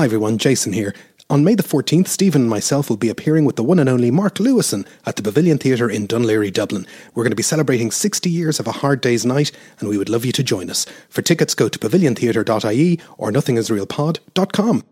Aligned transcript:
Hi 0.00 0.06
everyone, 0.06 0.38
Jason 0.38 0.72
here. 0.72 0.94
On 1.28 1.44
May 1.44 1.54
the 1.54 1.62
14th, 1.62 2.08
Stephen 2.08 2.40
and 2.40 2.48
myself 2.48 2.88
will 2.88 2.96
be 2.96 3.10
appearing 3.10 3.44
with 3.44 3.56
the 3.56 3.62
one 3.62 3.78
and 3.78 3.86
only 3.86 4.10
Mark 4.10 4.36
Lewisohn 4.36 4.86
at 5.04 5.16
the 5.16 5.22
Pavilion 5.22 5.58
Theatre 5.58 5.90
in 5.90 6.08
Laoghaire, 6.08 6.50
Dublin. 6.50 6.86
We're 7.14 7.22
going 7.22 7.32
to 7.32 7.36
be 7.36 7.42
celebrating 7.42 7.90
60 7.90 8.30
years 8.30 8.58
of 8.58 8.66
a 8.66 8.72
hard 8.72 9.02
day's 9.02 9.26
night, 9.26 9.52
and 9.78 9.90
we 9.90 9.98
would 9.98 10.08
love 10.08 10.24
you 10.24 10.32
to 10.32 10.42
join 10.42 10.70
us. 10.70 10.86
For 11.10 11.20
tickets, 11.20 11.54
go 11.54 11.68
to 11.68 11.78
paviliontheatre.ie 11.78 12.98
or 13.18 13.30
nothingisrealpod.com. 13.30 14.84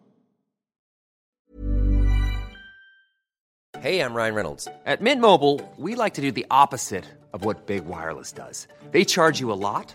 Hey, 3.80 4.00
I'm 4.00 4.12
Ryan 4.12 4.34
Reynolds. 4.34 4.68
At 4.84 5.00
Mint 5.00 5.22
Mobile, 5.22 5.66
we 5.78 5.94
like 5.94 6.12
to 6.14 6.20
do 6.20 6.32
the 6.32 6.46
opposite 6.50 7.06
of 7.32 7.46
what 7.46 7.64
Big 7.64 7.86
Wireless 7.86 8.32
does. 8.32 8.68
They 8.90 9.06
charge 9.06 9.40
you 9.40 9.50
a 9.52 9.56
lot, 9.56 9.94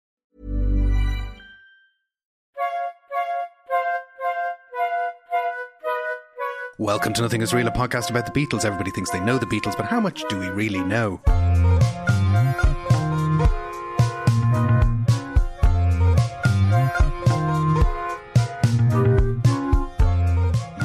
Welcome 6.81 7.13
to 7.13 7.21
Nothing 7.21 7.43
Is 7.43 7.53
Real, 7.53 7.67
a 7.67 7.71
podcast 7.71 8.09
about 8.09 8.25
the 8.25 8.31
Beatles. 8.31 8.65
Everybody 8.65 8.89
thinks 8.89 9.11
they 9.11 9.19
know 9.19 9.37
the 9.37 9.45
Beatles, 9.45 9.77
but 9.77 9.85
how 9.85 9.99
much 9.99 10.23
do 10.29 10.39
we 10.39 10.49
really 10.49 10.79
know? 10.83 11.21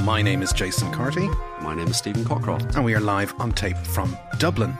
My 0.04 0.20
name 0.22 0.42
is 0.42 0.52
Jason 0.52 0.92
Carty, 0.92 1.30
My 1.62 1.74
name 1.74 1.88
is 1.88 1.96
Stephen 1.96 2.24
Cockcroft. 2.24 2.76
and 2.76 2.84
we 2.84 2.94
are 2.94 3.00
live 3.00 3.34
on 3.40 3.52
tape 3.52 3.78
from 3.78 4.16
Dublin. 4.38 4.76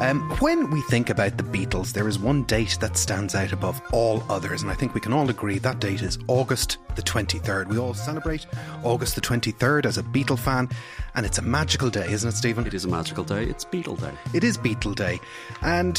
Um, 0.00 0.28
when 0.40 0.70
we 0.70 0.80
think 0.82 1.10
about 1.10 1.36
the 1.36 1.44
Beatles, 1.44 1.92
there 1.92 2.08
is 2.08 2.18
one 2.18 2.42
date 2.44 2.76
that 2.80 2.96
stands 2.96 3.34
out 3.34 3.52
above 3.52 3.80
all 3.92 4.24
others, 4.28 4.62
and 4.62 4.70
I 4.70 4.74
think 4.74 4.94
we 4.94 5.00
can 5.00 5.12
all 5.12 5.30
agree 5.30 5.58
that 5.58 5.78
date 5.80 6.02
is 6.02 6.18
August 6.26 6.78
the 6.96 7.02
23rd. 7.02 7.68
We 7.68 7.78
all 7.78 7.94
celebrate 7.94 8.46
August 8.82 9.14
the 9.14 9.20
23rd 9.20 9.86
as 9.86 9.98
a 9.98 10.02
Beatle 10.02 10.38
fan, 10.38 10.68
and 11.14 11.24
it's 11.24 11.38
a 11.38 11.42
magical 11.42 11.88
day, 11.88 12.10
isn't 12.10 12.28
it, 12.28 12.36
Stephen? 12.36 12.66
It 12.66 12.74
is 12.74 12.84
a 12.84 12.88
magical 12.88 13.22
day. 13.22 13.44
It's 13.44 13.64
Beatle 13.64 14.00
Day. 14.00 14.12
It 14.34 14.42
is 14.42 14.58
Beatle 14.58 14.94
Day, 14.94 15.20
and 15.60 15.98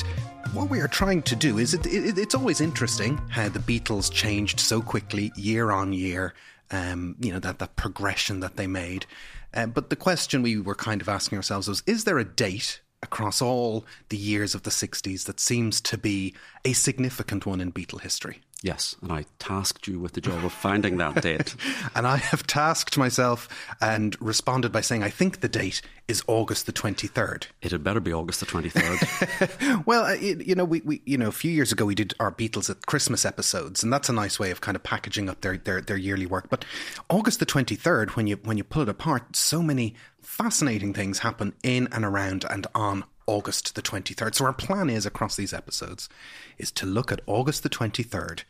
what 0.52 0.70
we 0.70 0.82
are 0.82 0.88
trying 0.88 1.22
to 1.24 1.36
do 1.36 1.58
is 1.58 1.74
it, 1.74 1.86
it, 1.86 2.18
it's 2.18 2.36
always 2.36 2.62
interesting 2.62 3.18
how 3.30 3.48
the 3.48 3.60
Beatles 3.60 4.12
changed 4.12 4.60
so 4.60 4.82
quickly 4.82 5.32
year 5.38 5.72
on 5.72 5.94
year. 5.94 6.34
Um, 6.72 7.16
you 7.20 7.32
know 7.32 7.40
that 7.40 7.60
that 7.60 7.76
progression 7.76 8.42
that 8.42 8.58
they 8.58 8.68
made. 8.68 9.06
Uh, 9.54 9.68
but 9.68 9.92
the 9.92 9.96
question 9.96 10.42
we 10.42 10.60
were 10.60 10.76
kind 10.76 11.00
of 11.00 11.08
asking 11.08 11.38
ourselves 11.38 11.68
was: 11.68 11.84
Is 11.86 12.04
there 12.04 12.18
a 12.18 12.26
date 12.26 12.82
across 13.04 13.42
all 13.42 13.86
the 14.10 14.18
years 14.18 14.56
of 14.56 14.64
the 14.64 14.72
'60s 14.72 15.26
that 15.26 15.40
seems 15.40 15.82
to 15.82 15.98
be 15.98 16.34
a 16.66 16.74
significant 16.74 17.46
one 17.46 17.62
in 17.62 17.72
Beatle 17.72 18.02
history? 18.02 18.42
Yes, 18.64 18.96
and 19.02 19.12
I 19.12 19.26
tasked 19.40 19.90
you 19.90 20.00
with 20.00 20.14
the 20.14 20.22
job 20.22 20.46
of 20.46 20.54
finding 20.54 20.96
that 20.98 21.22
date. 21.22 21.54
And 21.96 22.08
I 22.08 22.16
have 22.16 22.48
tasked 22.48 22.98
myself 22.98 23.50
and 23.82 24.20
responded 24.22 24.72
by 24.72 24.82
saying 24.82 25.04
I 25.04 25.10
think 25.10 25.42
the 25.42 25.50
date 25.50 25.82
is 26.08 26.24
August 26.28 26.66
the 26.66 26.72
23rd. 26.72 27.48
It 27.62 27.72
had 27.72 27.84
better 27.84 28.00
be 28.00 28.14
August 28.14 28.40
the 28.40 28.46
23rd. 28.46 29.84
Well, 29.86 30.06
it, 30.06 30.48
you 30.48 30.56
know, 30.56 30.64
we, 30.64 30.80
we 30.82 31.02
you 31.06 31.18
know 31.18 31.28
a 31.28 31.34
few 31.34 31.52
years 31.52 31.74
ago 31.74 31.86
we 31.86 31.94
did 31.94 32.14
our 32.20 32.32
Beatles 32.32 32.70
at 32.70 32.86
Christmas 32.86 33.26
episodes, 33.26 33.84
and 33.84 33.92
that's 33.92 34.08
a 34.08 34.14
nice 34.14 34.40
way 34.40 34.50
of 34.50 34.62
kind 34.62 34.76
of 34.76 34.84
packaging 34.84 35.30
up 35.30 35.42
their 35.42 35.58
their, 35.58 35.82
their 35.82 35.98
yearly 35.98 36.26
work. 36.26 36.50
But 36.50 36.64
August 37.10 37.40
the 37.40 37.46
twenty 37.46 37.76
third, 37.76 38.12
when 38.12 38.28
you 38.28 38.38
when 38.44 38.58
you 38.58 38.64
pull 38.64 38.84
it 38.84 38.90
apart, 38.90 39.36
so 39.36 39.62
many 39.62 39.94
fascinating 40.24 40.94
things 40.94 41.20
happen 41.20 41.54
in 41.64 41.88
and 41.92 42.04
around 42.04 42.46
and 42.50 42.66
on 42.74 43.04
August 43.28 43.76
the 43.76 43.82
twenty 43.82 44.14
third. 44.14 44.36
So 44.36 44.46
our 44.46 44.54
plan 44.54 44.90
is 44.90 45.06
across 45.06 45.36
these 45.36 45.54
episodes 45.54 46.10
is 46.58 46.72
to 46.74 46.86
look 46.86 47.12
at 47.12 47.22
August 47.28 47.64
the 47.64 47.70
twenty 47.70 48.04
third 48.04 48.44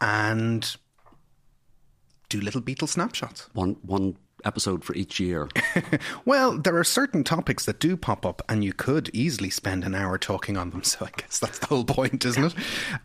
and 0.00 0.76
do 2.28 2.40
little 2.40 2.62
Beatle 2.62 2.88
snapshots. 2.88 3.48
one 3.52 3.76
one 3.82 4.16
episode 4.44 4.84
for 4.84 4.94
each 4.94 5.20
year. 5.20 5.48
Well, 6.24 6.58
there 6.58 6.76
are 6.76 6.84
certain 6.84 7.24
topics 7.24 7.64
that 7.64 7.80
do 7.80 7.96
pop 7.96 8.24
up, 8.26 8.42
and 8.48 8.62
you 8.62 8.72
could 8.72 9.10
easily 9.12 9.50
spend 9.50 9.84
an 9.84 9.94
hour 9.94 10.18
talking 10.18 10.56
on 10.56 10.70
them. 10.70 10.82
So 10.90 11.06
I 11.06 11.10
guess 11.16 11.38
that's 11.38 11.58
the 11.60 11.66
whole 11.66 11.84
point, 11.84 12.24
isn't 12.24 12.44
it? 12.44 12.54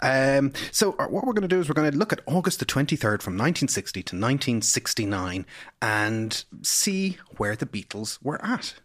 Um, 0.01 0.53
so 0.71 0.95
uh, 0.97 1.05
what 1.07 1.25
we're 1.25 1.33
going 1.33 1.43
to 1.43 1.47
do 1.47 1.59
is 1.59 1.69
we're 1.69 1.75
going 1.75 1.91
to 1.91 1.97
look 1.97 2.11
at 2.11 2.21
August 2.25 2.59
the 2.59 2.65
23rd 2.65 3.21
from 3.21 3.33
1960 3.33 4.01
to 4.03 4.15
1969 4.15 5.45
and 5.81 6.45
see 6.63 7.17
where 7.37 7.55
the 7.55 7.65
Beatles 7.65 8.17
were 8.23 8.43
at. 8.43 8.75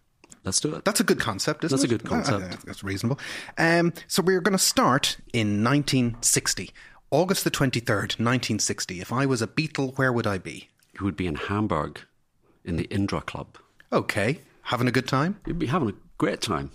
Let's 0.44 0.60
do 0.60 0.74
it. 0.74 0.84
That's 0.84 1.00
a 1.00 1.04
good 1.04 1.20
concept, 1.20 1.64
isn't 1.64 1.76
That's 1.76 1.84
it? 1.84 1.88
That's 1.88 2.02
a 2.02 2.16
good 2.16 2.26
concept. 2.26 2.66
That's 2.66 2.84
reasonable. 2.84 3.18
Um, 3.58 3.92
so 4.06 4.22
we're 4.22 4.40
going 4.40 4.56
to 4.56 4.62
start 4.62 5.16
in 5.32 5.64
1960. 5.64 6.70
August 7.10 7.44
the 7.44 7.50
23rd, 7.50 8.18
1960. 8.18 9.00
If 9.00 9.12
I 9.12 9.26
was 9.26 9.42
a 9.42 9.46
Beatle, 9.46 9.96
where 9.98 10.12
would 10.12 10.26
I 10.26 10.38
be? 10.38 10.68
You 10.98 11.04
would 11.04 11.16
be 11.16 11.26
in 11.26 11.36
Hamburg 11.36 12.00
in 12.64 12.76
the 12.76 12.84
Indra 12.84 13.20
Club. 13.20 13.56
Okay. 13.92 14.40
Having 14.62 14.88
a 14.88 14.92
good 14.92 15.08
time? 15.08 15.40
You'd 15.46 15.58
be 15.58 15.66
having 15.66 15.88
a 15.90 15.94
great 16.18 16.40
time. 16.40 16.70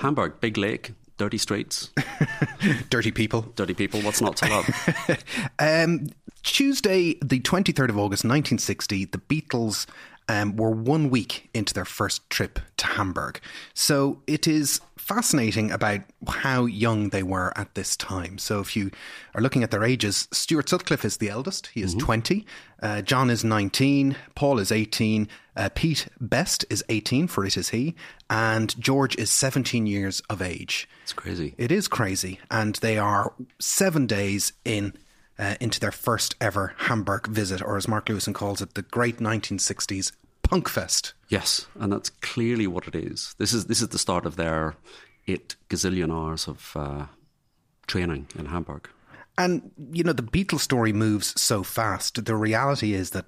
Hamburg, 0.00 0.40
big 0.40 0.56
lake, 0.58 0.92
dirty 1.16 1.38
streets, 1.38 1.90
Dirty 2.90 3.10
people. 3.10 3.42
dirty 3.56 3.74
people. 3.74 4.00
What's 4.02 4.20
not 4.20 4.36
to 4.36 4.48
love? 4.48 5.24
Um, 5.58 6.08
Tuesday, 6.44 7.14
the 7.22 7.40
23rd 7.40 7.88
of 7.90 7.98
August, 7.98 8.24
1960, 8.24 9.06
the 9.06 9.18
Beatles 9.18 9.86
um, 10.28 10.56
were 10.56 10.70
one 10.70 11.10
week 11.10 11.50
into 11.52 11.74
their 11.74 11.84
first 11.84 12.28
trip 12.30 12.60
to 12.76 12.86
Hamburg. 12.86 13.40
So 13.74 14.22
it 14.26 14.46
is 14.46 14.80
fascinating 15.08 15.70
about 15.70 16.00
how 16.26 16.66
young 16.66 17.08
they 17.08 17.22
were 17.22 17.50
at 17.56 17.74
this 17.74 17.96
time. 17.96 18.36
So 18.36 18.60
if 18.60 18.76
you 18.76 18.90
are 19.34 19.40
looking 19.40 19.62
at 19.62 19.70
their 19.70 19.82
ages, 19.82 20.28
Stuart 20.32 20.68
Sutcliffe 20.68 21.04
is 21.04 21.16
the 21.16 21.30
eldest. 21.30 21.68
He 21.68 21.80
is 21.80 21.94
20. 21.94 22.44
Uh, 22.82 23.00
John 23.00 23.30
is 23.30 23.42
19. 23.42 24.16
Paul 24.34 24.58
is 24.58 24.70
18. 24.70 25.26
Uh, 25.56 25.70
Pete 25.74 26.08
Best 26.20 26.66
is 26.68 26.84
18, 26.90 27.26
for 27.26 27.46
it 27.46 27.56
is 27.56 27.70
he. 27.70 27.94
And 28.28 28.78
George 28.78 29.16
is 29.16 29.30
17 29.30 29.86
years 29.86 30.20
of 30.28 30.42
age. 30.42 30.86
It's 31.04 31.14
crazy. 31.14 31.54
It 31.56 31.72
is 31.72 31.88
crazy, 31.88 32.38
and 32.50 32.76
they 32.76 32.98
are 32.98 33.32
seven 33.58 34.06
days 34.06 34.52
in 34.66 34.92
uh, 35.38 35.54
into 35.60 35.80
their 35.80 35.92
first 35.92 36.34
ever 36.40 36.74
Hamburg 36.76 37.28
visit, 37.28 37.62
or 37.62 37.76
as 37.76 37.88
Mark 37.88 38.06
Lewisohn 38.06 38.34
calls 38.34 38.60
it, 38.60 38.74
the 38.74 38.82
Great 38.82 39.18
1960s 39.18 40.12
Punk 40.48 40.68
Fest. 40.68 41.12
Yes, 41.28 41.66
and 41.78 41.92
that's 41.92 42.08
clearly 42.08 42.66
what 42.66 42.88
it 42.88 42.94
is. 42.94 43.34
This 43.38 43.52
is 43.52 43.66
this 43.66 43.82
is 43.82 43.88
the 43.88 43.98
start 43.98 44.24
of 44.24 44.36
their 44.36 44.76
eight 45.26 45.56
gazillion 45.68 46.10
hours 46.10 46.48
of 46.48 46.72
uh, 46.74 47.06
training 47.86 48.28
in 48.38 48.46
Hamburg. 48.46 48.88
And 49.36 49.70
you 49.92 50.02
know 50.02 50.14
the 50.14 50.22
Beatles 50.22 50.60
story 50.60 50.92
moves 50.92 51.38
so 51.40 51.62
fast. 51.62 52.24
The 52.24 52.34
reality 52.34 52.94
is 52.94 53.10
that 53.10 53.26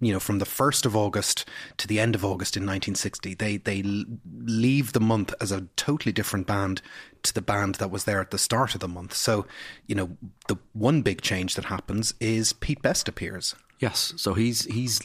you 0.00 0.12
know 0.12 0.20
from 0.20 0.38
the 0.38 0.44
first 0.44 0.84
of 0.84 0.94
August 0.94 1.48
to 1.78 1.88
the 1.88 1.98
end 1.98 2.14
of 2.14 2.24
August 2.26 2.58
in 2.58 2.64
1960, 2.64 3.34
they 3.34 3.56
they 3.56 3.82
leave 3.82 4.92
the 4.92 5.00
month 5.00 5.32
as 5.40 5.50
a 5.50 5.66
totally 5.76 6.12
different 6.12 6.46
band 6.46 6.82
to 7.22 7.32
the 7.32 7.42
band 7.42 7.76
that 7.76 7.90
was 7.90 8.04
there 8.04 8.20
at 8.20 8.30
the 8.32 8.38
start 8.38 8.74
of 8.74 8.80
the 8.80 8.88
month. 8.88 9.14
So 9.14 9.46
you 9.86 9.94
know 9.94 10.10
the 10.46 10.56
one 10.74 11.00
big 11.00 11.22
change 11.22 11.54
that 11.54 11.64
happens 11.64 12.12
is 12.20 12.52
Pete 12.52 12.82
Best 12.82 13.08
appears. 13.08 13.54
Yes, 13.78 14.12
so 14.16 14.34
he's 14.34 14.66
he's 14.66 15.00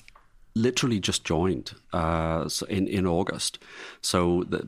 literally 0.56 1.00
just 1.00 1.24
joined 1.26 1.74
uh, 1.94 2.48
so 2.48 2.66
in 2.68 2.88
in 2.88 3.06
August. 3.06 3.60
So 4.02 4.44
the, 4.44 4.68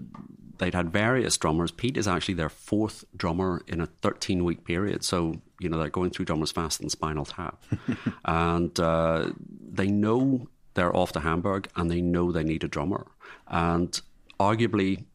they'd 0.58 0.74
had 0.74 0.92
various 0.92 1.38
drummers. 1.38 1.72
Pete 1.72 1.98
is 1.98 2.08
actually 2.08 2.34
their 2.36 2.50
fourth 2.50 3.06
drummer 3.16 3.62
in 3.68 3.80
a 3.80 3.86
13 3.86 4.44
week 4.44 4.66
period. 4.66 5.04
So 5.04 5.42
you 5.60 5.70
know 5.70 5.78
they're 5.78 5.90
going 5.90 6.12
through 6.12 6.26
drummers 6.26 6.52
faster 6.52 6.84
than 6.84 6.90
Spinal 6.90 7.26
Tap, 7.26 7.64
and 8.26 8.78
uh, 8.80 9.32
they 9.72 9.88
know 9.88 10.48
they're 10.74 10.96
off 10.96 11.14
to 11.14 11.22
Hamburg, 11.22 11.70
and 11.76 11.90
they 11.90 12.02
know 12.02 12.32
they 12.32 12.44
need 12.44 12.64
a 12.64 12.68
drummer, 12.68 13.08
and 13.48 14.00
arguably 14.40 15.06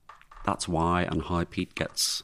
that's 0.45 0.67
why 0.67 1.03
and 1.03 1.23
how 1.23 1.45
Pete 1.45 1.75
gets 1.75 2.23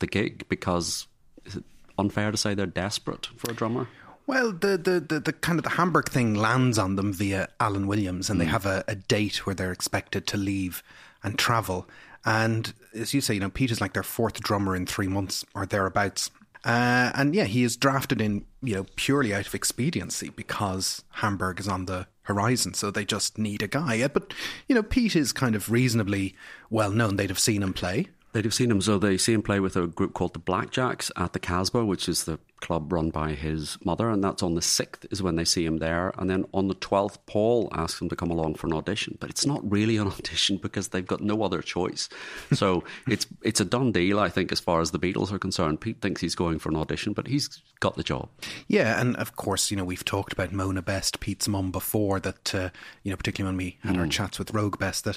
the 0.00 0.06
gig 0.06 0.46
because. 0.48 1.08
Is 1.44 1.54
it 1.54 1.64
unfair 1.96 2.32
to 2.32 2.36
say 2.36 2.54
they're 2.54 2.66
desperate 2.66 3.26
for 3.36 3.52
a 3.52 3.54
drummer? 3.54 3.86
Well, 4.26 4.50
the, 4.52 4.76
the, 4.76 5.00
the, 5.00 5.20
the 5.20 5.32
kind 5.32 5.58
of 5.58 5.62
the 5.62 5.70
Hamburg 5.70 6.08
thing 6.08 6.34
lands 6.34 6.78
on 6.78 6.96
them 6.96 7.12
via 7.12 7.48
Alan 7.60 7.86
Williams, 7.86 8.28
and 8.28 8.40
they 8.40 8.46
have 8.46 8.66
a, 8.66 8.82
a 8.88 8.96
date 8.96 9.46
where 9.46 9.54
they're 9.54 9.72
expected 9.72 10.26
to 10.26 10.36
leave 10.36 10.82
and 11.22 11.38
travel. 11.38 11.88
And 12.24 12.72
as 12.92 13.14
you 13.14 13.20
say, 13.20 13.34
you 13.34 13.40
know, 13.40 13.50
Peter's 13.50 13.80
like 13.80 13.92
their 13.92 14.02
fourth 14.02 14.40
drummer 14.40 14.74
in 14.74 14.84
three 14.84 15.06
months 15.06 15.44
or 15.54 15.64
thereabouts. 15.64 16.30
Uh, 16.64 17.12
and 17.14 17.36
yeah, 17.36 17.44
he 17.44 17.62
is 17.62 17.76
drafted 17.76 18.20
in, 18.20 18.44
you 18.62 18.74
know, 18.74 18.86
purely 18.96 19.32
out 19.32 19.46
of 19.46 19.54
expediency 19.54 20.30
because 20.30 21.04
Hamburg 21.10 21.60
is 21.60 21.68
on 21.68 21.86
the 21.86 22.08
horizon, 22.22 22.74
so 22.74 22.90
they 22.90 23.04
just 23.04 23.38
need 23.38 23.62
a 23.62 23.68
guy. 23.68 24.08
But 24.08 24.34
you 24.68 24.74
know, 24.74 24.82
Pete 24.82 25.14
is 25.14 25.32
kind 25.32 25.54
of 25.54 25.70
reasonably 25.70 26.34
well 26.68 26.90
known. 26.90 27.14
They'd 27.14 27.30
have 27.30 27.38
seen 27.38 27.62
him 27.62 27.72
play. 27.72 28.08
They'd 28.36 28.44
have 28.44 28.52
seen 28.52 28.70
him. 28.70 28.82
So 28.82 28.98
they 28.98 29.16
see 29.16 29.32
him 29.32 29.40
play 29.40 29.60
with 29.60 29.76
a 29.76 29.86
group 29.86 30.12
called 30.12 30.34
the 30.34 30.38
Blackjacks 30.38 31.10
at 31.16 31.32
the 31.32 31.38
Casbah, 31.38 31.86
which 31.86 32.06
is 32.06 32.24
the 32.24 32.38
club 32.60 32.92
run 32.92 33.08
by 33.08 33.32
his 33.32 33.78
mother. 33.82 34.10
And 34.10 34.22
that's 34.22 34.42
on 34.42 34.54
the 34.54 34.60
6th 34.60 35.10
is 35.10 35.22
when 35.22 35.36
they 35.36 35.44
see 35.46 35.64
him 35.64 35.78
there. 35.78 36.12
And 36.18 36.28
then 36.28 36.44
on 36.52 36.68
the 36.68 36.74
12th, 36.74 37.16
Paul 37.24 37.70
asks 37.72 37.98
him 37.98 38.10
to 38.10 38.16
come 38.16 38.30
along 38.30 38.56
for 38.56 38.66
an 38.66 38.74
audition. 38.74 39.16
But 39.20 39.30
it's 39.30 39.46
not 39.46 39.62
really 39.70 39.96
an 39.96 40.06
audition 40.12 40.58
because 40.58 40.88
they've 40.88 41.06
got 41.06 41.22
no 41.22 41.42
other 41.44 41.62
choice. 41.62 42.10
So 42.52 42.84
it's 43.08 43.26
it's 43.40 43.60
a 43.60 43.64
done 43.64 43.90
deal, 43.90 44.20
I 44.20 44.28
think, 44.28 44.52
as 44.52 44.60
far 44.60 44.82
as 44.82 44.90
the 44.90 44.98
Beatles 44.98 45.32
are 45.32 45.38
concerned. 45.38 45.80
Pete 45.80 46.02
thinks 46.02 46.20
he's 46.20 46.34
going 46.34 46.58
for 46.58 46.68
an 46.68 46.76
audition, 46.76 47.14
but 47.14 47.28
he's 47.28 47.62
got 47.80 47.96
the 47.96 48.02
job. 48.02 48.28
Yeah, 48.68 49.00
and 49.00 49.16
of 49.16 49.36
course, 49.36 49.70
you 49.70 49.78
know, 49.78 49.84
we've 49.84 50.04
talked 50.04 50.34
about 50.34 50.52
Mona 50.52 50.82
Best, 50.82 51.20
Pete's 51.20 51.48
mum, 51.48 51.70
before 51.70 52.20
that, 52.20 52.54
uh, 52.54 52.68
you 53.02 53.10
know, 53.10 53.16
particularly 53.16 53.56
when 53.56 53.64
we 53.64 53.78
had 53.80 53.98
our 53.98 54.06
chats 54.06 54.38
with 54.38 54.52
Roag 54.52 54.78
Best, 54.78 55.04
that 55.04 55.16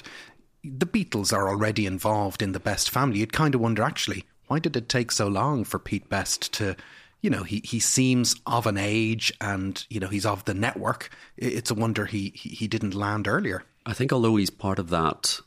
the 0.62 0.86
Beatles 0.86 1.32
are 1.32 1.48
already 1.48 1.86
involved 1.86 2.42
in 2.42 2.52
the 2.52 2.60
Best 2.60 2.90
family. 2.90 3.20
You'd 3.20 3.32
kind 3.32 3.54
of 3.54 3.60
wonder, 3.60 3.82
actually, 3.82 4.24
why 4.46 4.58
did 4.58 4.76
it 4.76 4.88
take 4.88 5.10
so 5.12 5.28
long 5.28 5.64
for 5.64 5.78
Pete 5.78 6.08
Best 6.08 6.52
to, 6.54 6.76
you 7.20 7.30
know, 7.30 7.42
he, 7.44 7.62
he 7.64 7.80
seems 7.80 8.36
of 8.46 8.66
an 8.66 8.76
age 8.76 9.32
and, 9.40 9.84
you 9.88 10.00
know, 10.00 10.08
he's 10.08 10.26
of 10.26 10.44
the 10.44 10.54
network. 10.54 11.10
It's 11.36 11.70
a 11.70 11.74
wonder 11.74 12.06
he, 12.06 12.32
he, 12.34 12.50
he 12.50 12.68
didn't 12.68 12.94
land 12.94 13.26
earlier. 13.28 13.64
I 13.86 13.92
think 13.92 14.12
although 14.12 14.36
he's 14.36 14.50
part 14.50 14.78
of 14.78 14.90
that 14.90 15.40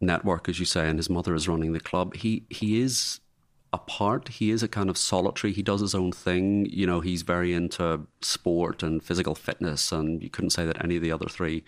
network, 0.00 0.48
as 0.48 0.60
you 0.60 0.66
say, 0.66 0.88
and 0.88 0.98
his 0.98 1.10
mother 1.10 1.34
is 1.34 1.48
running 1.48 1.72
the 1.72 1.80
club, 1.80 2.14
he 2.14 2.44
he 2.48 2.80
is 2.80 3.20
apart. 3.72 4.28
He 4.28 4.50
is 4.50 4.62
a 4.62 4.68
kind 4.68 4.88
of 4.88 4.96
solitary. 4.96 5.52
He 5.52 5.62
does 5.62 5.80
his 5.80 5.94
own 5.94 6.12
thing. 6.12 6.66
You 6.66 6.86
know, 6.86 7.00
he's 7.00 7.22
very 7.22 7.52
into 7.52 8.06
sport 8.22 8.82
and 8.82 9.02
physical 9.02 9.34
fitness, 9.34 9.92
and 9.92 10.22
you 10.22 10.30
couldn't 10.30 10.50
say 10.50 10.64
that 10.64 10.82
any 10.82 10.96
of 10.96 11.02
the 11.02 11.12
other 11.12 11.28
three 11.28 11.64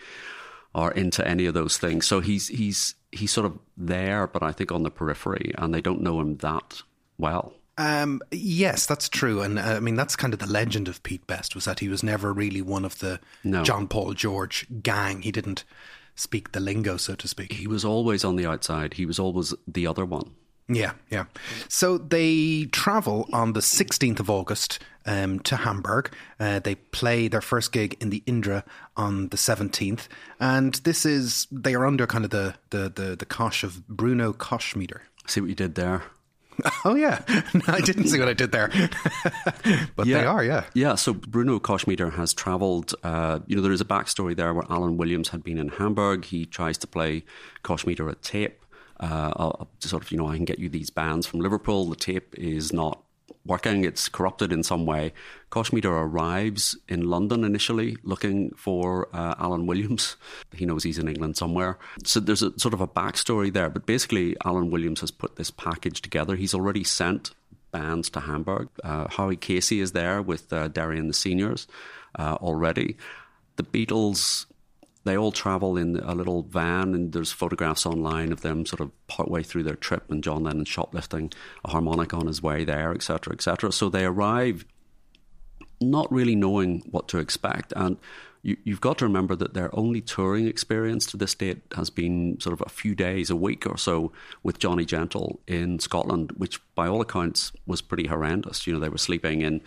are 0.74 0.90
into 0.92 1.26
any 1.26 1.46
of 1.46 1.54
those 1.54 1.78
things. 1.78 2.06
So 2.06 2.20
he's 2.20 2.48
he's 2.48 2.94
he's 3.10 3.30
sort 3.32 3.46
of 3.46 3.58
there, 3.76 4.26
but 4.26 4.42
I 4.42 4.52
think 4.52 4.72
on 4.72 4.82
the 4.82 4.90
periphery, 4.90 5.52
and 5.58 5.72
they 5.74 5.80
don't 5.80 6.00
know 6.00 6.20
him 6.20 6.36
that 6.38 6.82
well. 7.18 7.54
Um, 7.78 8.20
yes, 8.30 8.84
that's 8.86 9.08
true, 9.08 9.40
and 9.40 9.58
uh, 9.58 9.62
I 9.62 9.80
mean 9.80 9.94
that's 9.94 10.16
kind 10.16 10.32
of 10.34 10.40
the 10.40 10.46
legend 10.46 10.88
of 10.88 11.02
Pete 11.02 11.26
Best 11.26 11.54
was 11.54 11.64
that 11.64 11.80
he 11.80 11.88
was 11.88 12.02
never 12.02 12.32
really 12.32 12.62
one 12.62 12.84
of 12.84 12.98
the 12.98 13.20
No. 13.44 13.62
John 13.62 13.88
Paul 13.88 14.14
George 14.14 14.66
gang. 14.82 15.22
He 15.22 15.32
didn't 15.32 15.64
speak 16.14 16.52
the 16.52 16.60
lingo, 16.60 16.96
so 16.98 17.14
to 17.14 17.26
speak. 17.26 17.54
He 17.54 17.66
was 17.66 17.84
always 17.84 18.24
on 18.24 18.36
the 18.36 18.46
outside. 18.46 18.94
He 18.94 19.06
was 19.06 19.18
always 19.18 19.54
the 19.66 19.86
other 19.86 20.04
one. 20.04 20.32
Yeah, 20.74 20.92
yeah. 21.10 21.24
So 21.68 21.98
they 21.98 22.66
travel 22.72 23.28
on 23.32 23.52
the 23.52 23.60
16th 23.60 24.20
of 24.20 24.30
August 24.30 24.78
um, 25.06 25.40
to 25.40 25.56
Hamburg. 25.56 26.12
Uh, 26.38 26.58
they 26.58 26.76
play 26.76 27.28
their 27.28 27.40
first 27.40 27.72
gig 27.72 27.96
in 28.00 28.10
the 28.10 28.22
Indra 28.26 28.64
on 28.96 29.28
the 29.28 29.36
17th, 29.36 30.08
and 30.40 30.74
this 30.84 31.04
is 31.04 31.46
they 31.50 31.74
are 31.74 31.86
under 31.86 32.06
kind 32.06 32.24
of 32.24 32.30
the 32.30 32.54
the 32.70 32.88
the, 32.88 33.16
the 33.16 33.26
cosh 33.26 33.64
of 33.64 33.86
Bruno 33.88 34.32
Koschmider. 34.32 35.00
See 35.26 35.40
what 35.40 35.50
you 35.50 35.56
did 35.56 35.74
there. 35.74 36.02
Oh 36.84 36.94
yeah, 36.94 37.22
I 37.66 37.80
didn't 37.80 38.08
see 38.08 38.18
what 38.18 38.28
I 38.28 38.34
did 38.34 38.52
there, 38.52 38.68
but 39.96 40.06
they 40.06 40.24
are, 40.24 40.44
yeah. 40.44 40.64
Yeah, 40.74 40.96
so 40.96 41.14
Bruno 41.14 41.58
Koschmider 41.58 42.12
has 42.12 42.34
travelled. 42.34 42.94
Uh, 43.02 43.40
you 43.46 43.56
know, 43.56 43.62
there 43.62 43.72
is 43.72 43.80
a 43.80 43.86
backstory 43.86 44.36
there 44.36 44.52
where 44.52 44.64
Alan 44.68 44.96
Williams 44.96 45.30
had 45.30 45.42
been 45.42 45.58
in 45.58 45.68
Hamburg. 45.68 46.26
He 46.26 46.44
tries 46.44 46.76
to 46.78 46.86
play 46.86 47.24
Koschmider 47.64 48.08
a 48.10 48.14
tape. 48.16 48.62
Uh, 49.00 49.32
I'll- 49.36 49.68
sort 49.80 50.02
of, 50.04 50.10
you 50.12 50.18
know, 50.18 50.28
I 50.28 50.36
can 50.36 50.44
get 50.44 50.58
you 50.58 50.68
these 50.68 50.90
bands 50.90 51.26
from 51.26 51.40
Liverpool. 51.40 51.86
The 51.86 51.96
tape 51.96 52.34
is 52.38 52.72
not 52.72 53.02
working, 53.44 53.84
it's 53.84 54.08
corrupted 54.08 54.52
in 54.52 54.62
some 54.62 54.86
way. 54.86 55.12
Koschmider 55.50 55.90
arrives 55.90 56.76
in 56.88 57.10
London 57.10 57.42
initially 57.44 57.96
looking 58.04 58.52
for 58.56 59.08
uh, 59.12 59.34
Alan 59.38 59.66
Williams. 59.66 60.16
He 60.54 60.66
knows 60.66 60.84
he's 60.84 60.98
in 60.98 61.08
England 61.08 61.36
somewhere. 61.36 61.78
So 62.04 62.20
there's 62.20 62.42
a 62.42 62.56
sort 62.58 62.74
of 62.74 62.80
a 62.80 62.86
backstory 62.86 63.52
there. 63.52 63.68
But 63.70 63.84
basically, 63.86 64.36
Alan 64.44 64.70
Williams 64.70 65.00
has 65.00 65.10
put 65.10 65.36
this 65.36 65.50
package 65.50 66.00
together. 66.02 66.36
He's 66.36 66.54
already 66.54 66.84
sent 66.84 67.32
bands 67.72 68.10
to 68.10 68.20
Hamburg. 68.20 68.68
Uh, 68.84 69.08
Howie 69.08 69.36
Casey 69.36 69.80
is 69.80 69.92
there 69.92 70.22
with 70.22 70.52
uh, 70.52 70.68
Derry 70.68 70.98
and 70.98 71.08
the 71.08 71.14
Seniors 71.14 71.66
uh, 72.18 72.34
already. 72.40 72.96
The 73.56 73.62
Beatles, 73.64 74.46
they 75.04 75.16
all 75.16 75.32
travel 75.32 75.76
in 75.76 75.96
a 75.96 76.14
little 76.14 76.42
van, 76.42 76.94
and 76.94 77.12
there's 77.12 77.32
photographs 77.32 77.86
online 77.86 78.32
of 78.32 78.42
them 78.42 78.64
sort 78.66 78.80
of 78.80 78.90
partway 79.08 79.42
through 79.42 79.64
their 79.64 79.76
trip, 79.76 80.10
and 80.10 80.22
John 80.22 80.44
Lennon 80.44 80.64
shoplifting 80.64 81.32
a 81.64 81.70
harmonica 81.70 82.16
on 82.16 82.26
his 82.26 82.42
way 82.42 82.64
there, 82.64 82.92
etc., 82.92 83.34
etc. 83.34 83.72
So 83.72 83.88
they 83.88 84.04
arrive 84.04 84.64
not 85.80 86.10
really 86.12 86.36
knowing 86.36 86.82
what 86.90 87.08
to 87.08 87.18
expect. 87.18 87.72
And 87.74 87.96
you, 88.42 88.56
you've 88.64 88.80
got 88.80 88.98
to 88.98 89.04
remember 89.04 89.36
that 89.36 89.54
their 89.54 89.74
only 89.76 90.00
touring 90.00 90.46
experience 90.46 91.06
to 91.06 91.16
this 91.16 91.34
date 91.34 91.62
has 91.74 91.90
been 91.90 92.38
sort 92.40 92.52
of 92.52 92.62
a 92.64 92.68
few 92.68 92.94
days, 92.94 93.30
a 93.30 93.36
week 93.36 93.66
or 93.66 93.76
so 93.76 94.12
with 94.42 94.58
Johnny 94.58 94.84
Gentle 94.84 95.40
in 95.46 95.78
Scotland, 95.78 96.32
which 96.36 96.60
by 96.74 96.86
all 96.86 97.00
accounts 97.00 97.52
was 97.66 97.80
pretty 97.80 98.06
horrendous. 98.06 98.66
You 98.66 98.74
know, 98.74 98.80
they 98.80 98.88
were 98.88 98.98
sleeping 98.98 99.42
in 99.42 99.60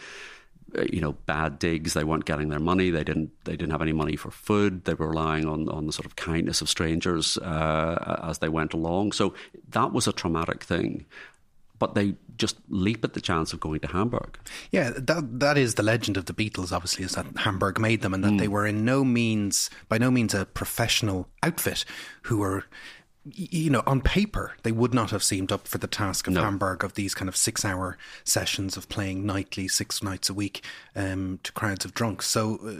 you 0.92 1.02
know 1.02 1.14
bad 1.26 1.60
digs. 1.60 1.94
They 1.94 2.04
weren't 2.04 2.26
getting 2.26 2.50
their 2.50 2.60
money. 2.60 2.90
They 2.90 3.04
didn't 3.04 3.32
they 3.46 3.56
didn't 3.56 3.72
have 3.72 3.82
any 3.82 3.94
money 3.94 4.16
for 4.16 4.32
food. 4.32 4.86
They 4.86 4.94
were 4.94 5.10
relying 5.10 5.46
on 5.46 5.70
on 5.70 5.88
the 5.88 5.94
sort 5.94 6.06
of 6.06 6.16
kindness 6.16 6.62
of 6.62 6.70
strangers 6.70 7.38
uh, 7.38 8.22
as 8.24 8.40
they 8.40 8.50
went 8.50 8.74
along. 8.74 9.14
So 9.14 9.34
that 9.70 9.92
was 9.92 10.08
a 10.08 10.14
traumatic 10.14 10.64
thing. 10.64 11.06
But 11.78 11.94
they 11.94 12.16
just 12.38 12.58
leap 12.70 13.04
at 13.04 13.14
the 13.14 13.22
chance 13.22 13.52
of 13.52 13.60
going 13.60 13.82
to 13.82 13.88
Hamburg. 13.88 14.40
Yeah, 14.72 14.92
that 14.96 15.40
that 15.40 15.58
is 15.58 15.76
the 15.76 15.84
legend 15.84 16.16
of 16.18 16.26
the 16.26 16.34
Beatles. 16.34 16.72
Obviously, 16.72 17.04
is 17.04 17.16
that 17.16 17.26
Hamburg 17.38 17.80
made 17.80 18.02
them, 18.02 18.14
and 18.14 18.24
that 18.24 18.38
they 18.38 18.48
were 18.48 18.66
in 18.66 18.86
no 18.86 19.04
means, 19.04 19.70
by 19.90 19.98
no 19.98 20.10
means, 20.10 20.34
a 20.34 20.46
professional 20.46 21.28
outfit 21.44 21.86
who 22.24 22.38
were. 22.38 22.66
You 23.32 23.72
know, 23.72 23.82
on 23.88 24.02
paper, 24.02 24.54
they 24.62 24.72
would 24.72 24.94
not 24.94 25.10
have 25.10 25.24
seemed 25.24 25.52
up 25.52 25.68
for 25.68 25.80
the 25.80 25.88
task 25.88 26.28
of 26.28 26.34
No. 26.34 26.44
Hamburg 26.44 26.84
of 26.84 26.94
these 26.94 27.16
kind 27.16 27.28
of 27.28 27.36
six-hour 27.36 27.98
sessions 28.24 28.78
of 28.78 28.88
playing 28.88 29.26
nightly, 29.26 29.68
six 29.68 30.04
nights 30.04 30.30
a 30.30 30.34
week, 30.34 30.64
um, 30.96 31.40
to 31.42 31.52
crowds 31.52 31.86
of 31.86 31.96
drunks. 31.96 32.28
So, 32.28 32.60
uh, 32.64 32.72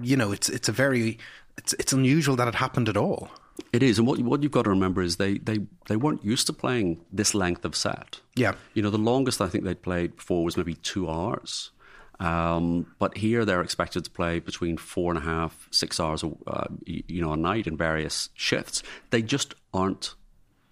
you 0.00 0.16
know, 0.16 0.30
it's 0.30 0.48
it's 0.48 0.68
a 0.68 0.72
very 0.72 1.18
it's 1.58 1.72
it's 1.74 1.92
unusual 1.92 2.36
that 2.36 2.46
it 2.46 2.54
happened 2.54 2.88
at 2.88 2.96
all. 2.96 3.30
It 3.72 3.82
is, 3.82 3.98
and 3.98 4.06
what 4.06 4.20
what 4.20 4.42
you've 4.42 4.52
got 4.52 4.62
to 4.64 4.70
remember 4.70 5.02
is 5.02 5.16
they 5.16 5.38
they 5.38 5.60
they 5.86 5.96
weren't 5.96 6.24
used 6.24 6.46
to 6.46 6.52
playing 6.52 7.00
this 7.12 7.34
length 7.34 7.64
of 7.64 7.74
set. 7.74 8.20
Yeah. 8.36 8.54
you 8.74 8.82
know, 8.82 8.90
the 8.90 8.98
longest 8.98 9.40
I 9.40 9.48
think 9.48 9.64
they'd 9.64 9.82
played 9.82 10.16
before 10.16 10.44
was 10.44 10.56
maybe 10.56 10.74
two 10.74 11.08
hours. 11.08 11.70
Um, 12.20 12.86
but 12.98 13.16
here 13.16 13.44
they're 13.44 13.60
expected 13.62 14.04
to 14.04 14.10
play 14.10 14.38
between 14.38 14.76
four 14.76 15.12
and 15.12 15.18
a 15.18 15.24
half, 15.24 15.68
six 15.70 15.98
hours, 15.98 16.22
a- 16.22 16.32
uh, 16.46 16.66
you 16.86 17.20
know, 17.20 17.32
a 17.32 17.36
night 17.36 17.66
in 17.66 17.76
various 17.76 18.28
shifts. 18.34 18.82
They 19.10 19.20
just 19.22 19.54
aren't 19.72 20.14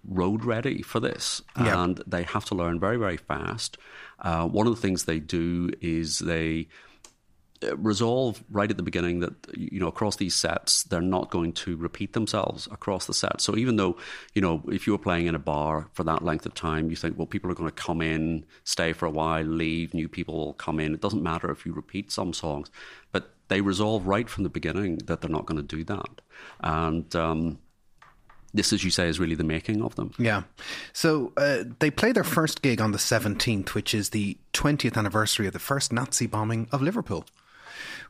road 0.07 0.43
ready 0.45 0.81
for 0.81 0.99
this, 0.99 1.41
Yeah. 1.57 1.83
and 1.83 2.01
they 2.07 2.23
have 2.23 2.45
to 2.45 2.55
learn 2.55 2.79
very, 2.79 2.97
very 2.97 3.17
fast. 3.17 3.77
Uh, 4.19 4.47
one 4.47 4.67
of 4.67 4.75
the 4.75 4.81
things 4.81 5.03
they 5.05 5.19
do 5.19 5.69
is 5.81 6.19
they 6.19 6.67
resolve 7.75 8.43
right 8.49 8.69
at 8.69 8.77
the 8.77 8.83
beginning 8.83 9.19
that 9.19 9.33
you 9.55 9.79
know 9.79 9.87
across 9.87 10.15
these 10.15 10.35
sets 10.35 10.83
they're 10.83 11.01
not 11.01 11.29
going 11.29 11.53
to 11.53 11.75
repeat 11.77 12.13
themselves 12.13 12.67
across 12.71 13.05
the 13.05 13.13
set. 13.13 13.41
So 13.41 13.57
even 13.57 13.75
though 13.75 13.97
you 14.33 14.41
know 14.41 14.63
if 14.67 14.87
you 14.87 14.93
were 14.93 14.99
playing 14.99 15.27
in 15.27 15.35
a 15.35 15.39
bar 15.39 15.89
for 15.93 16.03
that 16.03 16.23
length 16.23 16.45
of 16.45 16.53
time, 16.53 16.89
you 16.89 16.95
think 16.95 17.17
well 17.17 17.27
people 17.27 17.51
are 17.51 17.55
going 17.55 17.69
to 17.69 17.75
come 17.75 18.01
in, 18.01 18.45
stay 18.63 18.93
for 18.93 19.05
a 19.05 19.11
while, 19.11 19.45
leave, 19.45 19.93
new 19.93 20.07
people 20.07 20.35
will 20.35 20.53
come 20.53 20.79
in. 20.79 20.93
It 20.93 21.01
doesn't 21.01 21.23
matter 21.23 21.51
if 21.51 21.65
you 21.65 21.73
repeat 21.73 22.11
some 22.11 22.33
songs, 22.33 22.69
but 23.11 23.33
they 23.47 23.61
resolve 23.61 24.07
right 24.07 24.29
from 24.29 24.43
the 24.43 24.49
beginning 24.49 24.97
that 25.05 25.21
they're 25.21 25.29
not 25.29 25.45
going 25.45 25.61
to 25.65 25.75
do 25.75 25.83
that. 25.83 26.21
And 26.61 27.15
um, 27.15 27.59
this, 28.53 28.71
as 28.71 28.83
you 28.83 28.91
say, 28.91 29.07
is 29.07 29.19
really 29.19 29.35
the 29.35 29.43
making 29.43 29.81
of 29.81 29.95
them. 29.95 30.11
Yeah. 30.17 30.43
So 30.93 31.33
uh, 31.37 31.63
they 31.79 31.89
play 31.89 32.11
their 32.11 32.23
first 32.23 32.61
gig 32.61 32.79
on 32.79 32.91
the 32.91 32.97
17th, 32.97 33.69
which 33.69 33.93
is 33.93 34.09
the 34.09 34.37
20th 34.53 34.95
anniversary 34.95 35.47
of 35.47 35.53
the 35.53 35.59
first 35.59 35.91
Nazi 35.91 36.27
bombing 36.27 36.67
of 36.71 36.81
Liverpool. 36.81 37.25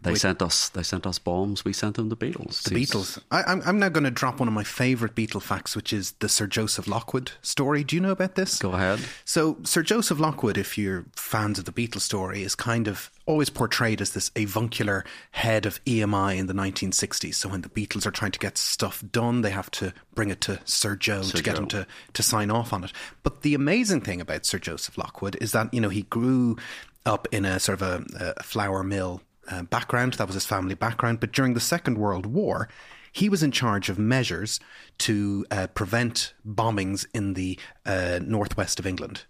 They 0.03 0.15
sent 0.15 0.41
us. 0.41 0.69
They 0.69 0.83
sent 0.83 1.07
us 1.07 1.17
bombs. 1.19 1.63
We 1.63 1.73
sent 1.73 1.95
them 1.95 2.09
the 2.09 2.17
Beatles. 2.17 2.63
The 2.63 2.75
Beatles. 2.75 3.19
I, 3.31 3.43
I'm, 3.43 3.61
I'm 3.65 3.79
now 3.79 3.89
going 3.89 4.03
to 4.03 4.11
drop 4.11 4.39
one 4.39 4.47
of 4.47 4.53
my 4.53 4.63
favourite 4.63 5.15
Beatle 5.15 5.41
facts, 5.41 5.75
which 5.75 5.93
is 5.93 6.11
the 6.19 6.29
Sir 6.29 6.47
Joseph 6.47 6.87
Lockwood 6.87 7.31
story. 7.41 7.83
Do 7.83 7.95
you 7.95 8.01
know 8.01 8.11
about 8.11 8.35
this? 8.35 8.59
Go 8.59 8.71
ahead. 8.71 8.99
So, 9.25 9.57
Sir 9.63 9.81
Joseph 9.81 10.19
Lockwood, 10.19 10.57
if 10.57 10.77
you're 10.77 11.05
fans 11.15 11.57
of 11.57 11.65
the 11.65 11.71
Beatles 11.71 12.01
story, 12.01 12.43
is 12.43 12.55
kind 12.55 12.87
of 12.87 13.09
always 13.25 13.49
portrayed 13.49 14.01
as 14.01 14.11
this 14.11 14.29
avuncular 14.35 15.05
head 15.31 15.65
of 15.65 15.83
EMI 15.85 16.37
in 16.37 16.47
the 16.47 16.53
1960s. 16.53 17.35
So, 17.35 17.49
when 17.49 17.61
the 17.61 17.69
Beatles 17.69 18.05
are 18.05 18.11
trying 18.11 18.31
to 18.31 18.39
get 18.39 18.57
stuff 18.57 19.03
done, 19.11 19.41
they 19.41 19.51
have 19.51 19.71
to 19.71 19.93
bring 20.13 20.29
it 20.29 20.41
to 20.41 20.59
Sir 20.65 20.95
Joe 20.95 21.21
Sir 21.21 21.37
to 21.37 21.43
get 21.43 21.55
Joe. 21.55 21.61
him 21.61 21.67
to, 21.69 21.87
to 22.13 22.23
sign 22.23 22.51
off 22.51 22.73
on 22.73 22.83
it. 22.83 22.91
But 23.23 23.41
the 23.41 23.53
amazing 23.53 24.01
thing 24.01 24.21
about 24.21 24.45
Sir 24.45 24.59
Joseph 24.59 24.97
Lockwood 24.97 25.37
is 25.41 25.51
that, 25.53 25.73
you 25.73 25.81
know, 25.81 25.89
he 25.89 26.03
grew 26.03 26.57
up 27.05 27.27
in 27.31 27.45
a 27.45 27.59
sort 27.59 27.81
of 27.81 28.05
a, 28.15 28.33
a 28.37 28.43
flour 28.43 28.83
mill 28.83 29.21
uh, 29.49 29.63
background. 29.63 30.13
That 30.13 30.27
was 30.27 30.35
his 30.35 30.45
family 30.45 30.75
background. 30.75 31.19
But 31.19 31.31
during 31.31 31.53
the 31.53 31.59
Second 31.59 31.97
World 31.97 32.25
War, 32.25 32.69
he 33.11 33.29
was 33.29 33.43
in 33.43 33.51
charge 33.51 33.89
of 33.89 33.99
measures 33.99 34.59
to 34.99 35.45
uh, 35.51 35.67
prevent 35.67 36.33
bombings 36.45 37.05
in 37.13 37.33
the 37.33 37.59
uh, 37.85 38.19
northwest 38.23 38.79
of 38.79 38.87
England. 38.87 39.25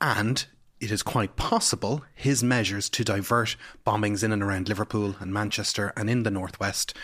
And 0.00 0.46
it 0.80 0.90
is 0.90 1.02
quite 1.02 1.36
possible 1.36 2.02
his 2.14 2.42
measures 2.42 2.88
to 2.90 3.04
divert 3.04 3.56
bombings 3.86 4.24
in 4.24 4.32
and 4.32 4.42
around 4.42 4.68
Liverpool 4.68 5.16
and 5.20 5.32
Manchester 5.32 5.92
and 5.96 6.08
in 6.08 6.22
the 6.22 6.30
northwest 6.30 6.94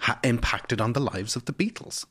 ha- 0.00 0.18
impacted 0.22 0.80
on 0.80 0.92
the 0.92 1.00
lives 1.00 1.34
of 1.34 1.46
the 1.46 1.52
Beatles. 1.52 2.04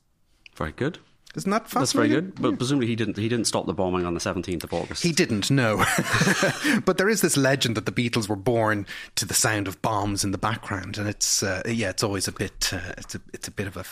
Very 0.56 0.72
good. 0.72 0.98
Isn't 1.36 1.50
that 1.52 1.70
fascinating? 1.70 1.80
That's 1.80 1.94
very 1.94 2.10
good. 2.10 2.42
But 2.42 2.58
presumably 2.58 2.88
he 2.88 2.96
didn't. 2.96 3.18
He 3.18 3.30
didn't 3.30 3.46
stop 3.46 3.66
the 3.66 3.74
bombing 3.74 4.06
on 4.06 4.14
the 4.14 4.20
seventeenth 4.20 4.64
of 4.64 4.74
August. 4.74 5.02
He 5.04 5.12
didn't 5.14 5.50
know. 5.50 5.78
but 6.86 6.98
there 6.98 7.08
is 7.10 7.22
this 7.22 7.38
legend 7.38 7.78
that 7.78 7.86
the 7.86 7.92
Beatles 7.92 8.28
were 8.28 8.36
born 8.36 8.86
to 9.16 9.26
the 9.26 9.34
sound 9.34 9.68
of 9.68 9.82
bombs 9.82 10.24
in 10.24 10.32
the 10.32 10.38
background, 10.38 10.98
and 10.98 11.08
it's 11.08 11.42
uh, 11.42 11.62
yeah, 11.66 11.90
it's 11.90 12.04
always 12.04 12.28
a 12.28 12.32
bit 12.32 12.72
uh, 12.74 12.94
it's 12.98 13.16
a 13.16 13.22
it's 13.34 13.48
a 13.48 13.52
bit 13.52 13.68
of 13.68 13.78
a 13.78 13.86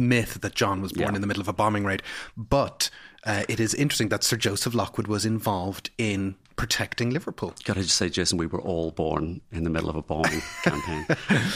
myth 0.00 0.40
that 0.40 0.54
John 0.54 0.80
was 0.80 0.92
born 0.92 1.10
Yeah. 1.10 1.14
in 1.16 1.20
the 1.20 1.26
middle 1.26 1.40
of 1.42 1.48
a 1.48 1.52
bombing 1.52 1.84
raid. 1.84 2.02
But 2.36 2.88
uh, 3.24 3.44
it 3.48 3.60
is 3.60 3.74
interesting 3.74 4.08
that 4.08 4.24
Sir 4.24 4.36
Joseph 4.36 4.74
Lockwood 4.74 5.06
was 5.06 5.26
involved 5.26 5.90
in 5.98 6.36
protecting 6.56 7.10
Liverpool. 7.10 7.54
Gotta 7.64 7.82
just 7.82 7.96
say, 7.96 8.08
Jason, 8.08 8.38
we 8.38 8.46
were 8.46 8.60
all 8.60 8.90
born 8.90 9.40
in 9.52 9.64
the 9.64 9.70
middle 9.70 9.88
of 9.90 9.96
a 9.96 10.02
bombing 10.02 10.42
campaign. 10.64 11.06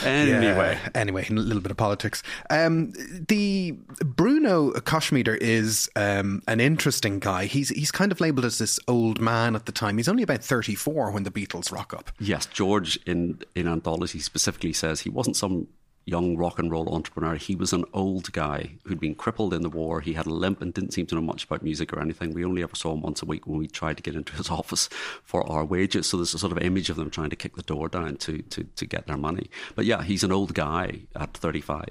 Anyway, 0.04 0.78
Yeah. 0.82 0.88
anyway, 0.94 1.26
a 1.28 1.32
little 1.32 1.62
bit 1.62 1.70
of 1.70 1.76
politics. 1.76 2.22
Um, 2.50 2.92
the 3.28 3.72
Bruno 4.04 4.70
Koschmider 4.72 5.36
is 5.40 5.88
um, 5.96 6.42
an 6.46 6.60
interesting 6.60 7.18
guy. 7.18 7.46
He's 7.46 7.70
he's 7.70 7.90
kind 7.90 8.12
of 8.12 8.20
labelled 8.20 8.44
as 8.44 8.58
this 8.58 8.78
old 8.88 9.20
man 9.20 9.54
at 9.56 9.66
the 9.66 9.72
time. 9.72 9.96
He's 9.96 10.08
only 10.08 10.22
about 10.22 10.42
thirty 10.44 10.74
four 10.74 11.10
when 11.10 11.22
the 11.22 11.30
Beatles 11.30 11.72
rock 11.72 11.94
up. 11.94 12.12
yes, 12.18 12.46
George 12.46 12.98
in 13.06 13.40
in 13.54 13.66
anthology 13.66 14.18
specifically 14.20 14.72
says 14.72 15.00
he 15.00 15.10
wasn't 15.10 15.36
some 15.36 15.66
young 16.10 16.36
rock 16.36 16.58
and 16.58 16.70
roll 16.70 16.92
entrepreneur. 16.92 17.36
He 17.36 17.54
was 17.54 17.72
an 17.72 17.84
old 17.94 18.32
guy 18.32 18.72
who'd 18.84 18.98
been 18.98 19.14
crippled 19.14 19.54
in 19.54 19.62
the 19.62 19.70
war. 19.70 20.00
He 20.00 20.14
had 20.14 20.26
a 20.26 20.34
limp 20.34 20.60
and 20.60 20.74
didn't 20.74 20.92
seem 20.92 21.06
to 21.06 21.14
know 21.14 21.20
much 21.20 21.44
about 21.44 21.62
music 21.62 21.92
or 21.92 22.00
anything. 22.00 22.34
We 22.34 22.44
only 22.44 22.62
ever 22.62 22.74
saw 22.74 22.92
him 22.92 23.02
once 23.02 23.22
a 23.22 23.26
week 23.26 23.46
when 23.46 23.58
we 23.58 23.68
tried 23.68 23.96
to 23.98 24.02
get 24.02 24.16
into 24.16 24.32
his 24.40 24.50
office 24.50 24.88
for 25.24 25.48
our 25.48 25.64
wages. 25.64 26.08
So 26.08 26.16
there's 26.16 26.34
a 26.34 26.38
sort 26.38 26.52
of 26.52 26.58
image 26.58 26.90
of 26.90 26.96
them 26.96 27.10
trying 27.10 27.30
to 27.30 27.36
kick 27.36 27.54
the 27.54 27.62
door 27.62 27.88
down 27.88 28.16
to 28.16 28.42
to, 28.42 28.64
to 28.64 28.86
get 28.86 29.06
their 29.06 29.16
money. 29.16 29.48
But 29.74 29.84
yeah, 29.84 30.02
he's 30.02 30.24
an 30.24 30.32
old 30.32 30.54
guy 30.54 31.02
at 31.14 31.34
35. 31.34 31.86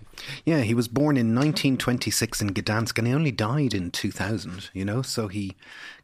Yeah, 0.45 0.61
he 0.61 0.73
was 0.73 0.87
born 0.87 1.15
in 1.15 1.33
1926 1.35 2.41
in 2.41 2.53
Gdansk 2.53 2.97
and 2.97 3.07
he 3.07 3.13
only 3.13 3.31
died 3.31 3.73
in 3.73 3.91
2000, 3.91 4.69
you 4.73 4.83
know, 4.83 5.01
so 5.01 5.27
he 5.27 5.55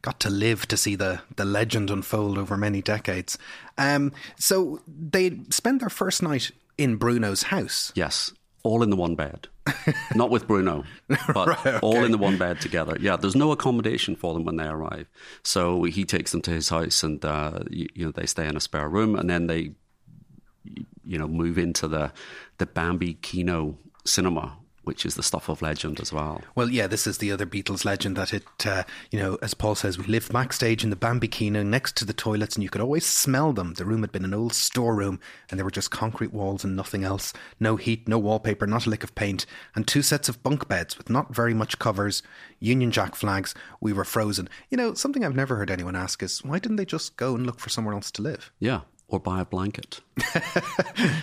got 0.02 0.20
to 0.20 0.30
live 0.30 0.66
to 0.68 0.76
see 0.76 0.94
the, 0.94 1.20
the 1.36 1.44
legend 1.44 1.90
unfold 1.90 2.38
over 2.38 2.56
many 2.56 2.80
decades. 2.80 3.36
Um, 3.78 4.12
so 4.38 4.80
they 4.86 5.40
spent 5.50 5.80
their 5.80 5.90
first 5.90 6.22
night 6.22 6.50
in 6.78 6.96
Bruno's 6.96 7.44
house. 7.44 7.92
Yes, 7.94 8.32
all 8.62 8.82
in 8.82 8.90
the 8.90 8.96
one 8.96 9.14
bed. 9.14 9.48
Not 10.14 10.30
with 10.30 10.46
Bruno, 10.46 10.84
but 11.34 11.64
Right, 11.64 11.82
all 11.82 12.04
in 12.04 12.12
the 12.12 12.18
one 12.18 12.38
bed 12.38 12.60
together. 12.60 12.96
Yeah, 13.00 13.16
there's 13.16 13.34
no 13.34 13.50
accommodation 13.50 14.14
for 14.14 14.32
them 14.32 14.44
when 14.44 14.56
they 14.56 14.66
arrive. 14.66 15.08
So 15.42 15.82
he 15.84 16.04
takes 16.04 16.30
them 16.32 16.42
to 16.42 16.52
his 16.52 16.68
house, 16.68 17.02
and 17.02 17.24
uh, 17.24 17.60
you, 17.70 17.88
you 17.94 18.04
know 18.04 18.12
they 18.12 18.26
stay 18.26 18.46
in 18.46 18.56
a 18.56 18.60
spare 18.60 18.88
room, 18.88 19.16
and 19.16 19.28
then 19.28 19.48
they, 19.48 19.72
you 21.04 21.18
know, 21.18 21.26
move 21.26 21.58
into 21.58 21.88
the 21.88 22.12
the 22.58 22.66
Bambi 22.66 23.14
Kino 23.14 23.76
cinema, 24.04 24.56
which 24.86 25.04
is 25.04 25.16
the 25.16 25.22
stuff 25.22 25.48
of 25.48 25.62
legend 25.62 25.98
as 25.98 26.12
well. 26.12 26.42
Well, 26.54 26.70
yeah, 26.70 26.86
this 26.86 27.08
is 27.08 27.18
the 27.18 27.32
other 27.32 27.44
Beatles 27.44 27.84
legend 27.84 28.16
that 28.16 28.32
it, 28.32 28.44
uh, 28.64 28.84
you 29.10 29.18
know, 29.18 29.36
as 29.42 29.52
Paul 29.52 29.74
says, 29.74 29.98
we 29.98 30.04
lived 30.06 30.32
backstage 30.32 30.84
in 30.84 30.90
the 30.90 30.96
Bambikino 30.96 31.66
next 31.66 31.96
to 31.96 32.04
the 32.04 32.12
toilets 32.12 32.54
and 32.54 32.62
you 32.62 32.70
could 32.70 32.80
always 32.80 33.04
smell 33.04 33.52
them. 33.52 33.74
The 33.74 33.84
room 33.84 34.02
had 34.02 34.12
been 34.12 34.24
an 34.24 34.32
old 34.32 34.54
storeroom 34.54 35.18
and 35.50 35.58
there 35.58 35.64
were 35.64 35.72
just 35.72 35.90
concrete 35.90 36.32
walls 36.32 36.62
and 36.62 36.76
nothing 36.76 37.02
else. 37.02 37.32
No 37.58 37.74
heat, 37.74 38.06
no 38.06 38.16
wallpaper, 38.16 38.64
not 38.64 38.86
a 38.86 38.90
lick 38.90 39.02
of 39.02 39.16
paint, 39.16 39.44
and 39.74 39.88
two 39.88 40.02
sets 40.02 40.28
of 40.28 40.42
bunk 40.44 40.68
beds 40.68 40.96
with 40.96 41.10
not 41.10 41.34
very 41.34 41.52
much 41.52 41.80
covers, 41.80 42.22
Union 42.60 42.92
Jack 42.92 43.16
flags. 43.16 43.54
We 43.80 43.92
were 43.92 44.04
frozen. 44.04 44.48
You 44.70 44.76
know, 44.76 44.94
something 44.94 45.24
I've 45.24 45.34
never 45.34 45.56
heard 45.56 45.70
anyone 45.70 45.96
ask 45.96 46.22
is 46.22 46.44
why 46.44 46.60
didn't 46.60 46.76
they 46.76 46.84
just 46.84 47.16
go 47.16 47.34
and 47.34 47.44
look 47.44 47.58
for 47.58 47.70
somewhere 47.70 47.94
else 47.94 48.12
to 48.12 48.22
live? 48.22 48.52
Yeah, 48.60 48.82
or 49.08 49.20
buy 49.20 49.40
a 49.40 49.44
blanket. 49.44 50.00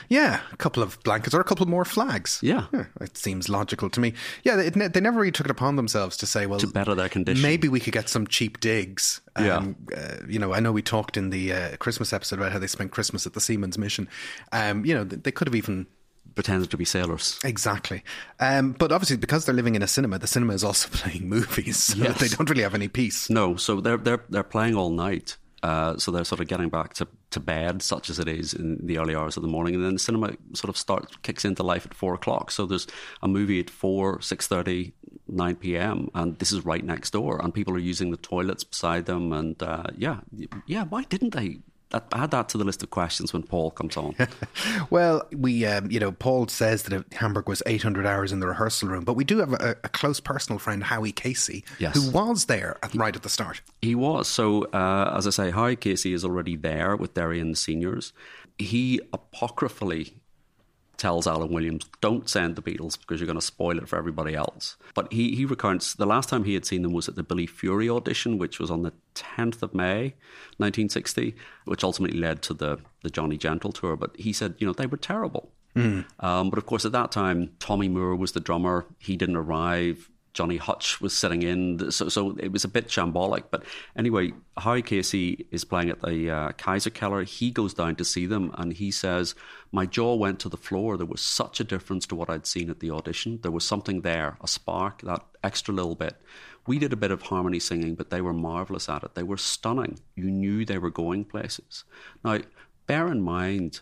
Yeah, 0.10 0.42
a 0.52 0.58
couple 0.58 0.84
of 0.84 1.02
blankets 1.04 1.34
or 1.34 1.40
a 1.42 1.44
couple 1.44 1.66
more 1.66 1.86
flags. 1.86 2.40
Yeah. 2.44 2.66
it 3.02 3.18
seems 3.18 3.50
logical 3.50 3.90
to 3.90 4.00
me. 4.00 4.14
Yeah, 4.44 4.56
they, 4.56 4.70
they 4.70 5.00
never 5.02 5.20
really 5.20 5.32
took 5.32 5.48
it 5.48 5.52
upon 5.52 5.76
themselves 5.76 6.18
to 6.18 6.28
say, 6.28 6.46
well, 6.46 6.60
To 6.60 6.68
better 6.68 6.94
their 6.94 7.10
condition. 7.10 7.42
Maybe 7.42 7.68
we 7.68 7.80
could 7.80 7.94
get 7.94 8.10
some 8.10 8.28
cheap 8.28 8.60
digs. 8.60 9.22
Yeah. 9.40 9.58
Um, 9.58 9.76
uh, 9.96 10.18
you 10.28 10.38
know, 10.40 10.54
I 10.54 10.60
know 10.60 10.72
we 10.72 10.82
talked 10.84 11.18
in 11.18 11.30
the 11.32 11.54
uh, 11.54 11.78
Christmas 11.78 12.14
episode 12.14 12.40
about 12.40 12.52
how 12.52 12.60
they 12.60 12.68
spent 12.68 12.92
Christmas 12.92 13.26
at 13.26 13.34
the 13.34 13.42
Seamen's 13.42 13.78
Mission. 13.78 14.08
Um, 14.52 14.86
you 14.86 14.94
know, 14.94 15.04
they, 15.04 15.16
they 15.18 15.32
could 15.32 15.48
have 15.48 15.56
even. 15.56 15.88
Pretended 16.36 16.72
to 16.72 16.78
be 16.78 16.86
sailors. 16.86 17.38
Exactly. 17.44 18.04
Um, 18.40 18.72
but 18.72 18.92
obviously, 18.92 19.18
because 19.18 19.46
they're 19.46 19.54
living 19.54 19.76
in 19.76 19.84
a 19.84 19.88
cinema, 19.88 20.18
the 20.18 20.26
cinema 20.26 20.54
is 20.54 20.64
also 20.64 20.90
playing 20.92 21.30
movies. 21.30 21.78
So 21.78 21.98
Yes. 21.98 22.20
they 22.20 22.28
don't 22.28 22.50
really 22.50 22.64
have 22.64 22.74
any 22.74 22.88
peace. 22.88 23.30
No, 23.30 23.56
so 23.56 23.80
they're 23.82 23.98
they're 23.98 24.24
they're 24.30 24.42
playing 24.42 24.74
all 24.76 24.90
night. 24.90 25.38
Uh, 25.64 25.98
so 25.98 26.12
they're 26.12 26.26
sort 26.26 26.42
of 26.42 26.48
getting 26.48 26.70
back 26.70 26.94
to, 26.94 27.08
to 27.32 27.40
bed, 27.40 27.82
such 27.82 28.10
as 28.10 28.20
it 28.20 28.28
is 28.28 28.54
in 28.54 28.86
the 28.86 28.98
early 28.98 29.16
hours 29.16 29.38
of 29.38 29.44
the 29.44 29.50
morning, 29.50 29.74
and 29.76 29.84
then 29.84 29.94
the 29.94 30.00
cinema 30.00 30.36
sort 30.54 30.70
of 30.70 30.78
starts 30.78 31.16
kicks 31.24 31.46
into 31.46 31.64
life 31.64 31.86
at 31.86 31.94
four 31.94 32.14
o'clock. 32.14 32.52
So 32.52 32.66
there's 32.66 32.86
a 33.22 33.30
movie 33.30 33.62
at 33.62 33.70
four, 33.70 34.22
six 34.22 34.46
thirty, 34.46 34.92
nine 35.28 35.56
p.m., 35.56 36.10
and 36.14 36.38
this 36.40 36.52
is 36.52 36.66
right 36.66 36.84
next 36.84 37.12
door, 37.12 37.42
and 37.42 37.54
people 37.54 37.74
are 37.76 37.80
using 37.80 38.12
the 38.12 38.18
toilets 38.18 38.66
beside 38.66 39.06
them, 39.06 39.32
and 39.32 39.64
uh, 39.64 39.86
yeah, 39.98 40.20
yeah. 40.66 40.84
Why 40.84 41.04
didn't 41.04 41.34
they? 41.34 41.60
Add 42.14 42.32
that 42.32 42.50
to 42.50 42.58
the 42.58 42.64
list 42.64 42.82
of 42.84 42.90
questions 42.90 43.34
when 43.34 43.44
Paul 43.44 43.72
comes 43.72 43.98
on. 43.98 44.16
Well, 44.90 45.28
we, 45.32 45.66
um, 45.66 45.90
you 45.92 46.00
know, 46.00 46.12
Paul 46.12 46.48
says 46.48 46.84
that 46.84 47.06
Hamburg 47.14 47.48
was 47.48 47.62
800 47.66 48.06
hours 48.06 48.32
in 48.32 48.40
the 48.40 48.48
rehearsal 48.48 48.90
room, 48.90 49.04
but 49.04 49.14
we 49.14 49.24
do 49.24 49.38
have 49.40 49.54
a, 49.54 49.76
a 49.84 49.90
close 49.90 50.20
personal 50.20 50.60
friend, 50.60 50.84
Howie 50.84 51.12
Casey, 51.12 51.64
Yes. 51.80 51.96
who 51.96 52.12
was 52.12 52.46
there 52.46 52.78
at, 52.84 52.94
right 52.96 53.16
at 53.16 53.24
the 53.24 53.30
start. 53.30 53.62
He 53.82 53.96
was. 53.96 54.28
So, 54.28 54.64
uh, 54.66 55.14
as 55.18 55.26
I 55.28 55.30
say, 55.32 55.52
Howie 55.52 55.76
Casey 55.76 56.14
is 56.14 56.24
already 56.26 56.56
there 56.56 56.96
with 56.96 57.14
Derry 57.14 57.40
and 57.40 57.52
the 57.54 57.56
seniors. 57.58 58.14
He 58.58 59.00
apocryphally 59.12 60.16
tells 60.98 61.28
Alan 61.28 61.52
Williams, 61.52 61.86
don't 62.02 62.30
send 62.30 62.56
the 62.56 62.62
Beatles 62.62 63.00
because 63.00 63.20
you're 63.20 63.28
going 63.28 63.40
to 63.40 63.46
spoil 63.46 63.78
it 63.78 63.88
for 63.88 63.98
everybody 63.98 64.36
else. 64.36 64.78
But 64.94 65.12
he, 65.12 65.36
he 65.36 65.46
recounts 65.46 65.94
the 65.94 66.06
last 66.06 66.30
time 66.30 66.44
he 66.44 66.54
had 66.54 66.66
seen 66.66 66.82
them 66.82 66.94
was 66.94 67.10
at 67.10 67.16
the 67.16 67.24
Billy 67.24 67.48
Fury 67.48 67.90
audition, 67.90 68.38
which 68.38 68.60
was 68.60 68.70
on 68.70 68.84
the 68.84 68.94
10th 69.16 69.64
of 69.64 69.74
May, 69.74 70.14
1960, 70.58 71.36
which 71.66 71.84
ultimately 71.84 72.20
led 72.20 72.42
to 72.44 72.54
the, 72.54 72.80
the 73.02 73.10
Johnny 73.10 73.38
Gentle 73.38 73.72
tour. 73.72 73.96
But 73.96 74.16
he 74.18 74.32
said, 74.32 74.56
you 74.60 74.68
know, 74.68 74.74
they 74.74 74.86
were 74.86 74.98
terrible. 74.98 75.52
Um, 76.20 76.50
but 76.50 76.60
of 76.60 76.66
course, 76.66 76.86
at 76.86 76.92
that 76.92 77.12
time, 77.12 77.52
Tommy 77.60 77.90
Moore 77.90 78.16
was 78.16 78.34
the 78.34 78.40
drummer. 78.40 78.86
He 79.00 79.18
didn't 79.18 79.38
arrive. 79.38 80.10
Johnny 80.34 80.58
Hutch 80.58 81.00
was 81.00 81.16
sitting 81.16 81.44
in, 81.44 81.92
so 81.92 82.10
so 82.10 82.36
it 82.40 82.52
was 82.52 82.64
a 82.64 82.68
bit 82.68 82.88
shambolic. 82.88 83.46
But 83.52 83.64
anyway, 83.96 84.34
Howie 84.58 84.82
Casey 84.82 85.46
is 85.52 85.64
playing 85.64 85.90
at 85.90 86.02
the 86.02 86.30
uh, 86.30 86.52
Kaiser 86.54 86.90
Keller. 86.90 87.24
He 87.24 87.52
goes 87.52 87.74
down 87.74 87.96
to 87.98 88.06
see 88.06 88.26
them, 88.26 88.52
and 88.58 88.74
he 88.74 88.90
says, 88.90 89.36
"My 89.72 89.86
jaw 89.86 90.16
went 90.16 90.40
to 90.42 90.50
the 90.50 90.58
floor. 90.58 90.98
There 90.98 91.06
was 91.06 91.22
such 91.22 91.60
a 91.60 91.64
difference 91.64 92.08
to 92.08 92.16
what 92.16 92.30
I'd 92.30 92.48
seen 92.48 92.70
at 92.70 92.80
the 92.80 92.92
audition. 92.92 93.40
There 93.44 93.52
was 93.52 93.64
something 93.64 94.02
there, 94.02 94.38
a 94.42 94.48
spark, 94.48 95.02
that 95.04 95.24
extra 95.44 95.74
little 95.74 95.96
bit." 95.96 96.16
We 96.66 96.80
did 96.80 96.94
a 96.94 96.98
bit 96.98 97.12
of 97.12 97.24
harmony 97.24 97.60
singing, 97.60 97.96
but 97.96 98.10
they 98.10 98.22
were 98.22 98.34
marvelous 98.34 98.88
at 98.88 99.04
it. 99.04 99.16
They 99.16 99.24
were 99.24 99.38
stunning. 99.38 100.00
You 100.16 100.32
knew 100.32 100.64
they 100.64 100.78
were 100.78 100.90
going 100.90 101.26
places. 101.26 101.84
Now, 102.24 102.40
bear 102.88 103.10
in 103.10 103.22
mind, 103.22 103.82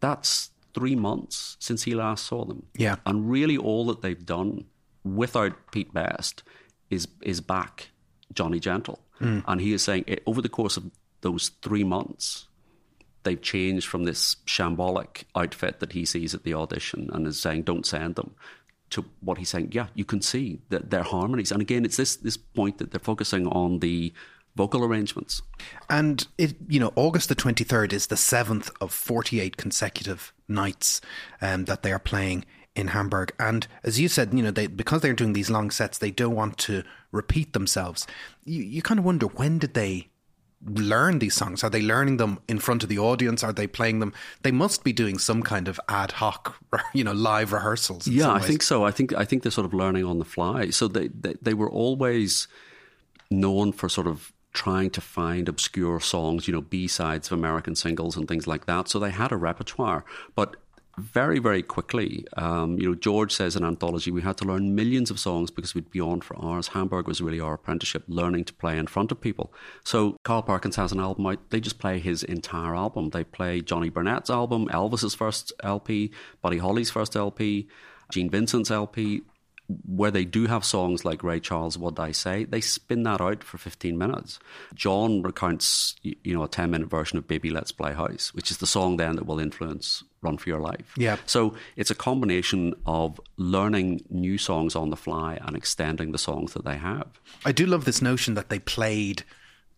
that's 0.00 0.50
three 0.74 0.96
months 0.96 1.56
since 1.60 1.84
he 1.84 1.94
last 1.94 2.26
saw 2.26 2.44
them. 2.44 2.66
Yeah. 2.74 2.96
And 3.06 3.30
really, 3.30 3.56
all 3.56 3.86
that 3.86 4.02
they've 4.02 4.26
done 4.26 4.64
without 5.04 5.52
Pete 5.72 5.92
Best 5.92 6.42
is 6.90 7.08
is 7.22 7.40
back 7.40 7.90
Johnny 8.32 8.60
Gentle, 8.60 9.00
and 9.46 9.60
he 9.60 9.72
is 9.72 9.82
saying 9.82 10.04
it, 10.06 10.22
over 10.26 10.40
the 10.42 10.48
course 10.48 10.76
of 10.76 10.90
those 11.20 11.50
three 11.62 11.84
months, 11.84 12.48
they've 13.22 13.40
changed 13.40 13.86
from 13.86 14.04
this 14.04 14.36
shambolic 14.46 15.24
outfit 15.34 15.80
that 15.80 15.92
he 15.92 16.04
sees 16.04 16.34
at 16.34 16.44
the 16.44 16.54
audition 16.54 17.10
and 17.12 17.26
is 17.26 17.40
saying 17.40 17.62
don't 17.62 17.86
send 17.86 18.16
them 18.16 18.34
to 18.90 19.04
what 19.20 19.38
he's 19.38 19.48
saying. 19.48 19.70
Yeah, 19.72 19.86
you 19.94 20.04
can 20.04 20.20
see 20.20 20.60
that 20.70 20.90
their 20.90 21.02
harmonies, 21.02 21.52
and 21.52 21.62
again, 21.62 21.84
it's 21.84 21.96
this 21.96 22.16
this 22.16 22.36
point 22.36 22.78
that 22.78 22.90
they're 22.90 23.00
focusing 23.00 23.46
on 23.46 23.80
the 23.80 24.12
vocal 24.56 24.84
arrangements. 24.84 25.42
And 25.88 26.26
it, 26.36 26.56
you 26.68 26.80
know, 26.80 26.92
August 26.96 27.28
the 27.28 27.36
23rd 27.36 27.92
is 27.92 28.08
the 28.08 28.16
seventh 28.16 28.70
of 28.80 28.92
48 28.92 29.56
consecutive 29.56 30.32
nights 30.48 31.00
um, 31.40 31.66
that 31.66 31.82
they 31.82 31.92
are 31.92 32.00
playing 32.00 32.44
in 32.80 32.88
Hamburg. 32.88 33.32
And 33.38 33.66
as 33.84 34.00
you 34.00 34.08
said, 34.08 34.34
you 34.34 34.42
know, 34.42 34.50
they, 34.50 34.66
because 34.66 35.02
they're 35.02 35.12
doing 35.12 35.34
these 35.34 35.50
long 35.50 35.70
sets, 35.70 35.98
they 35.98 36.10
don't 36.10 36.34
want 36.34 36.58
to 36.58 36.82
repeat 37.12 37.52
themselves. 37.52 38.06
You, 38.44 38.62
you 38.62 38.82
kind 38.82 38.98
of 38.98 39.04
wonder 39.04 39.26
when 39.26 39.58
did 39.58 39.74
they 39.74 40.08
learn 40.64 41.18
these 41.20 41.34
songs? 41.34 41.64
Are 41.64 41.70
they 41.70 41.82
learning 41.82 42.18
them 42.18 42.38
in 42.48 42.58
front 42.58 42.82
of 42.82 42.88
the 42.88 42.98
audience? 42.98 43.42
Are 43.42 43.52
they 43.52 43.66
playing 43.66 44.00
them? 44.00 44.12
They 44.42 44.50
must 44.50 44.84
be 44.84 44.92
doing 44.92 45.18
some 45.18 45.42
kind 45.42 45.68
of 45.68 45.80
ad 45.88 46.12
hoc, 46.12 46.56
you 46.94 47.04
know, 47.04 47.12
live 47.12 47.52
rehearsals. 47.52 48.06
Yeah, 48.06 48.32
I 48.32 48.40
think 48.40 48.62
so. 48.62 48.84
I 48.84 48.90
think 48.90 49.14
I 49.14 49.24
think 49.24 49.42
they're 49.42 49.52
sort 49.52 49.64
of 49.64 49.74
learning 49.74 50.04
on 50.04 50.18
the 50.18 50.24
fly. 50.24 50.70
So 50.70 50.88
they, 50.88 51.08
they 51.08 51.34
they 51.40 51.54
were 51.54 51.70
always 51.70 52.48
known 53.30 53.72
for 53.72 53.88
sort 53.88 54.06
of 54.06 54.32
trying 54.52 54.90
to 54.90 55.00
find 55.00 55.48
obscure 55.48 56.00
songs, 56.00 56.48
you 56.48 56.52
know, 56.52 56.60
B 56.60 56.88
sides 56.88 57.28
of 57.28 57.38
American 57.38 57.76
singles 57.76 58.16
and 58.16 58.26
things 58.26 58.46
like 58.46 58.66
that. 58.66 58.88
So 58.88 58.98
they 58.98 59.10
had 59.10 59.30
a 59.30 59.36
repertoire, 59.36 60.04
but 60.34 60.56
very 60.98 61.38
very 61.38 61.62
quickly, 61.62 62.26
um, 62.36 62.78
you 62.78 62.88
know, 62.88 62.94
George 62.94 63.32
says 63.32 63.56
in 63.56 63.64
anthology 63.64 64.10
we 64.10 64.22
had 64.22 64.36
to 64.38 64.44
learn 64.44 64.74
millions 64.74 65.10
of 65.10 65.18
songs 65.18 65.50
because 65.50 65.74
we'd 65.74 65.90
be 65.90 66.00
on 66.00 66.20
for 66.20 66.42
hours. 66.44 66.68
Hamburg 66.68 67.06
was 67.06 67.20
really 67.20 67.40
our 67.40 67.54
apprenticeship, 67.54 68.04
learning 68.08 68.44
to 68.44 68.54
play 68.54 68.78
in 68.78 68.86
front 68.86 69.12
of 69.12 69.20
people. 69.20 69.52
So 69.84 70.16
Carl 70.24 70.42
Perkins 70.42 70.76
has 70.76 70.92
an 70.92 71.00
album 71.00 71.26
out. 71.26 71.50
They 71.50 71.60
just 71.60 71.78
play 71.78 71.98
his 71.98 72.22
entire 72.22 72.74
album. 72.74 73.10
They 73.10 73.24
play 73.24 73.60
Johnny 73.60 73.90
Burnette's 73.90 74.30
album, 74.30 74.68
Elvis's 74.68 75.14
first 75.14 75.52
LP, 75.62 76.10
Buddy 76.42 76.58
Holly's 76.58 76.90
first 76.90 77.16
LP, 77.16 77.68
Gene 78.10 78.30
Vincent's 78.30 78.70
LP 78.70 79.22
where 79.86 80.10
they 80.10 80.24
do 80.24 80.46
have 80.46 80.64
songs 80.64 81.04
like 81.04 81.22
Ray 81.22 81.40
Charles, 81.40 81.78
What 81.78 81.98
I 81.98 82.12
Say, 82.12 82.44
they 82.44 82.60
spin 82.60 83.02
that 83.04 83.20
out 83.20 83.44
for 83.44 83.58
15 83.58 83.96
minutes. 83.96 84.38
John 84.74 85.22
recounts, 85.22 85.96
you 86.02 86.34
know, 86.34 86.42
a 86.42 86.48
10 86.48 86.70
minute 86.70 86.88
version 86.90 87.18
of 87.18 87.28
Baby 87.28 87.50
Let's 87.50 87.72
Play 87.72 87.92
House, 87.92 88.34
which 88.34 88.50
is 88.50 88.58
the 88.58 88.66
song 88.66 88.96
then 88.96 89.16
that 89.16 89.26
will 89.26 89.38
influence 89.38 90.02
Run 90.22 90.38
for 90.38 90.48
Your 90.48 90.60
Life. 90.60 90.92
Yeah. 90.96 91.16
So 91.26 91.54
it's 91.76 91.90
a 91.90 91.94
combination 91.94 92.74
of 92.86 93.20
learning 93.36 94.02
new 94.10 94.38
songs 94.38 94.74
on 94.74 94.90
the 94.90 94.96
fly 94.96 95.38
and 95.42 95.56
extending 95.56 96.12
the 96.12 96.18
songs 96.18 96.52
that 96.54 96.64
they 96.64 96.76
have. 96.76 97.06
I 97.44 97.52
do 97.52 97.66
love 97.66 97.84
this 97.84 98.02
notion 98.02 98.34
that 98.34 98.48
they 98.50 98.58
played 98.58 99.22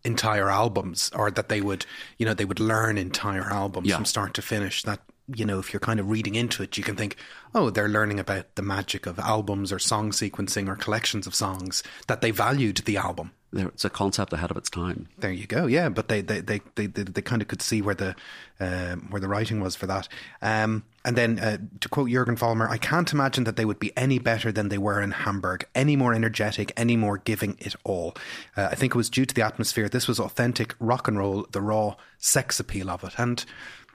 entire 0.05 0.49
albums 0.49 1.09
or 1.15 1.31
that 1.31 1.47
they 1.49 1.61
would, 1.61 1.85
you 2.17 2.25
know, 2.25 2.33
they 2.33 2.43
would 2.45 2.59
learn 2.59 2.97
entire 2.97 3.49
albums 3.49 3.87
Yeah. 3.87 3.95
from 3.95 4.05
start 4.05 4.33
to 4.33 4.41
finish. 4.41 4.83
That, 4.83 4.99
you 5.27 5.45
know, 5.45 5.59
if 5.59 5.71
you're 5.71 5.79
kind 5.79 5.99
of 5.99 6.09
reading 6.09 6.35
into 6.35 6.63
it, 6.63 6.77
you 6.77 6.83
can 6.83 6.95
think, 6.95 7.15
oh, 7.55 7.69
they're 7.69 7.87
learning 7.87 8.19
about 8.19 8.55
the 8.55 8.61
magic 8.61 9.05
of 9.05 9.19
albums 9.19 9.71
or 9.71 9.79
song 9.79 10.11
sequencing 10.11 10.67
or 10.67 10.75
collections 10.75 11.27
of 11.27 11.35
songs, 11.35 11.83
that 12.07 12.21
they 12.21 12.31
valued 12.31 12.77
the 12.77 12.97
album. 12.97 13.31
It's 13.55 13.85
a 13.85 13.89
concept 13.89 14.33
ahead 14.33 14.49
of 14.49 14.57
its 14.57 14.69
time. 14.69 15.07
There 15.19 15.31
you 15.31 15.45
go. 15.45 15.67
Yeah, 15.67 15.89
but 15.89 16.07
they 16.07 16.21
they 16.21 16.41
they 16.41 16.61
they, 16.73 16.87
they, 16.87 17.03
they 17.03 17.21
kind 17.21 17.39
of 17.41 17.47
could 17.47 17.61
see 17.61 17.83
where 17.83 17.93
the 17.93 18.15
um, 18.59 19.07
where 19.11 19.21
the 19.21 19.27
writing 19.27 19.59
was 19.59 19.75
for 19.75 19.85
that. 19.85 20.07
Um, 20.41 20.83
and 21.05 21.15
then 21.15 21.37
uh, 21.37 21.57
to 21.81 21.89
quote 21.89 22.09
Jürgen 22.09 22.37
Vollmer, 22.37 22.67
I 22.67 22.77
can't 22.77 23.13
imagine 23.13 23.43
that 23.43 23.55
they 23.55 23.65
would 23.65 23.77
be 23.77 23.95
any 23.95 24.17
better 24.17 24.51
than 24.51 24.69
they 24.69 24.79
were 24.79 24.99
in 24.99 25.11
Hamburg, 25.11 25.65
any 25.75 25.95
more 25.95 26.15
energetic, 26.15 26.73
any 26.75 26.97
more 26.97 27.19
giving 27.19 27.55
it 27.59 27.75
all. 27.83 28.15
Uh, 28.57 28.69
I 28.71 28.75
think 28.75 28.95
it 28.95 28.97
was 28.97 29.09
due 29.11 29.25
to 29.25 29.35
the 29.35 29.43
atmosphere. 29.43 29.87
This 29.87 30.07
was 30.07 30.19
authentic 30.19 30.73
rock 30.79 31.07
and 31.07 31.19
roll, 31.19 31.45
the 31.51 31.61
raw 31.61 31.95
sex 32.17 32.59
appeal 32.59 32.89
of 32.89 33.03
it, 33.03 33.13
and. 33.17 33.45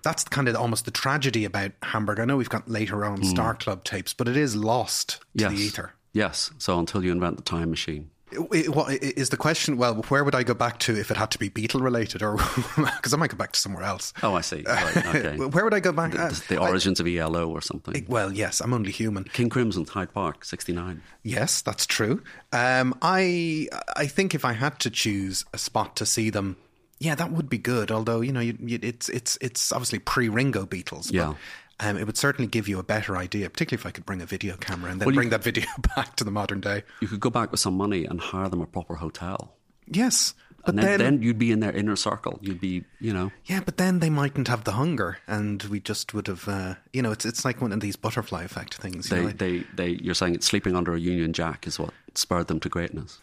That's 0.08 0.24
kind 0.24 0.48
of 0.48 0.56
almost 0.56 0.86
the 0.86 0.90
tragedy 0.90 1.44
about 1.44 1.72
Hamburg. 1.82 2.18
I 2.18 2.24
know 2.24 2.38
we've 2.38 2.48
got 2.48 2.66
later 2.66 3.04
on 3.04 3.22
Star 3.24 3.54
Club 3.54 3.84
tapes, 3.84 4.14
but 4.14 4.26
it 4.26 4.38
is 4.38 4.56
lost 4.56 5.20
to 5.36 5.44
Yes. 5.44 5.52
the 5.52 5.58
ether. 5.58 5.92
Yes. 6.14 6.50
So 6.56 6.78
until 6.78 7.04
you 7.04 7.12
invent 7.12 7.36
the 7.36 7.42
time 7.42 7.68
machine. 7.68 8.08
I- 8.32 8.64
What 8.68 8.90
is 9.02 9.28
the 9.28 9.36
question? 9.36 9.76
Well, 9.76 9.96
where 10.08 10.24
would 10.24 10.34
I 10.34 10.42
go 10.44 10.54
back 10.54 10.78
to 10.80 10.96
if 10.96 11.10
it 11.10 11.18
had 11.18 11.30
to 11.32 11.38
be 11.38 11.50
Beatle 11.50 11.82
related, 11.82 12.22
or 12.22 12.36
because 12.96 13.12
I 13.12 13.18
might 13.18 13.30
go 13.30 13.36
back 13.36 13.52
to 13.52 13.60
somewhere 13.60 13.82
else? 13.84 14.14
Oh, 14.22 14.34
I 14.34 14.40
see. 14.40 14.62
Right, 14.66 14.96
okay. 15.14 15.36
Where 15.36 15.62
would 15.64 15.74
I 15.74 15.80
go 15.80 15.92
back? 15.92 16.12
The, 16.12 16.42
the 16.48 16.58
origins 16.58 17.00
of 17.00 17.06
ELO 17.06 17.48
or 17.50 17.60
something. 17.60 18.06
well, 18.08 18.32
yes, 18.32 18.60
I'm 18.62 18.72
only 18.72 18.90
human. 18.92 19.24
King 19.24 19.50
Crimson, 19.50 19.84
Hyde 19.86 20.12
Park, 20.14 20.44
69. 20.46 21.02
Yes, 21.22 21.60
that's 21.60 21.84
true. 21.86 22.22
Um, 22.52 22.94
I 23.02 23.68
I 23.94 24.06
think 24.06 24.34
if 24.34 24.44
I 24.46 24.54
had 24.54 24.78
to 24.80 24.90
choose 24.90 25.44
a 25.52 25.58
spot 25.58 25.96
to 25.96 26.06
see 26.06 26.30
them, 26.30 26.56
yeah, 27.00 27.14
that 27.14 27.30
would 27.32 27.48
be 27.48 27.58
good. 27.58 27.90
Although 27.90 28.20
you 28.20 28.32
know, 28.32 28.40
you, 28.40 28.56
you, 28.60 28.78
it's 28.82 29.08
it's 29.08 29.38
it's 29.40 29.72
obviously 29.72 29.98
pre 29.98 30.28
Ringo 30.28 30.66
Beatles. 30.66 31.12
Yeah. 31.12 31.28
But, 31.28 31.36
um, 31.80 31.96
it 31.96 32.06
would 32.06 32.16
certainly 32.16 32.48
give 32.48 32.66
you 32.66 32.80
a 32.80 32.82
better 32.82 33.16
idea, 33.16 33.48
particularly 33.48 33.80
if 33.80 33.86
I 33.86 33.92
could 33.92 34.04
bring 34.04 34.20
a 34.20 34.26
video 34.26 34.56
camera 34.56 34.90
and 34.90 35.00
then 35.00 35.06
Well, 35.06 35.14
bring 35.14 35.30
that 35.30 35.44
video 35.44 35.64
back 35.96 36.16
to 36.16 36.24
the 36.24 36.30
modern 36.32 36.60
day. 36.60 36.82
You 37.00 37.06
could 37.06 37.20
go 37.20 37.30
back 37.30 37.52
with 37.52 37.60
some 37.60 37.76
money 37.76 38.04
and 38.04 38.20
hire 38.20 38.48
them 38.48 38.60
a 38.60 38.66
proper 38.66 38.96
hotel. 38.96 39.54
Yes, 39.86 40.34
but 40.64 40.70
And 40.70 40.78
then, 40.78 40.86
then, 40.86 40.98
then 40.98 41.22
you'd 41.22 41.38
be 41.38 41.52
in 41.52 41.60
their 41.60 41.72
inner 41.72 41.96
circle. 41.96 42.38
You'd 42.42 42.60
be, 42.60 42.84
you 43.00 43.12
know, 43.12 43.30
Yeah, 43.46 43.60
but 43.64 43.76
then 43.76 44.00
they 44.00 44.10
mightn't 44.10 44.48
have 44.48 44.64
the 44.64 44.72
hunger, 44.72 45.18
and 45.26 45.62
we 45.64 45.80
just 45.80 46.14
would 46.14 46.26
have, 46.26 46.48
uh, 46.48 46.74
you 46.92 47.00
know, 47.00 47.12
it's 47.12 47.24
it's 47.24 47.44
like 47.44 47.62
one 47.62 47.72
of 47.72 47.80
these 47.80 47.96
butterfly 47.96 48.42
effect 48.42 48.74
things. 48.74 49.10
you 49.10 49.16
they, 49.16 49.22
know? 49.22 49.30
they, 49.30 49.58
they, 49.74 49.88
you're 50.02 50.14
saying 50.14 50.34
it's 50.34 50.46
sleeping 50.46 50.74
under 50.74 50.94
a 50.94 51.00
Union 51.00 51.32
Jack 51.32 51.66
is 51.66 51.78
what 51.78 51.94
spurred 52.14 52.48
them 52.48 52.60
to 52.60 52.68
greatness. 52.68 53.20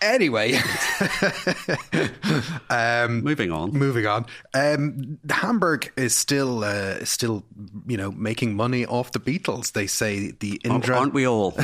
Anyway, 0.00 0.52
Moving 3.08 3.50
on. 3.52 3.72
moving 3.72 4.06
on. 4.06 4.26
Um, 4.54 5.18
Hamburg 5.28 5.92
is 5.96 6.14
still 6.14 6.64
uh, 6.64 7.04
still, 7.04 7.44
you 7.86 7.96
know, 7.96 8.10
making 8.12 8.54
money 8.54 8.86
off 8.86 9.12
the 9.12 9.20
Beatles. 9.20 9.72
They 9.72 9.86
say 9.86 10.32
the 10.32 10.60
Indra, 10.64 10.96
Aren't 10.98 11.14
we 11.14 11.26
all? 11.26 11.56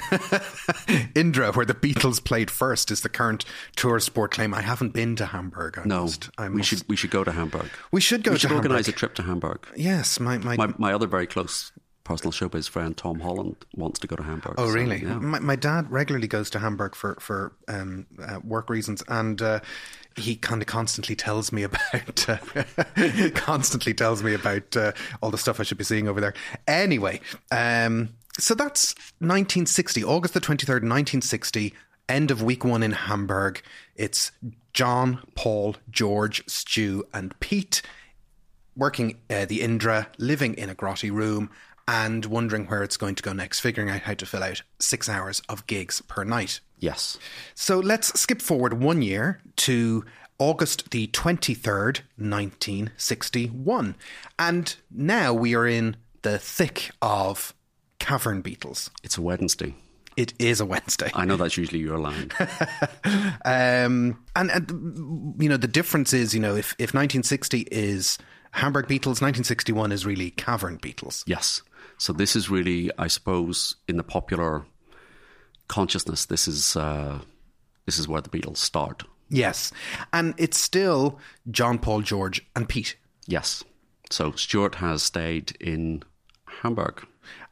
Indra, 1.14 1.52
where 1.52 1.66
the 1.66 1.74
Beatles 1.74 2.22
played 2.22 2.50
first, 2.50 2.90
is 2.90 3.00
the 3.02 3.08
current 3.08 3.44
tour 3.76 4.00
sport 4.00 4.32
claim. 4.32 4.54
I 4.54 4.62
haven't 4.62 4.92
been 4.92 5.16
to 5.16 5.26
Hamburg. 5.26 5.78
I 5.78 5.84
No. 5.84 6.02
must, 6.02 6.30
I 6.38 6.48
we 6.48 6.62
should 6.62 6.82
we 6.88 6.96
should 6.96 7.10
go 7.10 7.24
to 7.24 7.32
Hamburg. 7.32 7.70
We 7.92 8.00
should 8.00 8.22
go 8.24 8.32
we 8.32 8.36
to 8.38 8.40
should 8.40 8.52
organise 8.52 8.88
a 8.88 8.92
trip 8.92 9.14
to 9.16 9.22
Hamburg. 9.22 9.66
Yes, 9.76 10.18
my 10.20 10.38
my, 10.38 10.56
My, 10.56 10.72
my 10.78 10.92
other 10.92 11.06
very 11.06 11.26
close 11.26 11.72
personal 12.04 12.32
showbiz 12.32 12.68
friend 12.68 12.96
Tom 12.96 13.20
Holland 13.20 13.56
wants 13.74 13.98
to 14.00 14.06
go 14.06 14.14
to 14.14 14.22
Hamburg. 14.22 14.54
Oh, 14.58 14.68
so, 14.68 14.74
really? 14.74 15.02
yeah. 15.02 15.18
My, 15.18 15.40
my 15.40 15.56
dad 15.56 15.90
regularly 15.90 16.28
goes 16.28 16.50
to 16.50 16.58
Hamburg 16.58 16.94
for 16.94 17.16
for 17.20 17.52
um, 17.68 18.06
uh, 18.22 18.40
work 18.44 18.70
reasons, 18.70 19.02
and 19.08 19.40
uh, 19.40 19.60
he 20.16 20.36
kind 20.36 20.62
of 20.62 20.68
constantly 20.68 21.16
tells 21.16 21.50
me 21.50 21.62
about 21.64 22.28
uh, 22.28 22.38
constantly 23.34 23.94
tells 23.94 24.22
me 24.22 24.34
about 24.34 24.76
uh, 24.76 24.92
all 25.22 25.30
the 25.30 25.38
stuff 25.38 25.58
I 25.58 25.62
should 25.62 25.78
be 25.78 25.84
seeing 25.84 26.06
over 26.06 26.20
there. 26.20 26.34
Anyway, 26.68 27.20
um, 27.50 28.10
so 28.38 28.54
that's 28.54 28.94
1960, 29.18 30.04
August 30.04 30.34
the 30.34 30.40
23rd, 30.40 30.68
1960. 30.68 31.74
End 32.06 32.30
of 32.30 32.42
week 32.42 32.64
one 32.64 32.82
in 32.82 32.92
Hamburg. 32.92 33.62
It's 33.96 34.30
John, 34.74 35.22
Paul, 35.34 35.76
George, 35.90 36.46
Stu, 36.46 37.04
and 37.14 37.38
Pete 37.40 37.80
working 38.76 39.18
uh, 39.30 39.44
the 39.46 39.62
Indra, 39.62 40.08
living 40.18 40.54
in 40.54 40.68
a 40.68 40.74
grotty 40.74 41.10
room, 41.10 41.50
and 41.86 42.24
wondering 42.26 42.66
where 42.66 42.82
it's 42.82 42.96
going 42.96 43.14
to 43.14 43.22
go 43.22 43.32
next, 43.32 43.60
figuring 43.60 43.90
out 43.90 44.02
how 44.02 44.14
to 44.14 44.26
fill 44.26 44.42
out 44.42 44.62
six 44.78 45.08
hours 45.08 45.42
of 45.48 45.66
gigs 45.66 46.00
per 46.02 46.24
night. 46.24 46.60
Yes. 46.78 47.18
So 47.54 47.78
let's 47.78 48.18
skip 48.18 48.40
forward 48.40 48.80
one 48.80 49.02
year 49.02 49.40
to 49.56 50.04
August 50.38 50.90
the 50.90 51.06
23rd, 51.08 52.00
1961. 52.16 53.96
And 54.38 54.76
now 54.90 55.32
we 55.32 55.54
are 55.54 55.66
in 55.66 55.96
the 56.22 56.38
thick 56.38 56.90
of 57.00 57.54
Cavern 57.98 58.42
Beatles. 58.42 58.90
It's 59.02 59.18
a 59.18 59.22
Wednesday. 59.22 59.74
It 60.16 60.32
is 60.38 60.60
a 60.60 60.66
Wednesday. 60.66 61.10
I 61.14 61.24
know 61.24 61.36
that's 61.36 61.56
usually 61.56 61.80
your 61.80 61.98
line. 61.98 62.30
Um, 63.46 64.24
and, 64.34 64.50
and 64.50 65.34
you 65.38 65.50
know 65.50 65.58
the 65.58 65.68
difference 65.68 66.14
is 66.14 66.34
you 66.34 66.40
know 66.40 66.56
if 66.56 66.72
if 66.78 66.94
1960 66.94 67.68
is 67.70 68.16
Hamburg 68.54 68.86
Beatles, 68.86 69.20
1961 69.20 69.92
is 69.92 70.06
really 70.06 70.30
Cavern 70.30 70.78
Beatles. 70.78 71.24
yes. 71.26 71.62
So 71.96 72.12
this 72.12 72.34
is 72.34 72.50
really, 72.50 72.90
I 72.98 73.06
suppose, 73.06 73.76
in 73.86 73.96
the 73.96 74.02
popular 74.02 74.64
consciousness, 75.68 76.26
this 76.26 76.48
is 76.48 76.76
uh, 76.76 77.20
this 77.86 77.98
is 77.98 78.08
where 78.08 78.20
the 78.20 78.28
Beatles 78.30 78.56
start. 78.56 79.04
Yes, 79.28 79.72
and 80.12 80.34
it's 80.36 80.58
still 80.58 81.18
John, 81.50 81.78
Paul, 81.78 82.02
George, 82.02 82.44
and 82.56 82.68
Pete. 82.68 82.96
Yes. 83.26 83.64
So 84.10 84.32
Stuart 84.32 84.76
has 84.76 85.02
stayed 85.02 85.56
in 85.60 86.02
Hamburg. 86.62 87.06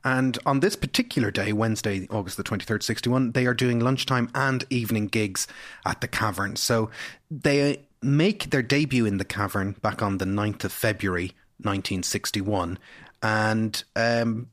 And 0.04 0.38
on 0.44 0.60
this 0.60 0.76
particular 0.76 1.30
day, 1.30 1.52
Wednesday, 1.52 2.06
August 2.10 2.36
the 2.36 2.44
23rd, 2.44 2.82
61, 2.82 3.32
they 3.32 3.46
are 3.46 3.54
doing 3.54 3.78
lunchtime 3.78 4.28
and 4.34 4.64
evening 4.70 5.06
gigs 5.06 5.46
at 5.86 6.00
the 6.00 6.08
Cavern. 6.08 6.56
So 6.56 6.90
they 7.30 7.86
make 8.02 8.50
their 8.50 8.62
debut 8.62 9.06
in 9.06 9.18
the 9.18 9.24
Cavern 9.24 9.76
back 9.82 10.02
on 10.02 10.18
the 10.18 10.24
9th 10.24 10.64
of 10.64 10.72
February, 10.72 11.32
1961. 11.58 12.78
And 13.22 13.84
um, 13.94 14.48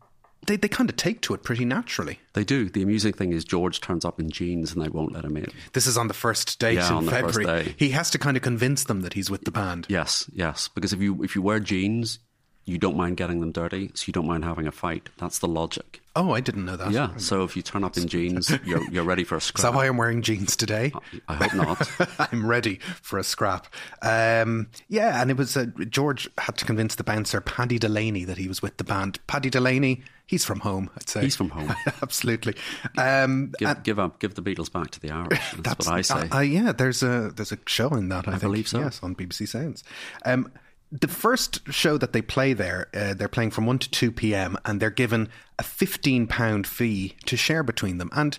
they, 0.46 0.56
they 0.58 0.68
kind 0.68 0.90
of 0.90 0.96
take 0.96 1.22
to 1.22 1.34
it 1.34 1.44
pretty 1.44 1.66
naturally. 1.66 2.20
They 2.34 2.44
do. 2.44 2.70
The 2.70 2.82
amusing 2.84 3.14
thing 3.14 3.34
is 3.34 3.44
George 3.44 3.82
turns 3.82 4.06
up 4.06 4.20
in 4.20 4.30
jeans 4.30 4.74
and 4.74 4.84
they 4.84 4.90
won't 4.90 5.12
let 5.12 5.26
him 5.26 5.36
in. 5.38 5.48
This 5.74 5.88
is 5.88 5.98
on 5.98 6.08
the 6.08 6.14
first 6.14 6.60
date 6.60 6.76
Yeah, 6.76 6.88
in 6.90 6.94
on 6.94 7.06
the 7.06 7.12
first 7.12 7.38
February. 7.38 7.64
day. 7.66 7.76
He 7.78 7.90
has 7.90 8.10
to 8.12 8.20
kind 8.20 8.38
of 8.38 8.44
convince 8.44 8.84
them 8.84 9.02
that 9.02 9.14
he's 9.14 9.30
with 9.30 9.44
the 9.46 9.52
band. 9.52 9.88
Yes, 9.90 10.30
yes. 10.34 10.68
Because 10.74 10.94
if 10.94 11.02
you 11.02 11.24
if 11.24 11.36
you 11.36 11.42
wear 11.42 11.60
jeans, 11.60 12.20
you 12.66 12.78
don't 12.78 12.96
mind 12.96 13.18
getting 13.18 13.40
them 13.40 13.52
dirty, 13.52 13.92
so 13.96 14.06
you 14.08 14.14
don't 14.14 14.28
mind 14.28 14.46
having 14.46 14.68
a 14.68 14.72
fight. 14.72 15.10
That's 15.18 15.40
the 15.40 15.48
logic. 15.48 16.02
Oh, 16.16 16.32
I 16.32 16.40
didn't 16.40 16.66
know 16.66 16.76
that. 16.76 16.92
Yeah. 16.92 17.16
So 17.18 17.44
if 17.44 17.56
you 17.56 17.62
turn 17.62 17.84
up 17.84 17.98
in 17.98 18.08
jeans, 18.08 18.52
you're 18.66 18.84
you're 18.92 19.04
ready 19.04 19.24
for 19.24 19.38
a 19.38 19.42
scrap. 19.42 19.60
Is 19.60 19.64
that 19.64 19.74
why 19.74 19.88
I'm 19.88 19.98
wearing 19.98 20.22
jeans 20.22 20.56
today? 20.56 20.92
I 21.28 21.36
hope 21.36 21.54
not. 21.56 22.10
I'm 22.32 22.46
ready 22.46 22.80
for 23.02 23.18
a 23.18 23.24
scrap. 23.24 23.68
Um, 24.02 24.68
yeah, 24.88 25.22
and 25.22 25.32
it 25.32 25.38
was 25.38 25.56
uh, 25.56 25.66
George 25.90 26.30
had 26.38 26.58
to 26.58 26.66
convince 26.66 26.96
the 26.96 27.04
bouncer 27.04 27.42
Paddy 27.42 27.80
Delaney 27.80 28.26
that 28.26 28.38
he 28.38 28.48
was 28.48 28.62
with 28.62 28.78
the 28.78 28.84
band. 28.84 29.20
Paddy 29.28 29.50
Delaney, 29.50 30.04
he's 30.28 30.46
from 30.46 30.60
home. 30.60 30.90
I'd 30.96 31.10
say 31.10 31.22
He's 31.22 31.36
from 31.36 31.50
home. 31.50 31.74
Absolutely. 32.02 32.56
Um, 32.98 33.54
Give, 33.58 33.84
give 33.84 34.00
up, 34.00 34.20
give 34.20 34.36
the 34.36 34.42
Beatles 34.42 34.72
back 34.72 34.92
to 34.92 35.00
the 35.00 35.12
Irish. 35.12 35.54
That's, 35.58 35.88
what 35.88 35.96
I 35.96 36.02
say. 36.02 36.30
Uh, 36.30 36.38
uh, 36.38 36.42
yeah, 36.42 36.72
there's 36.72 37.02
a 37.02 37.32
there's 37.36 37.52
a 37.52 37.58
show 37.66 37.90
in 37.96 38.10
that. 38.10 38.28
I, 38.28 38.32
think. 38.32 38.42
believe 38.42 38.68
so. 38.68 38.80
Yes, 38.80 39.00
on 39.02 39.16
BBC 39.16 39.48
Sounds. 39.48 39.84
Um, 40.26 40.52
the 40.92 41.08
first 41.08 41.72
show 41.72 41.98
that 41.98 42.14
they 42.14 42.22
play 42.22 42.54
there, 42.54 42.88
uh, 42.94 43.14
they're 43.14 43.28
playing 43.28 43.52
from 43.52 43.66
one 43.66 43.80
to 43.80 43.90
two 43.90 44.12
p.m. 44.12 44.58
and 44.66 44.80
they're 44.80 44.90
given 44.90 45.30
a 45.58 45.64
fifteen 45.64 46.28
pound 46.28 46.66
fee 46.66 47.16
to 47.26 47.38
share 47.38 47.64
between 47.64 47.98
them. 47.98 48.10
And 48.14 48.38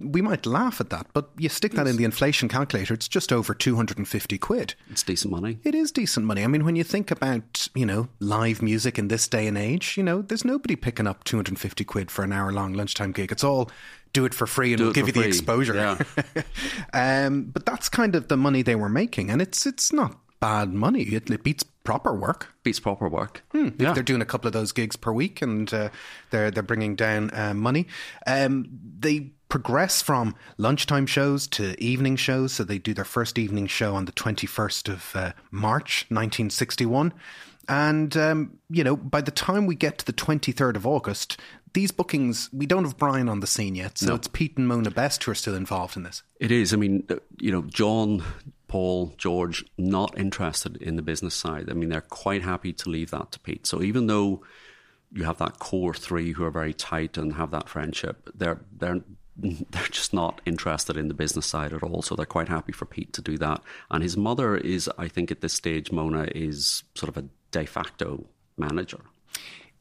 we 0.00 0.20
might 0.22 0.46
laugh 0.46 0.80
at 0.80 0.90
that, 0.90 1.06
but 1.12 1.30
you 1.38 1.48
stick 1.48 1.72
that 1.72 1.88
in 1.88 1.96
the 1.96 2.04
inflation 2.04 2.48
calculator, 2.48 2.94
it's 2.94 3.08
just 3.08 3.32
over 3.32 3.54
two 3.54 3.76
hundred 3.76 3.98
and 3.98 4.06
fifty 4.06 4.38
quid. 4.38 4.74
it's 4.90 5.02
decent 5.02 5.32
money. 5.32 5.58
It 5.64 5.74
is 5.74 5.90
decent 5.90 6.26
money. 6.26 6.44
I 6.44 6.46
mean, 6.46 6.64
when 6.64 6.76
you 6.76 6.84
think 6.84 7.10
about, 7.10 7.68
you 7.74 7.86
know, 7.86 8.08
live 8.20 8.62
music 8.62 8.98
in 8.98 9.08
this 9.08 9.26
day 9.26 9.46
and 9.46 9.56
age, 9.56 9.96
you 9.96 10.02
know, 10.02 10.22
there's 10.22 10.44
nobody 10.44 10.76
picking 10.76 11.06
up 11.06 11.24
250 11.24 11.84
quid 11.84 12.10
for 12.10 12.22
an 12.22 12.32
hour 12.32 12.52
long 12.52 12.74
lunchtime 12.74 13.12
gig. 13.12 13.32
It's 13.32 13.44
all 13.44 13.70
do 14.12 14.24
it 14.26 14.34
for 14.34 14.46
free 14.46 14.72
and 14.72 14.78
Do 14.78 14.84
we'll 14.84 14.92
give 14.92 15.06
you 15.06 15.12
the 15.12 15.26
exposure. 15.26 15.74
Yeah. 15.74 16.42
um, 17.26 17.44
but 17.44 17.64
that's 17.64 17.88
kind 17.88 18.14
of 18.14 18.28
the 18.28 18.36
money 18.36 18.62
they 18.62 18.76
were 18.76 18.90
making. 18.90 19.30
And 19.30 19.40
it's, 19.40 19.64
it's 19.66 19.92
not 19.92 20.18
bad 20.42 20.74
money. 20.74 21.02
It, 21.02 21.30
it 21.30 21.44
beats 21.44 21.62
proper 21.62 22.12
work. 22.12 22.48
Beats 22.64 22.80
proper 22.80 23.08
work. 23.08 23.44
Hmm. 23.52 23.68
Yeah. 23.78 23.92
They're 23.92 24.02
doing 24.02 24.20
a 24.20 24.26
couple 24.26 24.48
of 24.48 24.52
those 24.52 24.72
gigs 24.72 24.96
per 24.96 25.12
week 25.12 25.40
and 25.40 25.72
uh, 25.72 25.90
they're, 26.30 26.50
they're 26.50 26.64
bringing 26.64 26.96
down 26.96 27.30
uh, 27.32 27.54
money. 27.54 27.86
Um, 28.26 28.66
they 28.98 29.30
progress 29.48 30.02
from 30.02 30.34
lunchtime 30.58 31.06
shows 31.06 31.46
to 31.46 31.80
evening 31.80 32.16
shows. 32.16 32.54
So 32.54 32.64
they 32.64 32.78
do 32.78 32.92
their 32.92 33.04
first 33.04 33.38
evening 33.38 33.68
show 33.68 33.94
on 33.94 34.06
the 34.06 34.12
21st 34.12 34.92
of 34.92 35.12
uh, 35.14 35.32
March 35.52 36.06
1961. 36.08 37.12
And, 37.68 38.16
um, 38.16 38.58
you 38.68 38.82
know, 38.82 38.96
by 38.96 39.20
the 39.20 39.30
time 39.30 39.66
we 39.66 39.76
get 39.76 39.98
to 39.98 40.04
the 40.04 40.12
23rd 40.12 40.74
of 40.74 40.84
August, 40.88 41.38
these 41.74 41.92
bookings, 41.92 42.50
we 42.52 42.66
don't 42.66 42.84
have 42.84 42.98
Brian 42.98 43.28
on 43.28 43.38
the 43.38 43.46
scene 43.46 43.76
yet. 43.76 43.98
So 43.98 44.08
no. 44.08 44.14
it's 44.16 44.26
Pete 44.26 44.56
and 44.56 44.66
Mona 44.66 44.90
Best 44.90 45.22
who 45.22 45.30
are 45.30 45.36
still 45.36 45.54
involved 45.54 45.96
in 45.96 46.02
this. 46.02 46.24
It 46.40 46.50
is. 46.50 46.74
I 46.74 46.76
mean, 46.76 47.04
uh, 47.08 47.16
you 47.38 47.52
know, 47.52 47.62
John, 47.62 48.24
Paul, 48.72 49.12
George, 49.18 49.66
not 49.76 50.16
interested 50.16 50.78
in 50.78 50.96
the 50.96 51.02
business 51.02 51.34
side. 51.34 51.68
I 51.68 51.74
mean, 51.74 51.90
they're 51.90 52.00
quite 52.00 52.40
happy 52.40 52.72
to 52.72 52.88
leave 52.88 53.10
that 53.10 53.30
to 53.32 53.38
Pete. 53.38 53.66
So 53.66 53.82
even 53.82 54.06
though 54.06 54.42
you 55.12 55.24
have 55.24 55.36
that 55.40 55.58
core 55.58 55.92
three 55.92 56.32
who 56.32 56.42
are 56.42 56.50
very 56.50 56.72
tight 56.72 57.18
and 57.18 57.34
have 57.34 57.50
that 57.50 57.68
friendship, 57.68 58.30
they're, 58.34 58.62
they're, 58.74 59.02
they're 59.36 59.88
just 59.90 60.14
not 60.14 60.40
interested 60.46 60.96
in 60.96 61.08
the 61.08 61.12
business 61.12 61.44
side 61.44 61.74
at 61.74 61.82
all. 61.82 62.00
So 62.00 62.14
they're 62.14 62.24
quite 62.24 62.48
happy 62.48 62.72
for 62.72 62.86
Pete 62.86 63.12
to 63.12 63.20
do 63.20 63.36
that. 63.36 63.60
And 63.90 64.02
his 64.02 64.16
mother 64.16 64.56
is, 64.56 64.88
I 64.96 65.06
think, 65.06 65.30
at 65.30 65.42
this 65.42 65.52
stage, 65.52 65.92
Mona 65.92 66.28
is 66.34 66.82
sort 66.94 67.14
of 67.14 67.22
a 67.22 67.28
de 67.50 67.66
facto 67.66 68.24
manager. 68.56 69.00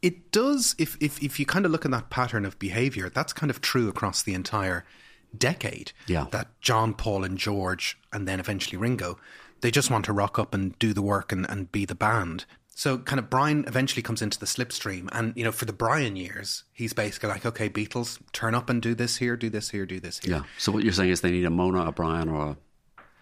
It 0.01 0.33
does, 0.33 0.75
if, 0.77 0.97
if, 0.99 1.23
if 1.23 1.39
you 1.39 1.45
kind 1.45 1.65
of 1.65 1.71
look 1.71 1.85
at 1.85 1.91
that 1.91 2.09
pattern 2.09 2.43
of 2.43 2.59
behavior, 2.59 3.07
that's 3.09 3.31
kind 3.31 3.51
of 3.51 3.61
true 3.61 3.87
across 3.87 4.21
the 4.21 4.33
entire 4.33 4.83
decade. 5.37 5.91
Yeah. 6.07 6.27
That 6.31 6.47
John, 6.61 6.93
Paul, 6.93 7.23
and 7.23 7.37
George, 7.37 7.97
and 8.11 8.27
then 8.27 8.39
eventually 8.39 8.77
Ringo, 8.77 9.17
they 9.61 9.71
just 9.71 9.91
want 9.91 10.05
to 10.05 10.13
rock 10.13 10.37
up 10.37 10.53
and 10.53 10.77
do 10.79 10.93
the 10.93 11.01
work 11.01 11.31
and, 11.31 11.49
and 11.49 11.71
be 11.71 11.85
the 11.85 11.95
band. 11.95 12.45
So 12.73 12.97
kind 12.97 13.19
of 13.19 13.29
Brian 13.29 13.65
eventually 13.67 14.01
comes 14.01 14.21
into 14.21 14.39
the 14.39 14.45
slipstream 14.45 15.07
and 15.11 15.33
you 15.35 15.43
know 15.43 15.51
for 15.51 15.65
the 15.65 15.73
Brian 15.73 16.15
years 16.15 16.63
he's 16.73 16.93
basically 16.93 17.29
like 17.29 17.45
okay 17.45 17.69
Beatles 17.69 18.19
turn 18.31 18.55
up 18.55 18.69
and 18.69 18.81
do 18.81 18.95
this 18.95 19.17
here 19.17 19.35
do 19.35 19.49
this 19.49 19.69
here 19.69 19.85
do 19.85 19.99
this 19.99 20.19
here. 20.19 20.37
Yeah. 20.37 20.43
So 20.57 20.71
what 20.71 20.83
you're 20.83 20.93
saying 20.93 21.11
is 21.11 21.21
they 21.21 21.31
need 21.31 21.45
a 21.45 21.51
Mona, 21.51 21.85
a 21.85 21.91
Brian 21.91 22.29
or 22.29 22.51
a 22.51 22.57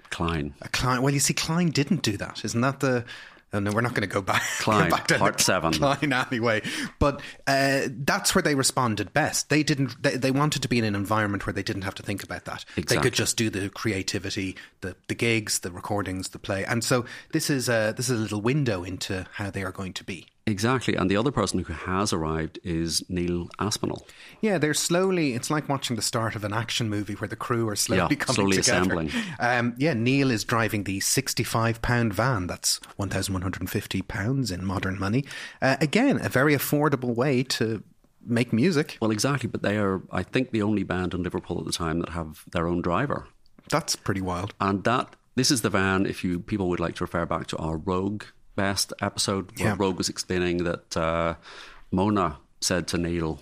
Klein. 0.09 0.53
A 0.61 0.69
Klein. 0.69 1.01
Well, 1.01 1.13
you 1.13 1.19
see 1.19 1.33
Klein 1.33 1.69
didn't 1.69 2.01
do 2.01 2.17
that. 2.17 2.43
Isn't 2.43 2.61
that 2.61 2.79
the 2.79 3.05
Oh, 3.51 3.59
no, 3.59 3.71
we're 3.71 3.81
not 3.81 3.93
going 3.93 4.07
to 4.07 4.13
go 4.13 4.21
back. 4.21 4.43
Klein, 4.59 4.89
back 4.89 5.07
to 5.07 5.17
part 5.17 5.41
seven. 5.41 5.73
Klein 5.73 6.13
anyway. 6.13 6.61
But 6.99 7.21
uh, 7.47 7.87
that's 7.89 8.35
where 8.35 8.43
they 8.43 8.53
responded 8.53 9.11
best. 9.11 9.49
They 9.49 9.63
didn't. 9.63 10.01
They, 10.01 10.17
they, 10.17 10.31
wanted 10.31 10.61
to 10.61 10.67
be 10.67 10.77
in 10.77 10.83
an 10.83 10.93
environment 10.95 11.47
where 11.47 11.53
they 11.53 11.63
didn't 11.63 11.81
have 11.81 11.95
to 11.95 12.03
think 12.03 12.23
about 12.23 12.45
that. 12.45 12.63
Exactly. 12.77 12.97
They 12.97 13.01
could 13.01 13.13
just 13.13 13.37
do 13.37 13.49
the 13.49 13.69
creativity, 13.69 14.55
the 14.81 14.95
the 15.07 15.15
gigs, 15.15 15.59
the 15.59 15.71
recordings, 15.71 16.29
the 16.29 16.39
play. 16.39 16.63
And 16.63 16.83
so 16.83 17.05
this 17.31 17.49
is 17.49 17.69
a, 17.69 17.93
this 17.95 18.09
is 18.09 18.19
a 18.19 18.21
little 18.21 18.41
window 18.41 18.83
into 18.83 19.25
how 19.33 19.49
they 19.49 19.63
are 19.63 19.71
going 19.71 19.93
to 19.93 20.03
be. 20.03 20.27
Exactly. 20.49 20.95
And 20.95 21.09
the 21.09 21.17
other 21.17 21.31
person 21.31 21.59
who 21.59 21.73
has 21.73 22.11
arrived 22.11 22.59
is 22.63 23.03
Neil 23.07 23.49
Aspinall. 23.59 24.07
Yeah, 24.41 24.57
they're 24.57 24.73
slowly, 24.73 25.33
it's 25.33 25.49
like 25.49 25.69
watching 25.69 25.95
the 25.95 26.01
start 26.01 26.35
of 26.35 26.43
an 26.43 26.53
action 26.53 26.89
movie 26.89 27.13
where 27.13 27.27
the 27.27 27.35
crew 27.35 27.69
are 27.69 27.75
slowly 27.75 28.15
yeah, 28.15 28.15
coming 28.17 28.35
slowly 28.35 28.57
together. 28.57 28.79
assembling. 28.79 29.11
Um, 29.39 29.75
yeah, 29.77 29.93
Neil 29.93 30.31
is 30.31 30.43
driving 30.43 30.83
the 30.85 30.99
65 30.99 31.81
pound 31.81 32.13
van. 32.13 32.47
That's 32.47 32.79
1,150 32.95 34.01
pounds 34.03 34.51
in 34.51 34.65
modern 34.65 34.99
money. 34.99 35.23
Uh, 35.61 35.77
again, 35.79 36.19
a 36.23 36.29
very 36.29 36.55
affordable 36.55 37.15
way 37.15 37.43
to 37.43 37.83
make 38.25 38.51
music. 38.51 38.97
Well, 39.01 39.11
exactly. 39.11 39.49
But 39.49 39.61
they 39.61 39.77
are, 39.77 40.01
I 40.11 40.23
think, 40.23 40.51
the 40.51 40.61
only 40.61 40.83
band 40.83 41.13
in 41.13 41.23
Liverpool 41.23 41.59
at 41.59 41.65
the 41.65 41.71
time 41.71 41.99
that 41.99 42.09
have 42.09 42.43
their 42.51 42.67
own 42.67 42.81
driver. 42.81 43.27
That's 43.69 43.95
pretty 43.95 44.21
wild. 44.21 44.53
And 44.59 44.83
that, 44.83 45.15
this 45.35 45.51
is 45.51 45.61
the 45.61 45.69
van, 45.69 46.05
if 46.05 46.23
you 46.23 46.39
people 46.39 46.69
would 46.69 46.79
like 46.79 46.95
to 46.95 47.03
refer 47.03 47.25
back 47.25 47.47
to 47.47 47.57
our 47.57 47.77
Roag 47.77 48.25
best 48.59 48.91
episode 49.01 49.57
where 49.57 49.69
yeah. 49.69 49.75
Roag 49.77 49.95
was 49.95 50.09
explaining 50.09 50.65
that 50.65 50.97
uh, 50.97 51.35
Mona 51.91 52.39
said 52.59 52.89
to 52.89 52.97
Neil, 52.97 53.39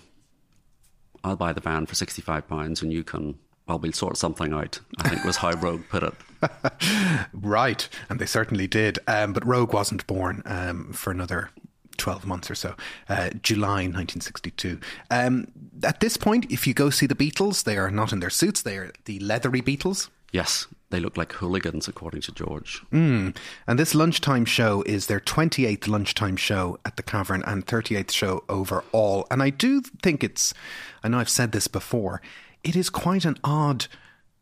I'll 1.24 1.34
buy 1.34 1.52
the 1.52 1.60
van 1.60 1.86
for 1.86 1.94
£65 1.94 2.82
and 2.82 2.92
you 2.92 3.02
can, 3.02 3.36
well, 3.66 3.80
we'll 3.80 3.92
sort 3.92 4.16
something 4.16 4.52
out. 4.52 4.78
I 5.00 5.08
think 5.08 5.24
was 5.24 5.38
how 5.38 5.50
Roag 5.54 5.88
put 5.88 6.04
it. 6.04 6.14
right. 7.32 7.88
And 8.08 8.20
they 8.20 8.26
certainly 8.26 8.68
did. 8.68 9.00
Um, 9.08 9.32
but 9.32 9.44
Roag 9.44 9.72
wasn't 9.72 10.06
born 10.06 10.40
um, 10.46 10.92
for 10.92 11.10
another 11.10 11.50
12 11.96 12.24
months 12.24 12.48
or 12.48 12.54
so, 12.54 12.76
uh, 13.08 13.30
July 13.42 13.88
1962. 13.88 14.78
Um, 15.10 15.48
at 15.82 15.98
this 15.98 16.16
point, 16.16 16.46
if 16.48 16.64
you 16.64 16.74
go 16.74 16.90
see 16.90 17.06
the 17.06 17.16
Beatles, 17.16 17.64
they 17.64 17.76
are 17.76 17.90
not 17.90 18.12
in 18.12 18.20
their 18.20 18.30
suits, 18.30 18.62
they 18.62 18.76
are 18.76 18.92
the 19.06 19.18
leathery 19.18 19.62
Beatles. 19.62 20.10
Yes, 20.30 20.68
they 20.90 21.00
look 21.00 21.16
like 21.16 21.32
hooligans, 21.32 21.86
according 21.86 22.22
to 22.22 22.32
George. 22.32 22.82
Mm. 22.92 23.36
And 23.66 23.78
this 23.78 23.94
lunchtime 23.94 24.44
show 24.44 24.82
is 24.86 25.06
their 25.06 25.20
28th 25.20 25.86
lunchtime 25.86 26.36
show 26.36 26.78
at 26.84 26.96
the 26.96 27.02
Cavern 27.02 27.42
and 27.46 27.66
38th 27.66 28.10
show 28.10 28.44
overall. 28.48 29.26
And 29.30 29.42
I 29.42 29.50
do 29.50 29.82
think 30.02 30.24
it's, 30.24 30.54
I 31.02 31.08
know 31.08 31.18
I've 31.18 31.28
said 31.28 31.52
this 31.52 31.68
before, 31.68 32.22
it 32.64 32.74
is 32.74 32.90
quite 32.90 33.24
an 33.24 33.36
odd 33.44 33.86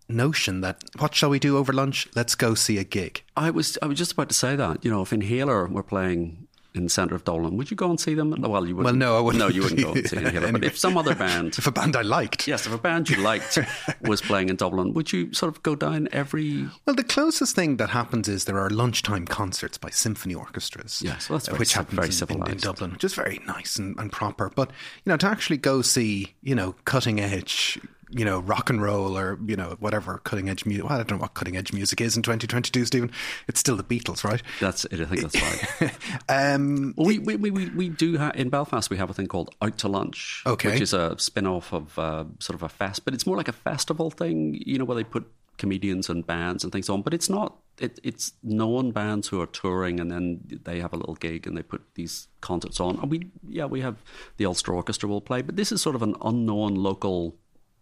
notion 0.09 0.61
that 0.61 0.85
what 0.99 1.15
shall 1.15 1.31
we 1.31 1.39
do 1.39 1.57
over 1.57 1.73
lunch? 1.73 2.09
Let's 2.15 2.35
go 2.35 2.55
see 2.55 2.79
a 2.79 2.85
gig. 2.85 3.23
I 3.37 3.51
was 3.51 3.77
I 3.83 3.87
was 3.87 3.99
just 3.99 4.13
about 4.13 4.29
to 4.29 4.35
say 4.35 4.57
that. 4.57 4.85
You 4.85 4.91
know, 4.91 5.03
if 5.03 5.13
Inhaler 5.13 5.67
were 5.67 5.83
playing 5.83 6.47
in 6.77 6.85
the 6.85 6.91
centre 6.91 7.15
of 7.15 7.25
Dublin. 7.25 7.57
Would 7.57 7.71
you 7.71 7.77
go 7.77 7.91
and 7.91 7.99
see 7.99 8.15
them? 8.15 8.35
Mm. 8.35 8.49
Well, 8.49 8.67
you 8.67 8.77
wouldn't. 8.77 8.99
Well, 8.99 9.11
no, 9.11 9.19
I 9.19 9.21
wouldn't. 9.21 9.41
No, 9.41 9.49
you 9.49 9.63
wouldn't 9.63 9.81
go 9.81 9.93
and 9.93 10.09
see 10.09 10.17
them. 10.17 10.53
But 10.53 10.65
if 10.65 10.79
some 10.79 10.97
other 10.97 11.15
band, 11.15 11.55
if 11.59 11.67
a 11.67 11.71
band 11.71 11.97
I 11.97 12.03
liked, 12.03 12.47
yes, 12.47 12.67
if 12.67 12.73
a 12.73 12.79
band 12.79 13.09
you 13.09 13.17
liked 13.17 13.59
was 14.03 14.21
playing 14.21 14.49
in 14.49 14.57
Dublin, 14.57 14.93
would 14.95 15.13
you 15.13 15.33
sort 15.33 15.55
of 15.55 15.63
go 15.63 15.75
down 15.75 16.09
every? 16.13 16.69
Well, 16.87 16.97
the 16.97 17.05
closest 17.05 17.55
thing 17.55 17.77
that 17.79 17.91
happens 17.91 18.29
is 18.29 18.45
there 18.45 18.59
are 18.59 18.71
lunchtime 18.71 19.27
concerts 19.27 19.79
by 19.79 19.91
symphony 19.91 20.35
orchestras. 20.35 21.03
Yes, 21.03 21.29
well, 21.29 21.41
which 21.57 21.75
happen 21.75 21.97
very 21.97 22.09
in, 22.09 22.43
in, 22.43 22.51
in, 22.53 22.59
Dublin, 22.59 22.93
which 22.93 23.05
is 23.05 23.15
very 23.15 23.41
nice 23.47 23.77
and, 23.77 23.99
and 23.99 24.13
proper. 24.13 24.51
But 24.55 24.71
you 25.05 25.11
know, 25.11 25.17
to 25.17 25.27
actually 25.27 25.59
go 25.59 25.83
see, 25.83 26.35
you 26.43 26.55
know, 26.55 26.75
cutting 26.85 27.21
edge 27.21 27.79
you 28.17 28.25
know, 28.25 28.41
rock 28.41 28.71
and 28.71 28.83
roll 28.83 29.17
or, 29.17 29.39
you 29.47 29.57
know, 29.57 29.77
whatever 29.79 30.19
cutting 30.25 30.49
edge 30.49 30.65
music. 30.65 30.85
Well, 30.85 30.95
I 30.95 31.03
don't 31.03 31.13
know 31.13 31.23
what 31.23 31.35
cutting 31.35 31.57
edge 31.57 31.73
music 31.73 32.01
is 32.01 32.17
in 32.17 32.23
2022, 32.23 32.87
Stephen. 32.87 33.11
It's 33.47 33.61
still 33.61 33.77
the 33.77 33.85
Beatles, 33.85 34.25
right? 34.25 34.43
That's 34.61 34.85
it. 34.87 35.01
I 35.01 35.05
think 35.05 35.21
that's 35.23 35.81
right. 35.81 35.93
um, 36.29 36.95
well, 36.97 37.07
we, 37.07 37.19
we, 37.19 37.51
we, 37.51 37.69
we 37.71 37.89
do 37.89 38.17
have, 38.17 38.35
in 38.35 38.49
Belfast, 38.49 38.89
we 38.89 38.97
have 38.97 39.11
a 39.11 39.15
thing 39.15 39.27
called 39.27 39.55
Out 39.61 39.77
to 39.79 39.89
Lunch, 39.89 40.43
okay. 40.47 40.71
which 40.71 40.81
is 40.81 40.95
a 40.95 41.19
spin 41.19 41.47
off 41.47 41.73
of 41.73 41.99
uh, 41.99 42.25
sort 42.39 42.55
of 42.55 42.63
a 42.63 42.69
fest, 42.69 43.05
but 43.05 43.13
it's 43.13 43.27
more 43.27 43.37
like 43.37 43.49
a 43.49 43.53
festival 43.53 44.11
thing, 44.11 44.61
you 44.65 44.79
know, 44.79 44.85
where 44.85 44.97
they 44.97 45.05
put 45.05 45.31
comedians 45.59 46.09
and 46.09 46.27
bands 46.27 46.65
and 46.65 46.73
things 46.73 46.89
on, 46.89 47.03
but 47.03 47.15
it's 47.15 47.29
not. 47.29 47.57
It, 47.79 47.99
it's 48.03 48.33
known 48.43 48.91
bands 48.91 49.29
who 49.29 49.41
are 49.41 49.47
touring, 49.47 50.01
and 50.01 50.11
then 50.11 50.41
they 50.65 50.81
have 50.81 50.93
a 50.93 50.97
little 50.97 51.15
gig, 51.15 51.47
and 51.47 51.57
they 51.57 51.63
put 51.63 51.83
these 51.95 52.29
concerts 52.41 52.81
on. 52.81 52.99
And 52.99 53.11
we, 53.11 53.31
yeah, 53.47 53.67
we 53.67 53.81
have 53.83 53.97
the 54.39 54.47
Ulster 54.47 54.75
Orchestra 54.75 55.09
will 55.09 55.21
play, 55.21 55.43
but 55.43 55.57
this 55.57 55.73
is 55.73 55.83
sort 55.83 55.97
of 55.97 56.03
an 56.03 56.17
unknown 56.23 56.75
local 56.75 57.37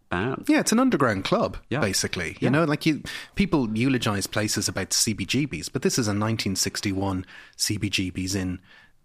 band. 0.08 0.44
Yeah, 0.48 0.60
it's 0.60 0.72
an 0.72 0.80
underground 0.80 1.24
club, 1.24 1.56
yeah. 1.68 1.80
basically. 1.80 2.30
You 2.32 2.36
yeah. 2.42 2.48
know, 2.50 2.64
like 2.64 2.86
you 2.86 3.02
people 3.34 3.76
eulogize 3.76 4.26
places 4.26 4.68
about 4.68 4.90
CBGBs, 4.90 5.70
but 5.72 5.82
this 5.82 5.98
is 5.98 6.06
a 6.06 6.10
1961 6.10 7.26
CBGBs 7.56 8.34
in 8.36 8.60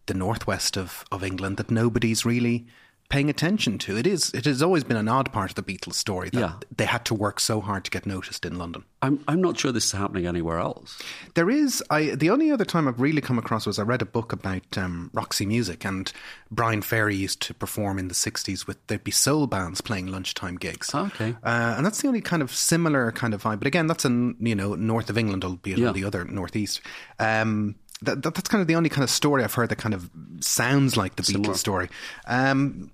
the 0.06 0.14
northwest 0.14 0.78
of, 0.78 1.06
of 1.12 1.24
England 1.24 1.58
that 1.58 1.72
nobody's 1.72 2.26
really 2.26 2.66
paying 3.10 3.28
attention 3.28 3.80
to. 3.80 3.98
It 3.98 4.06
is 4.06 4.32
it 4.34 4.46
has 4.46 4.62
always 4.62 4.84
been 4.84 4.96
an 4.96 5.08
odd 5.08 5.34
part 5.34 5.50
of 5.50 5.56
the 5.56 5.64
Beatles 5.64 5.96
story 5.96 6.30
that 6.30 6.40
yeah. 6.40 6.54
they 6.76 6.86
had 6.86 7.06
to 7.06 7.16
work 7.16 7.40
so 7.40 7.60
hard 7.60 7.84
to 7.86 7.92
get 7.92 8.06
noticed 8.06 8.46
in 8.46 8.58
London. 8.58 8.84
I'm 9.02 9.24
I'm 9.28 9.42
not 9.42 9.58
sure 9.58 9.72
this 9.72 9.86
is 9.86 9.92
happening 9.94 10.28
anywhere 10.28 10.60
else. 10.60 10.98
There 11.34 11.50
is 11.50 11.84
I 11.90 12.16
the 12.16 12.30
only 12.30 12.52
other 12.52 12.66
time 12.66 12.88
I've 12.88 13.02
really 13.02 13.22
come 13.22 13.40
across 13.40 13.66
was 13.66 13.80
I 13.80 13.84
read 13.84 14.04
a 14.04 14.06
book 14.06 14.32
about 14.32 14.78
um, 14.78 15.10
Roxy 15.14 15.48
Music 15.48 15.84
and 15.86 16.12
Bryan 16.52 16.84
Ferry 16.84 17.16
used 17.16 17.42
to 17.42 17.54
perform 17.54 17.98
in 17.98 18.08
the 18.10 18.14
60s 18.14 18.68
with 18.68 18.78
there'd 18.88 19.04
be 19.04 19.12
soul 19.12 19.48
bands 19.48 19.82
playing 19.82 20.08
lunchtime 20.08 20.56
gigs. 20.56 20.92
Oh, 20.94 21.06
okay. 21.08 21.36
Uh, 21.44 21.76
and 21.78 21.86
that's 21.86 22.02
the 22.02 22.08
only 22.08 22.22
kind 22.22 22.44
of 22.44 22.54
similar 22.54 23.12
kind 23.12 23.34
of 23.34 23.42
vibe. 23.42 23.60
But 23.60 23.68
again, 23.68 23.88
that's 23.88 24.06
in 24.06 24.36
you 24.40 24.56
know 24.56 24.76
north 24.76 25.10
of 25.10 25.18
England, 25.18 25.44
albeit 25.44 25.80
yeah. 25.80 25.92
the 25.92 26.06
other 26.06 26.26
northeast. 26.26 26.82
Um, 27.18 27.76
that, 28.02 28.22
that, 28.24 28.36
that's 28.36 28.48
kind 28.48 28.62
of 28.62 28.68
the 28.68 28.76
only 28.76 28.90
kind 28.90 29.04
of 29.04 29.10
story 29.10 29.44
I've 29.44 29.54
heard 29.54 29.70
that 29.70 29.78
kind 29.78 29.94
of 29.94 30.10
sounds 30.40 30.96
like 30.96 31.18
the 31.18 31.24
Beatles 31.24 31.58
story. 31.58 31.90
Um, 32.28 32.92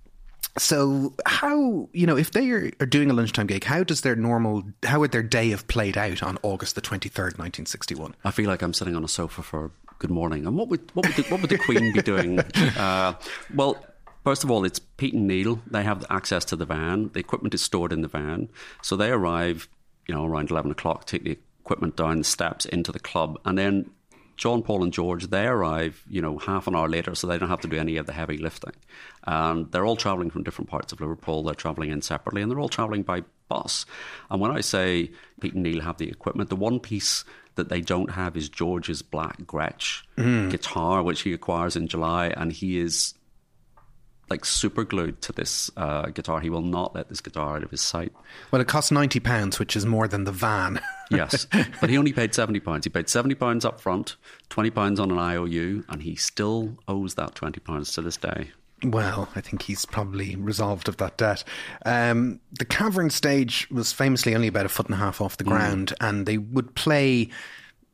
so 0.57 1.13
how 1.25 1.89
you 1.91 2.07
know 2.07 2.17
if 2.17 2.31
they 2.31 2.49
are, 2.49 2.71
are, 2.79 2.85
doing 2.85 3.09
a 3.09 3.13
lunchtime 3.13 3.47
gig 3.47 3.63
how 3.63 3.83
does 3.83 4.01
their 4.01 4.15
normal 4.15 4.63
how 4.83 4.99
would 4.99 5.11
their 5.11 5.23
day 5.23 5.49
have 5.49 5.67
played 5.67 5.97
out 5.97 6.23
on 6.23 6.37
august 6.43 6.75
the 6.75 6.81
23rd 6.81 7.37
1961 7.37 8.15
i 8.23 8.31
feel 8.31 8.47
like 8.47 8.61
i'm 8.61 8.73
sitting 8.73 8.95
on 8.95 9.03
a 9.03 9.07
sofa 9.07 9.43
for 9.43 9.71
good 9.99 10.09
morning 10.09 10.45
and 10.45 10.55
what 10.55 10.69
would 10.69 10.89
what 10.93 11.05
would 11.05 11.15
the, 11.15 11.23
what 11.29 11.41
would 11.41 11.49
the 11.49 11.57
queen 11.57 11.91
be 11.93 12.01
doing 12.01 12.39
uh, 12.77 13.13
well 13.53 13.83
First 14.25 14.43
of 14.43 14.49
all, 14.49 14.65
it's 14.65 14.79
Pete 14.79 15.13
and 15.13 15.27
Neil. 15.27 15.61
They 15.69 15.83
have 15.83 16.03
access 16.09 16.43
to 16.45 16.55
the 16.55 16.65
van. 16.65 17.11
The 17.13 17.19
equipment 17.19 17.53
is 17.53 17.61
stored 17.61 17.93
in 17.93 18.01
the 18.01 18.07
van. 18.07 18.49
So 18.81 18.95
they 18.95 19.11
arrive, 19.11 19.69
you 20.07 20.15
know, 20.15 20.25
around 20.25 20.49
11 20.49 20.71
o'clock, 20.71 21.05
take 21.05 21.23
the 21.23 21.37
equipment 21.59 21.95
down 21.95 22.17
the 22.17 22.23
steps 22.23 22.65
into 22.65 22.91
the 22.91 22.97
club. 22.97 23.39
And 23.45 23.55
then 23.55 23.91
John, 24.35 24.63
Paul, 24.63 24.83
and 24.83 24.91
George, 24.91 25.27
they 25.27 25.45
arrive, 25.45 26.03
you 26.09 26.23
know, 26.23 26.39
half 26.39 26.65
an 26.67 26.75
hour 26.75 26.89
later, 26.89 27.13
so 27.13 27.27
they 27.27 27.37
don't 27.37 27.49
have 27.49 27.61
to 27.61 27.67
do 27.67 27.77
any 27.77 27.97
of 27.97 28.07
the 28.07 28.13
heavy 28.13 28.37
lifting. 28.37 28.73
And 29.27 29.71
they're 29.71 29.85
all 29.85 29.95
travelling 29.95 30.29
from 30.29 30.43
different 30.43 30.69
parts 30.69 30.93
of 30.93 31.01
Liverpool. 31.01 31.43
They're 31.43 31.55
travelling 31.55 31.89
in 31.91 32.01
separately, 32.01 32.41
and 32.41 32.51
they're 32.51 32.59
all 32.59 32.69
travelling 32.69 33.03
by 33.03 33.23
bus. 33.47 33.85
And 34.29 34.39
when 34.41 34.51
I 34.51 34.61
say 34.61 35.11
Pete 35.41 35.53
and 35.53 35.63
Neil 35.63 35.81
have 35.81 35.97
the 35.97 36.09
equipment, 36.09 36.49
the 36.49 36.55
one 36.55 36.79
piece 36.79 37.23
that 37.55 37.69
they 37.69 37.81
don't 37.81 38.11
have 38.11 38.35
is 38.35 38.49
George's 38.49 39.01
black 39.01 39.37
Gretsch 39.43 40.01
Mm. 40.17 40.51
guitar, 40.51 41.01
which 41.03 41.21
he 41.21 41.33
acquires 41.33 41.75
in 41.75 41.87
July, 41.87 42.27
and 42.35 42.51
he 42.51 42.77
is 42.79 43.13
like 44.29 44.43
super 44.43 44.83
glued 44.83 45.21
to 45.21 45.31
this 45.31 45.69
uh, 45.77 46.07
guitar. 46.07 46.39
He 46.39 46.49
will 46.49 46.63
not 46.63 46.95
let 46.95 47.09
this 47.09 47.21
guitar 47.21 47.57
out 47.57 47.63
of 47.63 47.69
his 47.69 47.81
sight. 47.81 48.11
Well, 48.51 48.59
it 48.61 48.67
costs 48.67 48.89
ninety 48.91 49.19
pounds, 49.19 49.59
which 49.59 49.75
is 49.75 49.85
more 49.85 50.07
than 50.07 50.23
the 50.23 50.31
van. 50.31 50.79
Yes, 51.11 51.45
but 51.79 51.91
he 51.91 51.99
only 51.99 52.13
paid 52.13 52.33
seventy 52.33 52.59
pounds. 52.59 52.83
He 52.83 52.89
paid 52.89 53.07
seventy 53.09 53.35
pounds 53.35 53.63
up 53.63 53.79
front, 53.79 54.15
twenty 54.49 54.71
pounds 54.71 54.99
on 54.99 55.11
an 55.11 55.19
IOU, 55.19 55.83
and 55.87 56.01
he 56.01 56.15
still 56.15 56.79
owes 56.87 57.13
that 57.13 57.35
twenty 57.35 57.59
pounds 57.59 57.93
to 57.93 58.01
this 58.01 58.17
day. 58.17 58.49
Well, 58.83 59.29
I 59.35 59.41
think 59.41 59.63
he's 59.63 59.85
probably 59.85 60.35
resolved 60.35 60.87
of 60.89 60.97
that 60.97 61.17
debt. 61.17 61.43
Um, 61.85 62.39
the 62.51 62.65
cavern 62.65 63.09
stage 63.09 63.67
was 63.71 63.91
famously 63.93 64.35
only 64.35 64.47
about 64.47 64.65
a 64.65 64.69
foot 64.69 64.85
and 64.87 64.95
a 64.95 64.97
half 64.97 65.21
off 65.21 65.37
the 65.37 65.43
ground, 65.45 65.93
and 66.01 66.25
they 66.25 66.37
would 66.37 66.75
play 66.75 67.29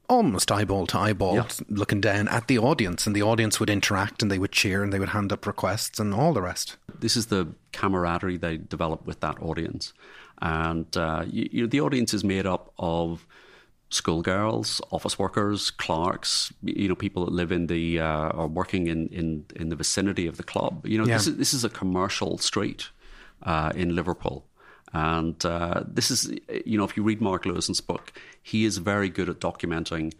almost 0.10 0.52
eyeball 0.52 0.88
to 0.88 0.98
eyeball, 0.98 1.36
Yeah. 1.36 1.48
looking 1.70 2.02
down 2.02 2.28
at 2.28 2.48
the 2.48 2.58
audience, 2.58 3.08
and 3.08 3.15
the 3.15 3.22
audience 3.22 3.60
would 3.62 3.70
interact 3.70 4.22
and 4.22 4.30
they 4.30 4.39
would 4.39 4.52
cheer 4.52 4.84
and 4.84 4.91
they 4.91 5.00
would 5.00 5.10
hand 5.10 5.32
up 5.32 5.46
requests 5.48 6.00
and 6.00 6.13
all 6.13 6.34
the 6.34 6.41
rest. 6.41 6.76
this 7.00 7.15
is 7.15 7.28
the 7.28 7.48
camaraderie 7.72 8.38
they 8.38 8.58
develop 8.58 9.06
with 9.08 9.22
that 9.22 9.36
audience. 9.41 9.94
And 10.41 10.86
uh, 10.98 11.24
you, 11.28 11.50
you 11.52 11.62
know, 11.63 11.67
the 11.67 11.80
audience 11.82 12.13
is 12.13 12.24
made 12.24 12.46
up 12.46 12.74
of 12.78 13.26
schoolgirls, 13.93 14.82
office 14.91 15.19
workers, 15.19 15.69
clerks, 15.71 16.51
you 16.63 16.88
know, 16.88 16.95
people 16.95 17.25
that 17.25 17.32
live 17.34 17.51
in 17.51 17.67
the 17.67 17.99
uh, 17.99 18.30
or 18.30 18.47
working 18.47 18.88
in, 18.88 19.08
in, 19.10 19.45
in 19.56 19.69
the 19.69 19.75
vicinity 19.75 20.27
of 20.27 20.38
the 20.38 20.43
club. 20.43 20.86
You 20.86 20.97
know, 20.97 21.06
Yeah. 21.06 21.17
this 21.17 21.27
is 21.27 21.38
this 21.38 21.54
is 21.54 21.63
a 21.63 21.69
commercial 21.69 22.38
street 22.38 22.89
uh, 23.43 23.71
in 23.75 23.95
Liverpool. 23.95 24.45
And 24.93 25.43
uh, 25.45 25.84
this 25.88 26.12
is, 26.12 26.30
you 26.65 26.77
know, 26.77 26.84
if 26.84 26.97
you 26.97 27.04
read 27.04 27.21
Mark 27.21 27.45
Lewisohn's 27.45 27.80
book, 27.82 28.12
he 28.43 28.65
is 28.65 28.77
very 28.77 29.08
good 29.10 29.30
at 29.30 29.39
documenting 29.39 30.13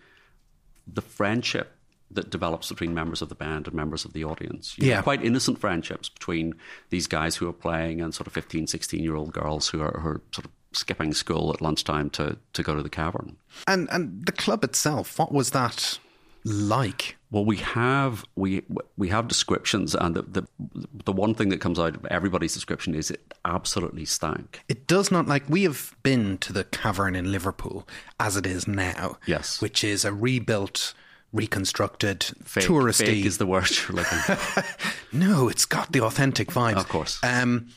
the 0.88 1.02
friendship 1.02 1.76
that 2.10 2.30
develops 2.30 2.70
between 2.70 2.94
members 2.94 3.22
of 3.22 3.30
the 3.30 3.36
band 3.36 3.68
and 3.68 3.76
members 3.76 4.06
of 4.06 4.14
the 4.14 4.24
audience. 4.24 4.78
You 4.78 4.86
know, 4.86 4.90
Yeah. 4.96 5.02
quite 5.02 5.24
innocent 5.24 5.60
friendships 5.60 6.10
between 6.10 6.56
these 6.90 7.08
guys 7.08 7.36
who 7.38 7.48
are 7.50 7.54
playing 7.54 8.02
and 8.02 8.14
sort 8.14 8.28
of 8.28 8.34
15, 8.34 8.68
16 8.68 9.02
year 9.04 9.16
old 9.16 9.32
girls 9.34 9.68
who 9.70 9.82
are, 9.82 10.00
who 10.02 10.08
are 10.10 10.22
sort 10.34 10.46
of 10.46 10.52
skipping 10.74 11.14
school 11.14 11.52
at 11.54 11.62
lunchtime 11.62 12.10
to, 12.12 12.38
to 12.54 12.64
go 12.64 12.76
to 12.76 12.84
the 12.84 12.90
cavern. 12.90 13.38
And 13.68 13.90
and 13.92 14.26
the 14.26 14.32
club 14.32 14.64
itself, 14.64 15.20
what 15.20 15.32
was 15.32 15.52
that 15.52 16.00
like? 16.44 17.18
Well, 17.30 17.46
we 17.46 17.58
have 17.58 18.26
we 18.36 18.64
we 18.98 19.10
have 19.10 19.28
descriptions, 19.28 19.96
and 19.96 20.16
the, 20.16 20.22
the 20.24 20.44
the 21.06 21.12
one 21.14 21.34
thing 21.34 21.50
that 21.50 21.62
comes 21.62 21.80
out 21.80 21.96
of 21.96 22.06
everybody's 22.08 22.54
description 22.54 22.94
is 22.96 23.10
it 23.12 23.34
absolutely 23.46 24.06
stank. 24.06 24.62
It 24.68 24.88
does 24.88 25.12
not 25.12 25.28
like 25.28 25.44
we 25.50 25.64
have 25.64 25.96
been 26.04 26.38
to 26.40 26.52
the 26.52 26.64
cavern 26.66 27.16
in 27.16 27.32
Liverpool 27.32 27.88
as 28.20 28.36
it 28.38 28.46
is 28.46 28.68
now. 28.68 29.18
Yes. 29.26 29.62
which 29.62 29.84
is 29.84 30.04
a 30.04 30.14
rebuilt, 30.14 30.94
reconstructed, 31.32 32.24
Fake, 32.44 32.66
touristy. 32.66 33.06
fake 33.06 33.26
is 33.26 33.38
the 33.38 33.46
word 33.46 33.70
you're 33.70 33.96
looking 33.98 34.18
for. 34.20 34.64
no, 35.16 35.48
it's 35.48 35.66
got 35.66 35.92
the 35.92 36.02
authentic 36.02 36.50
vibe. 36.50 36.76
Of 36.76 36.90
course. 36.90 37.18
Um, 37.24 37.68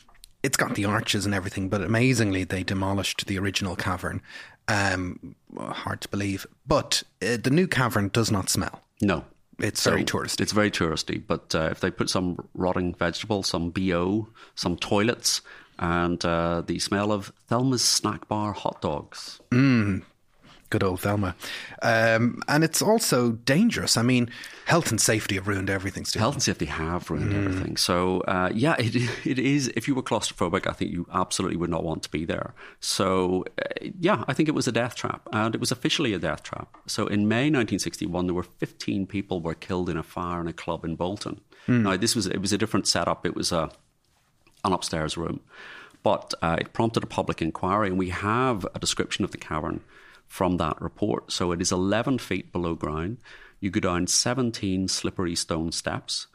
it's 0.45 0.57
got 0.57 0.75
the 0.75 0.85
arches 0.85 1.25
and 1.25 1.33
everything, 1.33 1.69
but 1.69 1.81
amazingly, 1.81 2.43
they 2.43 2.63
demolished 2.63 3.25
the 3.25 3.39
original 3.39 3.75
cavern. 3.75 4.21
Um, 4.67 5.35
hard 5.57 6.01
to 6.01 6.09
believe, 6.09 6.45
but 6.65 7.03
uh, 7.21 7.37
the 7.41 7.49
new 7.49 7.67
cavern 7.67 8.09
does 8.09 8.31
not 8.31 8.49
smell. 8.49 8.81
No. 9.01 9.25
It's 9.57 9.83
very 9.85 10.03
touristy. 10.03 10.41
It's 10.41 10.51
very 10.51 10.69
touristy. 10.69 11.21
But 11.25 11.55
uh, 11.55 11.69
if 11.71 11.79
they 11.79 11.89
put 11.89 12.09
some 12.09 12.37
rotting 12.53 12.93
vegetables, 12.93 13.47
some 13.47 13.69
BO, 13.69 14.27
some 14.53 14.75
toilets, 14.75 15.41
and 15.79 16.23
uh, 16.25 16.61
the 16.65 16.77
smell 16.79 17.11
of 17.11 17.31
Thelma's 17.47 17.83
snack 17.83 18.27
bar 18.27 18.51
hot 18.51 18.81
dogs. 18.81 19.39
Good 20.71 20.83
old 20.83 21.01
Thelma. 21.01 21.35
Um, 21.81 22.41
and 22.47 22.63
it's 22.63 22.81
also 22.81 23.33
dangerous. 23.33 23.97
I 23.97 24.01
mean, 24.01 24.31
health 24.65 24.89
and 24.89 24.99
safety 24.99 25.35
have 25.35 25.47
ruined 25.47 25.69
everything. 25.69 26.05
Health 26.15 26.33
and 26.33 26.43
safety 26.43 26.65
have 26.65 27.09
ruined 27.11 27.33
everything. 27.33 27.77
So, 27.77 28.21
uh, 28.21 28.49
yeah, 28.53 28.75
it, 28.79 28.95
it 29.25 29.37
is. 29.37 29.71
If 29.75 29.87
you 29.87 29.93
were 29.93 30.01
claustrophobic, 30.01 30.67
I 30.67 30.73
think 30.73 30.91
you 30.91 31.07
absolutely 31.13 31.57
would 31.57 31.69
not 31.69 31.83
want 31.83 32.01
to 32.03 32.09
be 32.09 32.25
there. 32.25 32.55
So, 32.79 33.45
uh, 33.59 33.89
yeah, 33.99 34.23
I 34.27 34.33
think 34.33 34.49
it 34.49 34.55
was 34.55 34.67
a 34.67 34.71
death 34.71 34.95
trap, 34.95 35.27
and 35.31 35.53
it 35.53 35.61
was 35.61 35.71
officially 35.71 36.13
a 36.13 36.19
death 36.19 36.41
trap. 36.41 36.75
So, 36.87 37.05
in 37.05 37.27
May 37.27 37.45
1961, 37.45 38.25
there 38.25 38.33
were 38.33 38.43
15 38.43 39.05
people 39.05 39.41
were 39.41 39.53
killed 39.53 39.89
in 39.89 39.97
a 39.97 40.03
fire 40.03 40.41
in 40.41 40.47
a 40.47 40.53
club 40.53 40.83
in 40.83 40.95
Bolton. 40.95 41.41
Now, 41.67 41.97
this 41.97 42.15
was 42.15 42.27
it 42.27 42.41
was 42.41 42.53
a 42.53 42.57
different 42.57 42.87
setup. 42.87 43.25
It 43.25 43.35
was 43.35 43.51
a 43.51 43.71
an 44.63 44.73
upstairs 44.73 45.15
room. 45.15 45.39
But 46.03 46.35
uh, 46.41 46.57
it 46.59 46.73
prompted 46.73 47.03
a 47.03 47.07
public 47.07 47.41
inquiry, 47.41 47.87
and 47.87 47.97
we 47.97 48.09
have 48.09 48.67
a 48.75 48.79
description 48.79 49.25
of 49.25 49.31
the 49.31 49.39
cavern 49.39 49.81
from 50.27 50.57
that 50.57 50.81
report. 50.81 51.31
So 51.31 51.51
it 51.51 51.61
is 51.61 51.71
11 51.71 52.19
feet 52.19 52.51
below 52.51 52.75
ground. 52.75 53.17
You 53.59 53.69
go 53.69 53.79
down 53.79 54.07
17 54.07 54.87
slippery 54.87 55.35
stone 55.35 55.71
steps. 55.71 56.27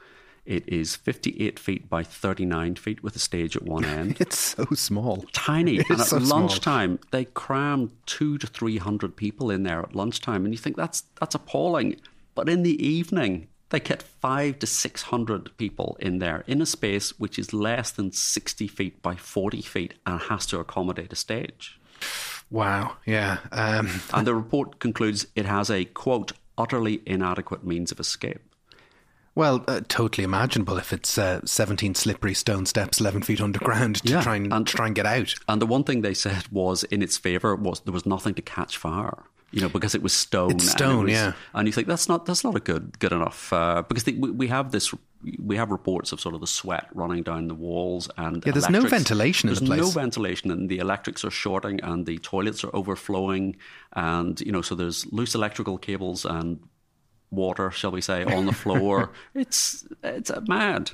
It 0.46 0.66
is 0.68 0.96
58 0.96 1.58
feet 1.58 1.88
by 1.88 2.02
39 2.02 2.76
feet 2.76 3.02
with 3.02 3.14
a 3.14 3.18
stage 3.18 3.56
at 3.56 3.62
one 3.62 3.84
end. 3.84 4.16
It's 4.20 4.38
so 4.38 4.64
small. 4.74 5.24
Tiny. 5.32 5.76
It's 5.76 5.90
and 5.90 6.00
at 6.00 6.06
so 6.06 6.18
small. 6.18 6.40
lunchtime, 6.40 6.98
they 7.10 7.26
crammed 7.26 7.92
two 8.06 8.38
to 8.38 8.46
300 8.46 9.16
people 9.16 9.50
in 9.50 9.62
there 9.62 9.80
at 9.80 9.94
lunchtime. 9.94 10.44
And 10.44 10.54
you 10.54 10.58
think 10.58 10.76
that's, 10.76 11.04
that's 11.20 11.34
appalling. 11.34 12.00
But 12.34 12.48
in 12.48 12.62
the 12.62 12.84
evening, 12.84 13.48
they 13.68 13.80
get 13.80 14.02
five 14.02 14.58
to 14.60 14.66
600 14.66 15.56
people 15.56 15.96
in 16.00 16.18
there 16.18 16.42
in 16.46 16.60
a 16.60 16.66
space 16.66 17.18
which 17.18 17.38
is 17.38 17.52
less 17.52 17.90
than 17.92 18.10
60 18.12 18.66
feet 18.66 19.02
by 19.02 19.14
40 19.14 19.62
feet 19.62 19.94
and 20.04 20.20
has 20.22 20.46
to 20.46 20.58
accommodate 20.58 21.12
a 21.12 21.16
stage. 21.16 21.78
Wow. 22.50 22.96
Yeah. 23.06 23.38
Um, 23.52 23.88
And 24.12 24.26
the 24.26 24.34
report 24.34 24.78
concludes 24.80 25.26
it 25.36 25.46
has 25.46 25.70
a, 25.70 25.84
quote, 25.84 26.32
utterly 26.58 27.02
inadequate 27.06 27.64
means 27.64 27.92
of 27.92 28.00
escape. 28.00 28.40
well, 29.34 29.64
uh, 29.68 29.80
totally 29.88 30.24
imaginable 30.24 30.76
if 30.76 30.92
it's 30.92 31.16
uh, 31.16 31.40
17 31.44 31.94
slippery 31.94 32.34
stone 32.34 32.66
steps, 32.66 33.00
11 33.00 33.22
feet 33.22 33.40
underground 33.40 33.96
to 34.02 34.12
Yeah, 34.12 34.22
try 34.22 34.36
and, 34.36 34.52
and- 34.52 34.66
try 34.66 34.86
and 34.86 34.94
get 34.94 35.06
out. 35.06 35.34
And 35.48 35.62
the 35.62 35.66
one 35.66 35.84
thing 35.84 36.02
they 36.02 36.14
said 36.14 36.48
was 36.50 36.82
in 36.84 37.00
its 37.02 37.16
favour 37.16 37.54
was 37.54 37.80
there 37.80 37.92
was 37.94 38.04
nothing 38.06 38.34
to 38.34 38.42
catch 38.42 38.76
fire. 38.76 39.22
You 39.52 39.60
know, 39.60 39.68
because 39.68 39.94
it 39.96 40.02
was 40.02 40.12
stone. 40.12 40.52
It's 40.52 40.64
and 40.64 40.68
it 40.70 40.78
stone, 40.78 41.04
was- 41.04 41.12
yeah. 41.12 41.32
And 41.54 41.66
you 41.66 41.72
think 41.72 41.88
that's 41.88 42.08
not 42.08 42.24
that's 42.26 42.44
not 42.44 42.54
a 42.56 42.60
good 42.60 42.98
good 43.00 43.12
enough 43.12 43.52
uh, 43.52 43.82
because 43.88 44.04
they, 44.04 44.12
we, 44.12 44.30
we 44.30 44.46
have 44.48 44.70
this 44.70 44.94
we 45.38 45.56
have 45.56 45.70
reports 45.70 46.12
of 46.12 46.20
sort 46.20 46.34
of 46.34 46.40
the 46.40 46.46
sweat 46.46 46.86
running 46.94 47.22
down 47.22 47.48
the 47.48 47.54
walls 47.54 48.08
and 48.16 48.42
Yeah, 48.46 48.52
there's 48.52 48.70
no 48.70 48.82
ventilation 48.82 49.48
in 49.50 49.54
the 49.56 49.60
there's 49.60 49.68
place. 49.80 49.94
no 49.94 50.00
ventilation 50.00 50.50
and 50.50 50.68
the 50.70 50.78
electrics 50.78 51.24
are 51.24 51.30
shorting 51.30 51.80
and 51.82 52.06
the 52.06 52.16
toilets 52.18 52.64
are 52.64 52.74
overflowing 52.74 53.56
and 53.92 54.40
you 54.40 54.50
know 54.52 54.62
so 54.62 54.74
there's 54.74 55.04
loose 55.12 55.34
electrical 55.34 55.76
cables 55.78 56.24
and 56.24 56.60
water, 57.32 57.70
shall 57.70 57.92
we 57.92 58.00
say, 58.00 58.24
on 58.24 58.46
the 58.46 58.52
floor. 58.52 59.10
it's 59.34 59.86
it's 60.02 60.32
mad. 60.48 60.90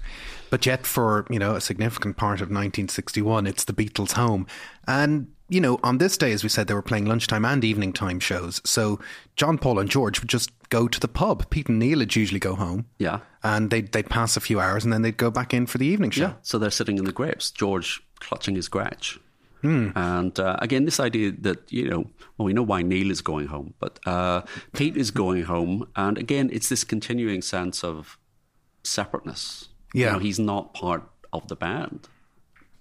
But 0.50 0.66
yet, 0.66 0.86
for 0.86 1.26
you 1.30 1.38
know 1.38 1.54
a 1.54 1.60
significant 1.60 2.16
part 2.16 2.40
of 2.42 2.48
1961, 2.48 3.46
it's 3.46 3.64
the 3.64 3.72
Beatles' 3.72 4.12
home, 4.12 4.46
and 4.86 5.28
you 5.48 5.60
know 5.60 5.78
on 5.82 5.98
this 5.98 6.16
day, 6.18 6.32
as 6.32 6.42
we 6.42 6.48
said, 6.48 6.66
they 6.66 6.74
were 6.74 6.82
playing 6.82 7.06
lunchtime 7.06 7.44
and 7.44 7.64
evening 7.64 7.92
time 7.92 8.20
shows. 8.20 8.60
So 8.64 8.98
John, 9.36 9.58
Paul, 9.58 9.78
and 9.78 9.88
George 9.90 10.20
would 10.20 10.28
just 10.28 10.50
go 10.68 10.88
to 10.88 10.98
the 11.00 11.08
pub. 11.08 11.48
Pete 11.50 11.68
and 11.68 11.78
Neil 11.78 11.98
would 12.00 12.16
usually 12.16 12.40
go 12.40 12.54
home, 12.56 12.86
Yeah. 12.98 13.20
and 13.42 13.70
they'd 13.70 13.92
they'd 13.92 14.08
pass 14.10 14.36
a 14.36 14.40
few 14.40 14.58
hours, 14.60 14.84
and 14.84 14.92
then 14.92 15.02
they'd 15.02 15.16
go 15.16 15.30
back 15.30 15.54
in 15.54 15.66
for 15.66 15.78
the 15.78 15.86
evening 15.86 16.10
show. 16.10 16.22
Yeah. 16.22 16.32
So 16.42 16.58
they're 16.58 16.70
sitting 16.70 16.98
in 16.98 17.04
the 17.04 17.12
grapes, 17.12 17.50
George 17.50 18.02
clutching 18.20 18.56
his 18.56 18.68
Gretsch. 18.68 19.18
And 19.62 20.38
uh, 20.38 20.56
again, 20.60 20.84
this 20.84 21.00
idea 21.00 21.32
that, 21.40 21.72
you 21.72 21.88
know, 21.90 22.08
well, 22.38 22.46
we 22.46 22.52
know 22.52 22.62
why 22.62 22.82
Neil 22.82 23.10
is 23.10 23.20
going 23.20 23.48
home, 23.48 23.74
but 23.80 23.98
uh, 24.06 24.42
Pete 24.74 24.96
is 24.96 25.10
going 25.10 25.42
home. 25.42 25.88
And 25.96 26.16
again, 26.18 26.50
it's 26.52 26.68
this 26.68 26.84
continuing 26.84 27.42
sense 27.42 27.82
of 27.82 28.16
separateness. 28.84 29.68
Yeah. 29.92 30.06
You 30.06 30.12
know, 30.12 30.18
he's 30.20 30.38
not 30.38 30.72
part 30.74 31.02
of 31.32 31.48
the 31.48 31.56
band. 31.56 32.06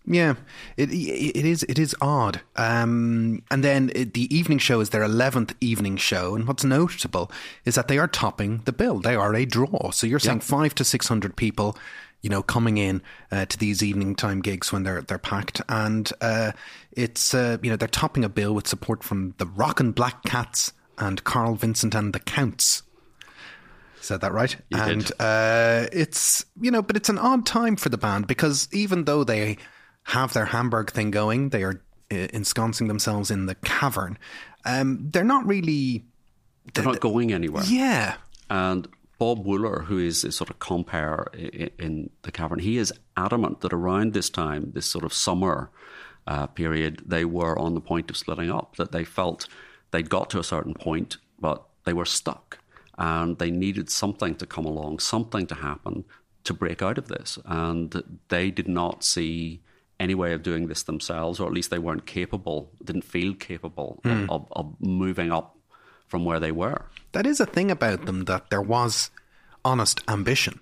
Yeah, 0.08 0.36
it 0.78 0.92
it 0.92 1.46
is 1.46 1.64
it 1.64 1.80
is 1.80 1.96
odd. 2.00 2.42
Um, 2.56 3.42
and 3.50 3.64
then 3.64 3.92
it, 3.96 4.14
the 4.14 4.34
evening 4.36 4.60
show 4.60 4.80
is 4.80 4.92
their 4.92 5.04
eleventh 5.04 5.56
evening 5.62 5.98
show, 5.98 6.36
and 6.36 6.48
what's 6.48 6.64
notable 6.64 7.32
is 7.66 7.76
that 7.76 7.88
they 7.88 7.98
are 7.98 8.08
topping 8.08 8.62
the 8.66 8.72
bill. 8.72 9.00
They 9.00 9.16
are 9.16 9.34
a 9.34 9.46
draw. 9.46 9.90
So 9.92 10.06
you're 10.06 10.20
saying 10.20 10.42
five 10.42 10.76
to 10.76 10.84
six 10.84 11.08
hundred 11.08 11.36
people, 11.36 11.76
you 12.22 12.30
know, 12.30 12.44
coming 12.44 12.78
in 12.78 13.02
uh, 13.32 13.46
to 13.46 13.58
these 13.58 13.82
evening 13.82 14.14
time 14.16 14.42
gigs 14.42 14.72
when 14.72 14.84
they're 14.84 15.02
they're 15.02 15.18
packed, 15.18 15.62
and 15.70 16.12
uh, 16.22 16.52
it's 16.92 17.34
uh, 17.34 17.58
you 17.64 17.72
know 17.72 17.76
they're 17.76 17.88
topping 17.88 18.24
a 18.24 18.30
bill 18.30 18.54
with 18.54 18.68
support 18.68 19.04
from 19.04 19.34
the 19.40 19.48
Rock 19.48 19.80
and 19.80 19.96
Black 19.96 20.24
Cats 20.24 20.72
and 21.00 21.24
Carl 21.24 21.56
Vincent 21.56 21.96
and 21.96 22.14
the 22.14 22.20
Counts. 22.20 22.84
Said 24.02 24.22
that 24.22 24.34
right? 24.34 24.56
You 24.70 24.78
and 24.78 25.12
uh, 25.20 25.88
it's 25.92 26.46
you 26.62 26.70
know, 26.70 26.84
but 26.84 26.96
it's 26.96 27.10
an 27.10 27.18
odd 27.18 27.48
time 27.48 27.76
for 27.76 27.90
the 27.90 27.98
band 27.98 28.28
because 28.28 28.70
even 28.72 29.06
though 29.06 29.24
they 29.24 29.58
have 30.06 30.34
their 30.34 30.46
Hamburg 30.46 30.92
thing 30.92 31.12
going, 31.12 31.50
they 31.50 31.64
are 31.64 31.82
uh, 32.12 32.16
ensconcing 32.34 32.88
themselves 32.88 33.30
in 33.32 33.46
the 33.48 33.56
cavern. 33.56 34.18
Um, 34.66 35.10
they're 35.12 35.24
not 35.24 35.46
really, 35.46 36.06
They're 36.74 36.84
not 36.86 37.00
going 37.00 37.32
anywhere. 37.34 37.64
yeah, 37.66 38.16
And 38.50 38.88
Bob 39.20 39.46
Wooler, 39.46 39.86
who 39.86 39.98
is 39.98 40.24
a 40.24 40.32
sort 40.32 40.50
of 40.50 40.60
compere 40.60 41.28
i- 41.34 41.72
in 41.80 42.10
the 42.24 42.32
cavern, 42.32 42.60
he 42.60 42.78
is 42.78 42.94
adamant 43.18 43.62
that 43.62 43.74
around 43.74 44.14
this 44.14 44.30
time, 44.30 44.72
this 44.74 44.86
sort 44.86 45.04
of 45.06 45.14
summer 45.14 45.70
uh, 46.28 46.48
period, 46.48 47.02
they 47.06 47.24
were 47.26 47.58
on 47.58 47.74
the 47.76 47.82
point 47.82 48.10
of 48.10 48.18
splitting 48.18 48.52
up, 48.52 48.76
that 48.78 48.92
they 48.92 49.04
felt 49.04 49.48
they'd 49.92 50.10
got 50.10 50.30
to 50.32 50.40
a 50.40 50.44
certain 50.44 50.74
point 50.74 51.18
but 51.40 51.66
they 51.84 51.94
were 51.94 52.06
stuck 52.06 52.60
and 52.98 53.38
they 53.40 53.52
needed 53.52 53.90
something 53.90 54.36
to 54.36 54.46
come 54.46 54.66
along, 54.66 55.00
something 55.00 55.46
to 55.48 55.56
happen 55.56 56.04
to 56.46 56.54
break 56.54 56.82
out 56.82 56.98
of 56.98 57.08
this. 57.10 57.38
And 57.46 58.02
they 58.30 58.52
did 58.52 58.68
not 58.70 59.04
see 59.04 59.62
any 60.00 60.16
way 60.16 60.34
of 60.34 60.44
doing 60.44 60.68
this 60.68 60.84
themselves, 60.84 61.40
or 61.40 61.48
at 61.48 61.54
least 61.54 61.70
they 61.70 61.80
weren't 61.80 62.06
capable, 62.06 62.72
didn't 62.84 63.04
feel 63.04 63.34
capable 63.34 64.00
Hmm. 64.04 64.30
of, 64.30 64.48
of, 64.52 64.76
moving 64.80 65.32
up 65.32 65.58
from 66.08 66.26
where 66.26 66.40
they 66.40 66.52
were. 66.52 66.86
That 67.14 67.26
is 67.26 67.40
a 67.40 67.46
thing 67.46 67.72
about 67.72 68.06
them 68.06 68.26
that 68.26 68.50
there 68.50 68.62
was 68.62 69.10
honest 69.64 70.04
ambition. 70.08 70.60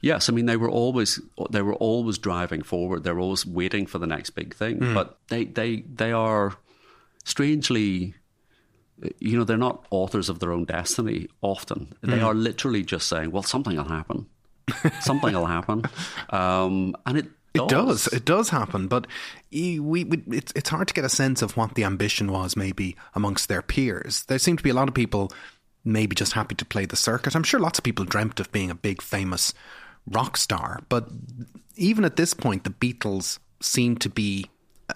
Yes, 0.00 0.28
I 0.30 0.32
mean 0.32 0.46
they 0.46 0.56
were 0.56 0.70
always 0.70 1.20
they 1.50 1.60
were 1.62 1.74
always 1.74 2.16
driving 2.16 2.62
forward. 2.62 3.04
They 3.04 3.12
were 3.12 3.20
always 3.20 3.44
waiting 3.44 3.84
for 3.86 3.98
the 3.98 4.06
next 4.06 4.30
big 4.30 4.54
thing. 4.54 4.78
But 4.94 5.18
they 5.28 5.44
they 5.44 5.82
they 5.94 6.10
are 6.12 6.54
strangely, 7.24 8.14
you 9.18 9.36
know, 9.36 9.44
they're 9.44 9.56
not 9.56 9.84
authors 9.90 10.28
of 10.28 10.38
their 10.38 10.52
own 10.52 10.64
destiny. 10.64 11.28
Often 11.42 11.94
they 12.02 12.20
are 12.20 12.34
literally 12.34 12.82
just 12.82 13.08
saying, 13.08 13.30
"Well, 13.30 13.42
something 13.42 13.76
will 13.76 13.84
happen. 13.84 14.26
something 15.00 15.34
will 15.34 15.46
happen," 15.46 15.82
um, 16.30 16.96
and 17.04 17.18
it 17.18 17.26
It 17.54 17.68
does. 17.68 18.06
It 18.08 18.24
does 18.24 18.50
happen, 18.50 18.86
but 18.86 19.06
we, 19.50 19.80
we 19.80 20.22
it's 20.28 20.52
it's 20.54 20.70
hard 20.70 20.88
to 20.88 20.94
get 20.94 21.04
a 21.04 21.08
sense 21.08 21.42
of 21.42 21.56
what 21.56 21.74
the 21.74 21.84
ambition 21.84 22.30
was 22.30 22.56
maybe 22.56 22.96
amongst 23.14 23.48
their 23.48 23.62
peers. 23.62 24.24
There 24.24 24.38
seem 24.38 24.56
to 24.56 24.62
be 24.62 24.70
a 24.70 24.74
lot 24.74 24.88
of 24.88 24.94
people 24.94 25.32
maybe 25.84 26.14
just 26.14 26.34
happy 26.34 26.54
to 26.54 26.64
play 26.64 26.86
the 26.86 26.96
circuit. 26.96 27.34
I'm 27.34 27.42
sure 27.42 27.58
lots 27.58 27.78
of 27.78 27.84
people 27.84 28.04
dreamt 28.04 28.38
of 28.38 28.52
being 28.52 28.70
a 28.70 28.74
big 28.74 29.02
famous 29.02 29.52
rock 30.06 30.36
star, 30.36 30.80
but 30.88 31.08
even 31.76 32.04
at 32.04 32.16
this 32.16 32.34
point, 32.34 32.64
the 32.64 32.70
Beatles 32.70 33.38
seem 33.60 33.96
to 33.98 34.08
be. 34.08 34.46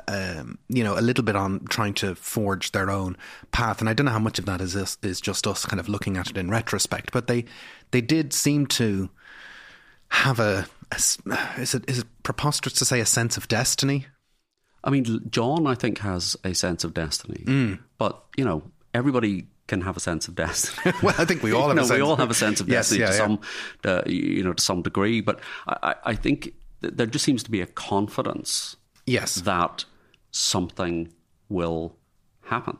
Um, 0.08 0.58
you 0.68 0.82
know, 0.82 0.98
a 0.98 1.00
little 1.00 1.22
bit 1.22 1.36
on 1.36 1.66
trying 1.66 1.94
to 1.94 2.16
forge 2.16 2.72
their 2.72 2.90
own 2.90 3.16
path, 3.52 3.78
and 3.78 3.88
I 3.88 3.92
don't 3.92 4.06
know 4.06 4.10
how 4.10 4.18
much 4.18 4.40
of 4.40 4.46
that 4.46 4.60
is 4.60 4.74
is, 4.74 4.98
is 5.02 5.20
just 5.20 5.46
us 5.46 5.64
kind 5.66 5.78
of 5.78 5.88
looking 5.88 6.16
at 6.16 6.28
it 6.28 6.36
in 6.36 6.50
retrospect. 6.50 7.12
But 7.12 7.28
they 7.28 7.44
they 7.92 8.00
did 8.00 8.32
seem 8.32 8.66
to 8.66 9.08
have 10.08 10.40
a, 10.40 10.66
a 10.92 10.96
is 11.60 11.74
it 11.74 11.84
is 11.88 11.98
it 12.00 12.06
preposterous 12.22 12.74
to 12.74 12.84
say 12.84 13.00
a 13.00 13.06
sense 13.06 13.36
of 13.36 13.48
destiny? 13.48 14.06
I 14.82 14.90
mean, 14.90 15.20
John, 15.30 15.66
I 15.66 15.74
think, 15.74 15.98
has 16.00 16.36
a 16.44 16.54
sense 16.54 16.84
of 16.84 16.92
destiny, 16.94 17.42
Mm. 17.46 17.78
but 17.98 18.22
you 18.36 18.44
know, 18.44 18.62
everybody 18.92 19.46
can 19.66 19.80
have 19.80 19.96
a 19.96 20.00
sense 20.00 20.28
of 20.28 20.34
destiny. 20.34 20.92
Well, 21.02 21.14
I 21.16 21.24
think 21.24 21.42
we 21.42 21.52
all 21.52 21.68
have 21.68 21.76
You 21.76 21.82
a 21.82 21.86
sense- 21.86 21.96
we 21.98 22.02
all 22.02 22.16
have 22.16 22.30
a 22.30 22.34
sense 22.34 22.60
of 22.60 22.68
Yes, 22.74 22.90
destiny 22.90 23.00
yeah, 23.00 23.06
to 23.06 23.12
yeah. 23.12 23.18
some, 23.18 23.40
uh, 23.84 24.02
you 24.06 24.44
know, 24.44 24.52
to 24.52 24.62
some 24.62 24.82
degree. 24.82 25.22
But 25.22 25.40
I, 25.66 25.94
I 26.04 26.14
think 26.14 26.52
there 26.82 27.06
just 27.06 27.24
seems 27.24 27.42
to 27.44 27.50
be 27.50 27.62
a 27.62 27.66
confidence 27.66 28.76
Yes, 29.06 29.36
that 29.36 29.86
something 30.32 31.12
will 31.48 31.96
happen. 32.46 32.78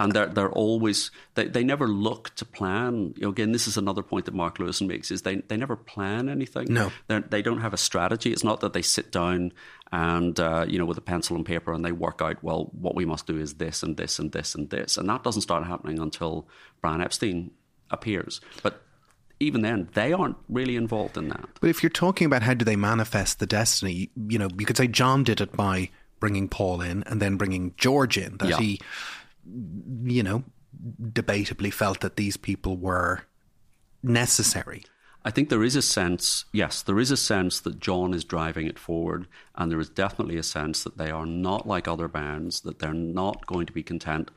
And 0.00 0.12
they're 0.12 0.26
they're 0.26 0.50
always 0.50 1.10
they, 1.34 1.46
they 1.46 1.64
never 1.64 1.86
look 1.86 2.34
to 2.36 2.44
plan. 2.44 3.14
You 3.16 3.22
know, 3.22 3.28
again, 3.30 3.52
this 3.52 3.66
is 3.66 3.76
another 3.76 4.02
point 4.02 4.26
that 4.26 4.34
Mark 4.34 4.58
Lewisohn 4.58 4.86
makes 4.86 5.10
is 5.10 5.22
they 5.22 5.36
they 5.36 5.56
never 5.56 5.76
plan 5.76 6.28
anything. 6.28 6.72
No. 6.72 6.92
They're, 7.06 7.20
they 7.20 7.42
don't 7.42 7.60
have 7.60 7.74
a 7.74 7.78
strategy. 7.78 8.32
It's 8.32 8.44
not 8.44 8.60
that 8.60 8.72
they 8.72 8.82
sit 8.82 9.12
down 9.12 9.52
and 9.90 10.38
uh, 10.38 10.66
you 10.68 10.78
know 10.78 10.84
with 10.84 10.98
a 10.98 11.02
pencil 11.02 11.36
and 11.36 11.46
paper 11.46 11.72
and 11.72 11.84
they 11.84 11.92
work 11.92 12.20
out 12.20 12.42
well 12.44 12.70
what 12.72 12.94
we 12.94 13.06
must 13.06 13.26
do 13.26 13.38
is 13.38 13.54
this 13.54 13.82
and 13.82 13.96
this 13.96 14.18
and 14.18 14.32
this 14.32 14.54
and 14.54 14.68
this 14.68 14.98
and 14.98 15.08
that 15.08 15.24
doesn't 15.24 15.40
start 15.40 15.64
happening 15.64 15.98
until 15.98 16.46
Brian 16.80 17.00
Epstein 17.00 17.52
appears. 17.90 18.40
But 18.62 18.82
even 19.40 19.62
then, 19.62 19.88
they 19.94 20.12
aren't 20.12 20.36
really 20.48 20.76
involved 20.76 21.16
in 21.16 21.28
that. 21.28 21.48
but 21.60 21.70
if 21.70 21.82
you're 21.82 21.90
talking 21.90 22.26
about 22.26 22.42
how 22.42 22.54
do 22.54 22.64
they 22.64 22.76
manifest 22.76 23.38
the 23.38 23.46
destiny, 23.46 24.10
you 24.28 24.38
know, 24.38 24.48
you 24.58 24.66
could 24.66 24.76
say 24.76 24.88
John 24.88 25.22
did 25.22 25.40
it 25.40 25.52
by 25.52 25.90
bringing 26.20 26.48
Paul 26.48 26.80
in 26.80 27.02
and 27.04 27.20
then 27.20 27.36
bringing 27.36 27.74
George 27.76 28.18
in. 28.18 28.36
That 28.38 28.50
Yeah. 28.50 28.58
he, 28.58 28.80
you 30.04 30.22
know, 30.22 30.44
debatably 31.02 31.72
felt 31.72 32.00
that 32.00 32.16
these 32.16 32.36
people 32.36 32.76
were 32.76 33.22
necessary. 34.02 34.84
I 35.24 35.30
think 35.30 35.48
there 35.48 35.64
is 35.64 35.76
a 35.76 35.82
sense, 35.82 36.44
yes, 36.52 36.82
there 36.82 36.98
is 36.98 37.10
a 37.10 37.16
sense 37.16 37.60
that 37.60 37.80
John 37.80 38.14
is 38.14 38.24
driving 38.24 38.66
it 38.66 38.78
forward, 38.78 39.26
and 39.56 39.70
there 39.70 39.80
is 39.80 39.90
definitely 39.90 40.36
a 40.36 40.42
sense 40.42 40.84
that 40.84 40.96
they 40.96 41.10
are 41.10 41.26
not 41.26 41.66
like 41.66 41.88
other 41.88 42.08
bands, 42.08 42.60
that 42.60 42.78
they're 42.78 42.94
not 42.94 43.46
going 43.46 43.66
to 43.66 43.72
be 43.72 43.82
content 43.82 44.30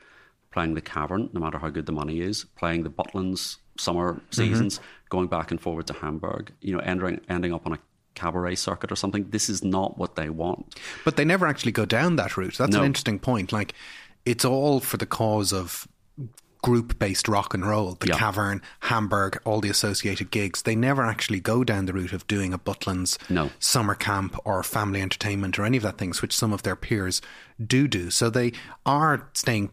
playing 0.50 0.74
the 0.74 0.80
cavern, 0.80 1.30
no 1.32 1.40
matter 1.40 1.58
how 1.58 1.70
good 1.70 1.86
the 1.86 1.92
money 1.92 2.20
is, 2.20 2.44
playing 2.56 2.82
the 2.82 2.90
Butlins 2.90 3.56
summer 3.78 4.14
mm-hmm. 4.14 4.32
seasons, 4.32 4.80
going 5.08 5.28
back 5.28 5.50
and 5.50 5.60
forward 5.60 5.86
to 5.86 5.94
Hamburg, 5.94 6.52
you 6.60 6.76
know, 6.76 6.80
ending 7.28 7.54
up 7.54 7.66
on 7.66 7.72
a 7.72 7.78
cabaret 8.14 8.54
circuit 8.56 8.92
or 8.92 8.96
something. 8.96 9.28
This 9.30 9.48
is 9.48 9.62
not 9.64 9.98
what 9.98 10.16
they 10.16 10.28
want. 10.30 10.78
But 11.04 11.16
they 11.16 11.24
never 11.24 11.46
actually 11.46 11.72
go 11.72 11.84
down 11.84 12.16
that 12.16 12.36
route. 12.36 12.56
That's 12.58 12.76
an 12.76 12.84
interesting 12.84 13.18
point. 13.18 13.52
Like, 13.52 13.74
it's 14.24 14.44
all 14.44 14.80
for 14.80 14.96
the 14.96 15.06
cause 15.06 15.52
of 15.52 15.88
group 16.62 16.96
based 16.98 17.26
rock 17.26 17.54
and 17.54 17.66
roll. 17.66 17.96
The 17.98 18.06
Yeah. 18.08 18.18
Cavern, 18.18 18.62
Hamburg, 18.80 19.40
all 19.44 19.60
the 19.60 19.68
associated 19.68 20.30
gigs. 20.30 20.62
They 20.62 20.76
never 20.76 21.04
actually 21.04 21.40
go 21.40 21.64
down 21.64 21.86
the 21.86 21.92
route 21.92 22.12
of 22.12 22.24
doing 22.28 22.54
a 22.54 22.58
Butlins 22.58 23.18
No. 23.28 23.50
summer 23.58 23.96
camp 23.96 24.36
or 24.44 24.62
family 24.62 25.02
entertainment 25.02 25.58
or 25.58 25.64
any 25.64 25.76
of 25.76 25.82
that 25.82 25.98
things, 25.98 26.22
which 26.22 26.32
some 26.32 26.52
of 26.52 26.62
their 26.62 26.76
peers 26.76 27.20
do 27.64 27.88
do. 27.88 28.10
So 28.10 28.30
they 28.30 28.52
are 28.86 29.28
staying 29.34 29.70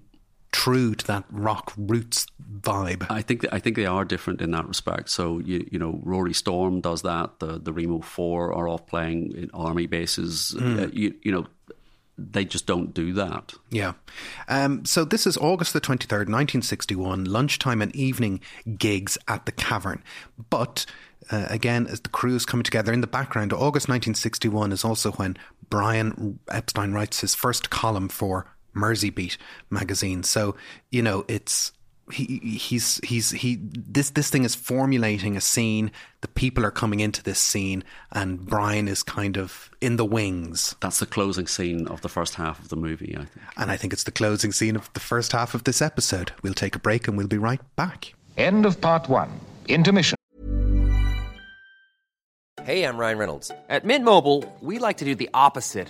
true 0.51 0.95
to 0.95 1.07
that 1.07 1.25
rock 1.29 1.73
roots 1.77 2.25
vibe. 2.61 3.05
I 3.09 3.21
think 3.21 3.45
I 3.51 3.59
think 3.59 3.75
they 3.75 3.85
are 3.85 4.05
different 4.05 4.41
in 4.41 4.51
that 4.51 4.67
respect. 4.67 5.09
So 5.09 5.39
you 5.39 5.67
you 5.71 5.79
know 5.79 5.99
Rory 6.03 6.33
Storm 6.33 6.81
does 6.81 7.03
that. 7.03 7.39
The 7.39 7.59
the 7.59 7.73
Remo 7.73 8.01
Four 8.01 8.53
are 8.53 8.67
off 8.67 8.87
playing 8.87 9.33
in 9.33 9.49
army 9.53 9.87
bases. 9.87 10.55
Uh, 10.59 10.89
you 10.91 11.15
you 11.21 11.31
know 11.31 11.45
they 12.17 12.45
just 12.45 12.65
don't 12.65 12.93
do 12.93 13.13
that. 13.13 13.53
Yeah. 13.69 13.93
Um, 14.47 14.85
so 14.85 15.05
this 15.05 15.25
is 15.25 15.37
August 15.37 15.73
the 15.73 15.79
23rd, 15.79 16.27
1961, 16.27 17.25
lunchtime 17.25 17.81
and 17.81 17.95
evening 17.95 18.41
gigs 18.77 19.17
at 19.27 19.45
the 19.45 19.51
Cavern. 19.51 20.03
But 20.49 20.85
uh, 21.31 21.45
again, 21.49 21.87
as 21.87 22.01
the 22.01 22.09
crew 22.09 22.35
is 22.35 22.45
coming 22.45 22.63
together 22.63 22.91
in 22.91 23.01
the 23.01 23.07
background, 23.07 23.53
August 23.53 23.87
1961 23.87 24.71
is 24.71 24.83
also 24.83 25.11
when 25.13 25.37
Brian 25.69 26.39
Epstein 26.49 26.91
writes 26.91 27.21
his 27.21 27.35
first 27.35 27.69
column 27.69 28.09
for 28.09 28.47
Mersey 28.73 29.09
Beat 29.09 29.37
magazine. 29.69 30.23
So, 30.23 30.55
you 30.91 31.01
know, 31.01 31.25
it's. 31.27 31.71
He 32.11 32.39
he's 32.39 32.99
he's 33.03 33.29
he 33.29 33.59
this 33.61 34.09
this 34.09 34.31
thing 34.31 34.43
is 34.43 34.55
formulating 34.55 35.37
a 35.37 35.41
scene. 35.41 35.91
The 36.21 36.27
people 36.27 36.65
are 36.65 36.71
coming 36.71 37.01
into 37.01 37.21
this 37.21 37.37
scene, 37.37 37.83
and 38.11 38.43
Brian 38.47 38.87
is 38.87 39.03
kind 39.03 39.37
of 39.37 39.69
in 39.79 39.97
the 39.97 40.05
wings. 40.05 40.75
That's 40.81 40.97
the 40.97 41.05
closing 41.05 41.45
scene 41.45 41.87
of 41.87 42.01
the 42.01 42.09
first 42.09 42.33
half 42.33 42.57
of 42.57 42.69
the 42.69 42.75
movie. 42.75 43.15
I 43.15 43.25
think. 43.25 43.45
And 43.57 43.69
I 43.69 43.77
think 43.77 43.93
it's 43.93 44.05
the 44.05 44.11
closing 44.11 44.51
scene 44.51 44.75
of 44.75 44.91
the 44.93 44.99
first 44.99 45.33
half 45.33 45.53
of 45.53 45.65
this 45.65 45.83
episode. 45.83 46.31
We'll 46.41 46.55
take 46.55 46.75
a 46.75 46.79
break 46.79 47.07
and 47.07 47.15
we'll 47.15 47.27
be 47.27 47.37
right 47.37 47.61
back. 47.75 48.15
End 48.37 48.65
of 48.65 48.81
part 48.81 49.07
one. 49.07 49.29
Intermission. 49.67 50.15
Hey, 52.63 52.83
I'm 52.85 52.97
Ryan 52.97 53.17
Reynolds. 53.19 53.51
At 53.69 53.85
Mint 53.85 54.03
Mobile, 54.03 54.51
we 54.61 54.79
like 54.79 54.97
to 54.97 55.05
do 55.05 55.13
the 55.13 55.29
opposite 55.35 55.89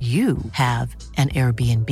you 0.00 0.38
have 0.52 0.94
an 1.16 1.28
Airbnb. 1.30 1.90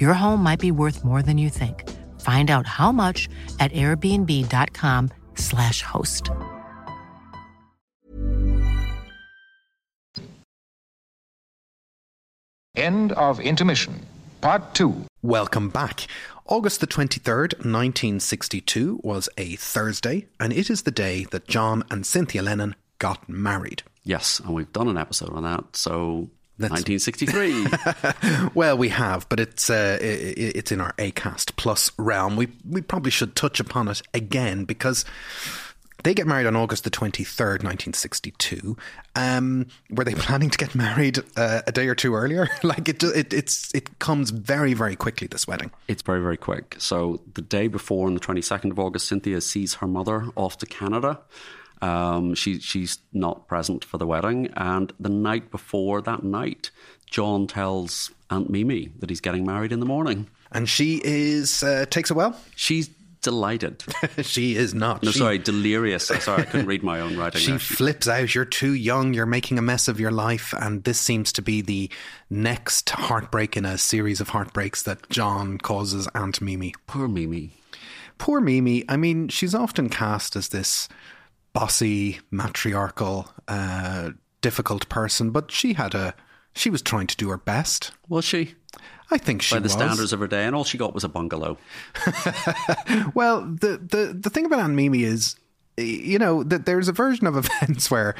Your 0.00 0.14
home 0.14 0.42
might 0.42 0.60
be 0.60 0.70
worth 0.70 1.04
more 1.04 1.22
than 1.22 1.38
you 1.38 1.48
think. 1.48 1.88
Find 2.20 2.50
out 2.50 2.66
how 2.66 2.92
much 2.92 3.30
at 3.58 3.72
airbnb.com/slash 3.72 5.82
host. 5.82 6.30
End 12.76 13.12
of 13.12 13.40
intermission. 13.40 14.06
Part 14.40 14.74
two. 14.74 15.06
Welcome 15.22 15.68
back. 15.68 16.06
August 16.46 16.80
the 16.80 16.86
23rd, 16.86 17.54
1962 17.64 19.00
was 19.02 19.28
a 19.38 19.56
Thursday, 19.56 20.26
and 20.40 20.52
it 20.52 20.68
is 20.68 20.82
the 20.82 20.90
day 20.90 21.24
that 21.30 21.46
John 21.46 21.84
and 21.90 22.04
Cynthia 22.04 22.42
Lennon 22.42 22.74
got 22.98 23.28
married. 23.28 23.82
Yes, 24.04 24.40
and 24.40 24.54
we've 24.54 24.72
done 24.72 24.88
an 24.88 24.98
episode 24.98 25.32
on 25.32 25.44
that. 25.44 25.76
So 25.76 26.28
1963. 26.58 27.66
Well, 28.54 28.76
we 28.76 28.90
have, 28.90 29.28
but 29.28 29.40
it's 29.40 29.70
uh, 29.70 29.98
i- 30.00 30.04
i- 30.04 30.52
it's 30.54 30.70
in 30.72 30.80
our 30.80 30.92
Acast 30.94 31.56
Plus 31.56 31.90
realm. 31.98 32.36
We 32.36 32.48
we 32.68 32.82
probably 32.82 33.10
should 33.10 33.34
touch 33.34 33.60
upon 33.60 33.88
it 33.88 34.02
again 34.12 34.64
because 34.64 35.04
they 36.04 36.14
get 36.14 36.26
married 36.26 36.46
on 36.46 36.54
August 36.56 36.84
the 36.84 36.90
twenty 36.90 37.24
third, 37.24 37.62
nineteen 37.62 37.92
sixty 37.94 38.32
two. 38.32 38.76
Um, 39.16 39.66
were 39.90 40.04
they 40.04 40.14
planning 40.14 40.50
to 40.50 40.58
get 40.58 40.74
married 40.74 41.18
uh, 41.36 41.62
a 41.66 41.72
day 41.72 41.88
or 41.88 41.94
two 41.94 42.14
earlier? 42.14 42.48
like 42.62 42.88
it, 42.88 43.02
it, 43.02 43.32
it's 43.32 43.74
it 43.74 43.98
comes 44.00 44.30
very 44.30 44.74
very 44.74 44.96
quickly. 44.96 45.26
This 45.28 45.46
wedding. 45.46 45.70
it's 45.88 46.02
very, 46.02 46.20
very 46.20 46.36
quick. 46.36 46.76
So 46.78 47.20
the 47.34 47.42
day 47.42 47.68
before, 47.68 48.06
on 48.08 48.14
the 48.14 48.20
22nd 48.20 48.70
of 48.72 48.78
August, 48.78 49.08
Cynthia 49.08 49.40
sees 49.40 49.74
her 49.74 49.86
mother 49.86 50.26
off 50.36 50.58
to 50.58 50.66
Canada. 50.66 51.20
Um, 51.82 52.34
she, 52.34 52.60
she's 52.60 52.98
not 53.12 53.48
present 53.48 53.84
for 53.84 53.98
the 53.98 54.06
wedding. 54.06 54.48
And 54.56 54.92
the 55.00 55.08
night 55.08 55.50
before 55.50 56.00
that 56.02 56.22
night, 56.22 56.70
John 57.10 57.46
tells 57.46 58.10
Aunt 58.30 58.48
Mimi 58.48 58.92
that 59.00 59.10
he's 59.10 59.20
getting 59.20 59.44
married 59.44 59.72
in 59.72 59.80
the 59.80 59.86
morning. 59.86 60.28
And 60.52 60.68
she 60.68 61.00
is 61.02 61.62
uh, 61.62 61.86
takes 61.90 62.10
it 62.10 62.14
well. 62.14 62.38
She's 62.56 62.88
delighted. 63.22 63.82
she 64.22 64.56
is 64.56 64.74
not. 64.74 65.02
No, 65.02 65.10
she, 65.10 65.18
sorry, 65.18 65.38
delirious. 65.38 66.10
I'm 66.10 66.20
Sorry, 66.20 66.42
I 66.42 66.44
couldn't 66.44 66.66
read 66.66 66.82
my 66.82 67.00
own 67.00 67.16
writing. 67.16 67.40
She 67.40 67.58
flips 67.58 68.06
out. 68.06 68.34
You're 68.34 68.44
too 68.44 68.74
young. 68.74 69.14
You're 69.14 69.26
making 69.26 69.58
a 69.58 69.62
mess 69.62 69.88
of 69.88 69.98
your 69.98 70.10
life. 70.10 70.52
And 70.60 70.84
this 70.84 71.00
seems 71.00 71.32
to 71.32 71.42
be 71.42 71.62
the 71.62 71.90
next 72.28 72.90
heartbreak 72.90 73.56
in 73.56 73.64
a 73.64 73.78
series 73.78 74.20
of 74.20 74.30
heartbreaks 74.30 74.82
that 74.82 75.08
John 75.08 75.58
causes 75.58 76.08
Aunt 76.14 76.40
Mimi. 76.40 76.74
Poor 76.86 77.08
Mimi. 77.08 77.50
Poor 78.18 78.40
Mimi. 78.40 78.84
I 78.88 78.96
mean, 78.96 79.28
she's 79.28 79.54
often 79.54 79.88
cast 79.88 80.36
as 80.36 80.48
this 80.48 80.88
bossy, 81.52 82.20
matriarchal, 82.30 83.28
uh, 83.48 84.10
difficult 84.40 84.88
person, 84.88 85.30
but 85.30 85.50
she 85.50 85.74
had 85.74 85.94
a. 85.94 86.14
She 86.54 86.68
was 86.68 86.82
trying 86.82 87.06
to 87.06 87.16
do 87.16 87.30
her 87.30 87.38
best. 87.38 87.92
Was 88.08 88.24
she? 88.24 88.54
I 89.10 89.18
think 89.18 89.42
she 89.42 89.54
By 89.54 89.60
the 89.60 89.64
was. 89.64 89.72
standards 89.72 90.12
of 90.12 90.20
her 90.20 90.26
day, 90.26 90.44
and 90.44 90.54
all 90.56 90.64
she 90.64 90.76
got 90.78 90.94
was 90.94 91.04
a 91.04 91.08
bungalow. 91.08 91.58
Well, 93.14 93.42
the, 93.42 93.78
the, 93.78 94.16
the 94.18 94.30
thing 94.30 94.46
about 94.46 94.60
Aunt 94.60 94.74
Mimi 94.74 95.02
is, 95.04 95.36
you 95.76 96.18
know, 96.18 96.42
that 96.44 96.66
there's 96.66 96.88
a 96.88 96.92
version 96.92 97.26
of 97.26 97.36
events 97.62 97.90
where 97.90 98.14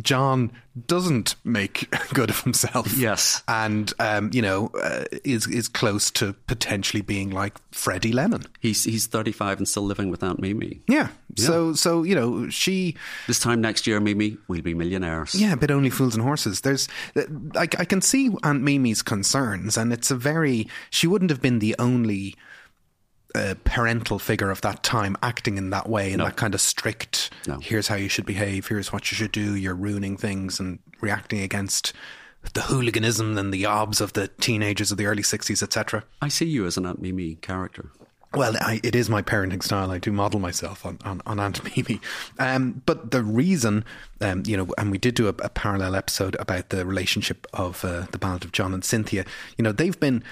John 0.00 0.52
doesn't 0.86 1.34
make 1.44 1.94
good 2.14 2.30
of 2.30 2.40
himself. 2.42 2.96
Yes. 2.96 3.42
And, 3.48 3.92
um, 3.98 4.30
you 4.32 4.42
know, 4.42 4.70
uh, 4.82 5.04
is, 5.24 5.46
is 5.46 5.68
close 5.68 6.10
to 6.12 6.34
potentially 6.46 7.02
being 7.02 7.30
like 7.30 7.54
Freddie 7.72 8.12
Lennon. 8.12 8.44
He's 8.60 8.84
he's 8.84 9.06
35 9.06 9.58
and 9.58 9.68
still 9.68 9.84
living 9.84 10.10
with 10.10 10.22
Aunt 10.22 10.40
Mimi. 10.40 10.80
Yeah. 10.88 11.08
So, 11.46 11.72
so, 11.74 12.02
you 12.02 12.14
know, 12.14 12.48
she, 12.50 12.94
This 13.26 13.38
time 13.38 13.60
next 13.60 13.86
year, 13.86 14.00
Mimi, 14.00 14.36
we'll 14.48 14.62
be 14.62 14.74
millionaires. 14.74 15.34
yeah, 15.34 15.54
but 15.54 15.70
only 15.70 15.90
fools 15.90 16.14
and 16.14 16.22
horses. 16.22 16.60
There's, 16.62 16.88
like, 17.54 17.78
I 17.80 17.84
can 17.84 18.00
see 18.00 18.30
Aunt 18.42 18.62
Mimi's 18.62 19.02
concerns, 19.02 19.76
and 19.76 19.92
it's 19.92 20.10
a 20.10 20.16
very, 20.16 20.68
she 20.90 21.06
wouldn't 21.06 21.30
have 21.30 21.40
been 21.42 21.58
the 21.60 21.74
only 21.78 22.34
uh, 23.34 23.54
parental 23.64 24.18
figure 24.18 24.50
of 24.50 24.60
that 24.62 24.82
time 24.82 25.16
acting 25.22 25.58
in 25.58 25.70
that 25.70 25.88
way, 25.88 26.12
in 26.12 26.18
that 26.18 26.36
kind 26.36 26.54
of 26.54 26.60
strict, 26.60 27.30
No. 27.46 27.58
here's 27.60 27.88
how 27.88 27.94
you 27.96 28.08
should 28.08 28.24
behave, 28.26 28.66
here's 28.68 28.92
what 28.92 29.10
you 29.12 29.16
should 29.16 29.32
do, 29.32 29.54
you're 29.54 29.74
ruining 29.74 30.16
things 30.16 30.58
and 30.58 30.78
reacting 31.00 31.40
against 31.40 31.92
the 32.54 32.62
hooliganism 32.62 33.36
and 33.36 33.52
the 33.52 33.66
obs 33.66 34.00
of 34.00 34.14
the 34.14 34.28
teenagers 34.28 34.90
of 34.90 34.96
the 34.96 35.04
early 35.06 35.22
60s, 35.22 35.62
etc. 35.62 36.04
I 36.22 36.28
see 36.28 36.46
you 36.46 36.64
as 36.66 36.76
an 36.78 36.86
Aunt 36.86 37.02
Mimi 37.02 37.34
character. 37.34 37.90
Well, 38.34 38.54
I, 38.60 38.80
it 38.82 38.94
is 38.94 39.08
my 39.08 39.22
parenting 39.22 39.62
style. 39.62 39.90
I 39.90 39.98
do 39.98 40.12
model 40.12 40.38
myself 40.38 40.84
on, 40.84 40.98
on, 41.02 41.22
on 41.24 41.40
Aunt 41.40 41.64
Mimi. 41.76 42.00
Um, 42.38 42.82
but 42.84 43.10
the 43.10 43.22
reason, 43.22 43.84
um, 44.20 44.42
you 44.46 44.56
know, 44.56 44.68
and 44.76 44.90
we 44.90 44.98
did 44.98 45.14
do 45.14 45.26
a, 45.26 45.30
a 45.30 45.48
parallel 45.48 45.94
episode 45.94 46.36
about 46.38 46.68
the 46.68 46.84
relationship 46.84 47.46
of 47.54 47.84
uh, 47.84 48.06
the 48.12 48.18
Ballad 48.18 48.44
of 48.44 48.52
John 48.52 48.74
and 48.74 48.84
Cynthia. 48.84 49.24
You 49.56 49.62
know, 49.62 49.72
they've 49.72 49.98
been, 49.98 50.22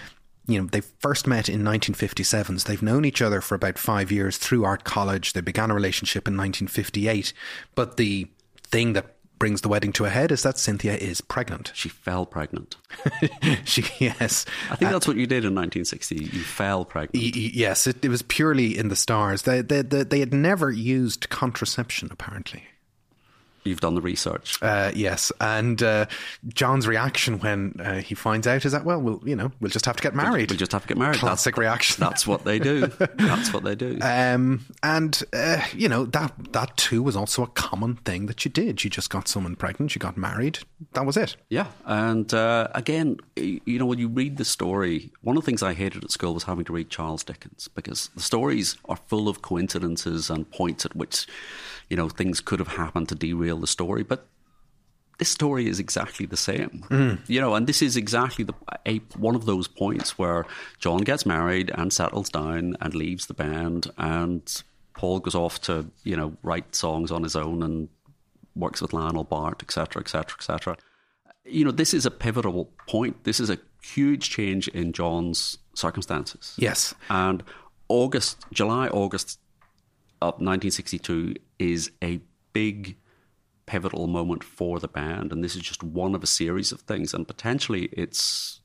you 0.47 0.61
know, 0.61 0.69
they 0.71 0.83
first 0.83 1.27
met 1.27 1.49
in 1.49 1.65
1957. 1.65 2.59
So 2.59 2.69
they've 2.69 2.83
known 2.83 3.07
each 3.07 3.23
other 3.23 3.41
for 3.41 3.55
about 3.55 3.79
five 3.79 4.13
years 4.13 4.37
through 4.37 4.65
art 4.65 4.85
college. 4.85 5.33
They 5.33 5.41
began 5.41 5.71
a 5.71 5.75
relationship 5.75 6.29
in 6.29 6.37
1958. 6.37 7.33
But 7.75 7.97
the 7.97 8.29
thing 8.63 8.93
that 8.93 9.16
brings 9.39 9.61
the 9.61 9.69
wedding 9.69 9.93
to 9.93 10.05
a 10.05 10.09
head 10.11 10.33
is 10.33 10.43
that 10.45 10.59
Cynthia 10.59 10.95
is 10.97 11.21
pregnant. 11.21 11.73
She 11.75 11.89
fell 11.89 12.25
pregnant. 12.27 12.77
she, 13.65 13.85
yes. 13.99 14.47
I 14.71 14.77
think 14.77 14.91
that's 14.93 15.07
uh, 15.07 15.11
what 15.11 15.17
you 15.19 15.27
did 15.27 15.45
in 15.45 15.55
1960. 15.55 16.17
You 16.17 16.43
fell 16.43 16.85
pregnant. 16.85 17.15
Y- 17.23 17.33
y- 17.35 17.51
Yes, 17.55 17.87
it, 17.87 18.05
it 18.05 18.09
was 18.09 18.23
purely 18.23 18.77
in 18.79 18.89
the 18.89 18.97
stars. 18.97 19.43
They, 19.43 19.61
they, 19.63 19.83
they, 19.83 20.03
they 20.05 20.21
had 20.21 20.33
never 20.33 20.71
used 20.71 21.29
contraception, 21.29 22.09
apparently. 22.11 22.65
You've 23.67 23.81
done 23.81 23.95
the 23.95 24.01
research. 24.01 24.63
Uh, 24.63 24.93
yes, 24.95 25.33
and 25.41 25.83
uh, 25.83 26.07
John's 26.49 26.87
reaction 26.87 27.39
when 27.41 27.81
uh, 27.81 28.01
he 28.01 28.15
finds 28.15 28.47
out 28.47 28.65
is 28.65 28.73
that, 28.73 28.85
well, 28.85 29.01
we'll 29.01 29.21
you 29.25 29.37
know, 29.37 29.53
we'll 29.61 29.71
just 29.71 29.87
have 29.87 29.97
to 29.97 30.03
get 30.03 30.15
married. 30.15 30.51
We'll 30.51 30.59
just 30.59 30.73
have 30.73 30.83
to 30.83 30.89
get 30.89 30.99
married. 30.99 31.19
Classic 31.19 31.57
reaction. 31.57 31.97
That's 32.01 32.27
what 32.27 32.45
they 32.45 32.59
do. 32.59 32.87
That's 33.17 33.53
what 33.53 33.65
they 33.65 33.75
do. 33.75 33.99
Um, 34.03 34.65
and 34.83 35.23
uh, 35.33 35.63
you 35.75 35.89
know 35.89 36.05
that 36.07 36.33
that 36.53 36.77
too 36.77 37.03
was 37.03 37.17
also 37.17 37.43
a 37.43 37.49
common 37.49 37.97
thing 37.97 38.27
that 38.27 38.45
you 38.45 38.51
did. 38.51 38.85
You 38.85 38.91
just 38.91 39.11
got 39.11 39.29
someone 39.29 39.57
pregnant, 39.57 39.95
you 39.95 39.99
got 39.99 40.17
married. 40.17 40.61
That 40.93 41.07
was 41.07 41.17
it. 41.17 41.37
Yeah, 41.49 41.69
and 41.85 42.33
uh, 42.33 42.69
again, 42.75 43.19
you 43.37 43.79
know, 43.79 43.87
when 43.87 43.99
you 43.99 44.09
read 44.09 44.37
the 44.37 44.45
story, 44.45 45.11
one 45.23 45.37
of 45.37 45.43
the 45.43 45.47
things 45.47 45.63
I 45.63 45.75
hated 45.75 46.05
at 46.05 46.11
school 46.11 46.35
was 46.35 46.45
having 46.45 46.65
to 46.67 46.73
read 46.73 46.91
Charles 46.91 47.25
Dickens 47.25 47.69
because 47.69 48.09
the 48.15 48.23
stories 48.23 48.77
are 48.87 48.97
full 48.97 49.29
of 49.29 49.43
coincidences 49.43 50.31
and 50.31 50.51
points 50.51 50.85
at 50.85 50.95
which, 50.97 51.27
you 51.91 51.97
know, 51.97 52.09
things 52.09 52.41
could 52.41 52.59
have 52.59 52.69
happened 52.69 53.09
to 53.09 53.15
derail 53.15 53.59
the 53.59 53.67
story. 53.67 54.03
But 54.03 54.27
this 55.19 55.29
story 55.29 55.67
is 55.69 55.81
exactly 55.81 56.27
the 56.27 56.37
same, 56.37 56.85
mm. 56.89 57.19
you 57.27 57.41
know, 57.41 57.55
and 57.55 57.67
this 57.67 57.81
is 57.81 57.97
exactly 57.97 58.45
the 58.45 58.55
a, 58.87 58.99
one 59.17 59.35
of 59.35 59.47
those 59.47 59.67
points 59.67 60.19
where 60.19 60.45
John 60.79 60.99
gets 60.99 61.25
married 61.25 61.71
and 61.75 61.93
settles 61.93 62.29
down 62.29 62.77
and 62.81 62.95
leaves 62.95 63.27
the 63.27 63.35
band, 63.35 63.91
and 63.97 64.63
Paul 64.95 65.21
goes 65.21 65.35
off 65.35 65.61
to 65.63 65.87
you 66.05 66.17
know 66.17 66.37
write 66.43 66.75
songs 66.75 67.11
on 67.11 67.23
his 67.23 67.35
own 67.35 67.63
and 67.63 67.89
works 68.55 68.83
with 68.83 68.93
Lionel 68.93 69.25
Bart, 69.25 69.63
etc., 69.63 70.01
etc., 70.01 70.37
etc 70.39 70.77
you 71.49 71.65
know, 71.65 71.71
this 71.71 71.95
is 71.95 72.05
a 72.07 72.11
pivotal 72.11 72.71
point. 72.87 73.25
This 73.25 73.41
is 73.41 73.51
a 73.51 73.59
huge 73.83 74.31
change 74.31 74.69
in 74.69 74.93
John's 74.93 75.59
circumstances. 75.75 76.55
Yes. 76.59 76.95
And 77.09 77.43
August, 77.89 78.45
July, 78.53 78.89
August 78.89 79.39
of 80.21 80.35
1962 80.35 81.37
is 81.59 81.91
a 82.03 82.21
big 82.53 82.97
pivotal 83.67 84.07
moment 84.07 84.45
for 84.45 84.79
the 84.79 84.89
band. 84.89 85.33
And 85.33 85.43
this 85.43 85.57
is 85.57 85.63
just 85.63 85.83
one 85.83 86.15
of 86.15 86.23
a 86.23 86.27
series 86.27 86.73
of 86.73 86.81
things. 86.81 87.13
And 87.13 87.27
potentially 87.27 87.89
it's, 87.93 88.61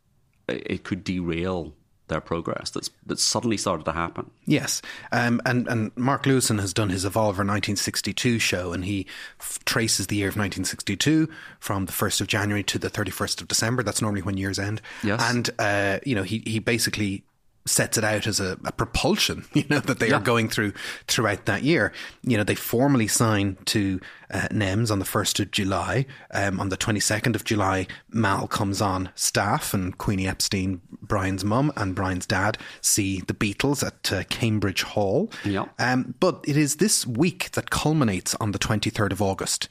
it 0.47 0.83
could 0.83 1.03
derail 1.03 1.73
their 2.11 2.21
progress 2.21 2.69
that's, 2.69 2.91
that's 3.05 3.23
suddenly 3.23 3.57
started 3.57 3.85
to 3.85 3.93
happen. 3.93 4.29
Yes, 4.45 4.81
um, 5.13 5.41
and 5.45 5.67
and 5.69 5.91
Mark 5.95 6.23
Lewisohn 6.23 6.59
has 6.59 6.73
done 6.73 6.89
his 6.89 7.05
Evolver 7.05 7.45
1962 7.47 8.37
show, 8.37 8.73
and 8.73 8.83
he 8.83 9.07
f- 9.39 9.59
traces 9.63 10.07
the 10.07 10.17
year 10.17 10.27
of 10.27 10.33
1962 10.33 11.29
from 11.59 11.85
the 11.85 11.93
1st 11.93 12.19
of 12.21 12.27
January 12.27 12.63
to 12.63 12.77
the 12.77 12.89
31st 12.89 13.41
of 13.41 13.47
December. 13.47 13.81
That's 13.81 14.01
normally 14.01 14.21
when 14.21 14.35
years 14.35 14.59
end. 14.59 14.81
Yes. 15.03 15.21
and 15.23 15.49
uh, 15.57 15.99
you 16.05 16.13
know 16.13 16.23
he 16.23 16.43
he 16.45 16.59
basically 16.59 17.23
sets 17.65 17.97
it 17.97 18.03
out 18.03 18.25
as 18.25 18.39
a, 18.39 18.57
a 18.65 18.71
propulsion, 18.71 19.45
you 19.53 19.63
know, 19.69 19.79
that 19.79 19.99
they 19.99 20.11
are 20.11 20.19
going 20.19 20.49
through 20.49 20.73
throughout 21.07 21.45
that 21.45 21.63
year. 21.63 21.93
You 22.23 22.37
know, 22.37 22.43
they 22.43 22.55
formally 22.55 23.07
sign 23.07 23.57
to 23.65 23.99
uh, 24.31 24.47
NEMS 24.51 24.91
on 24.91 24.99
the 24.99 25.05
1st 25.05 25.41
of 25.41 25.51
July. 25.51 26.05
Um, 26.33 26.59
on 26.59 26.69
the 26.69 26.77
22nd 26.77 27.35
of 27.35 27.43
July, 27.43 27.87
Mal 28.09 28.47
comes 28.47 28.81
on 28.81 29.09
staff 29.15 29.73
and 29.73 29.97
Queenie 29.97 30.27
Epstein, 30.27 30.81
Brian's 31.01 31.43
mum 31.43 31.71
and 31.75 31.95
Brian's 31.95 32.25
dad 32.25 32.57
see 32.81 33.21
the 33.21 33.33
Beatles 33.33 33.85
at 33.85 34.11
uh, 34.11 34.23
Cambridge 34.29 34.83
Hall. 34.83 35.29
Yeah. 35.43 35.65
Um, 35.77 36.15
but 36.19 36.43
it 36.47 36.57
is 36.57 36.77
this 36.77 37.05
week 37.05 37.51
that 37.51 37.69
culminates 37.69 38.35
on 38.35 38.51
the 38.51 38.59
23rd 38.59 39.11
of 39.11 39.21
August. 39.21 39.67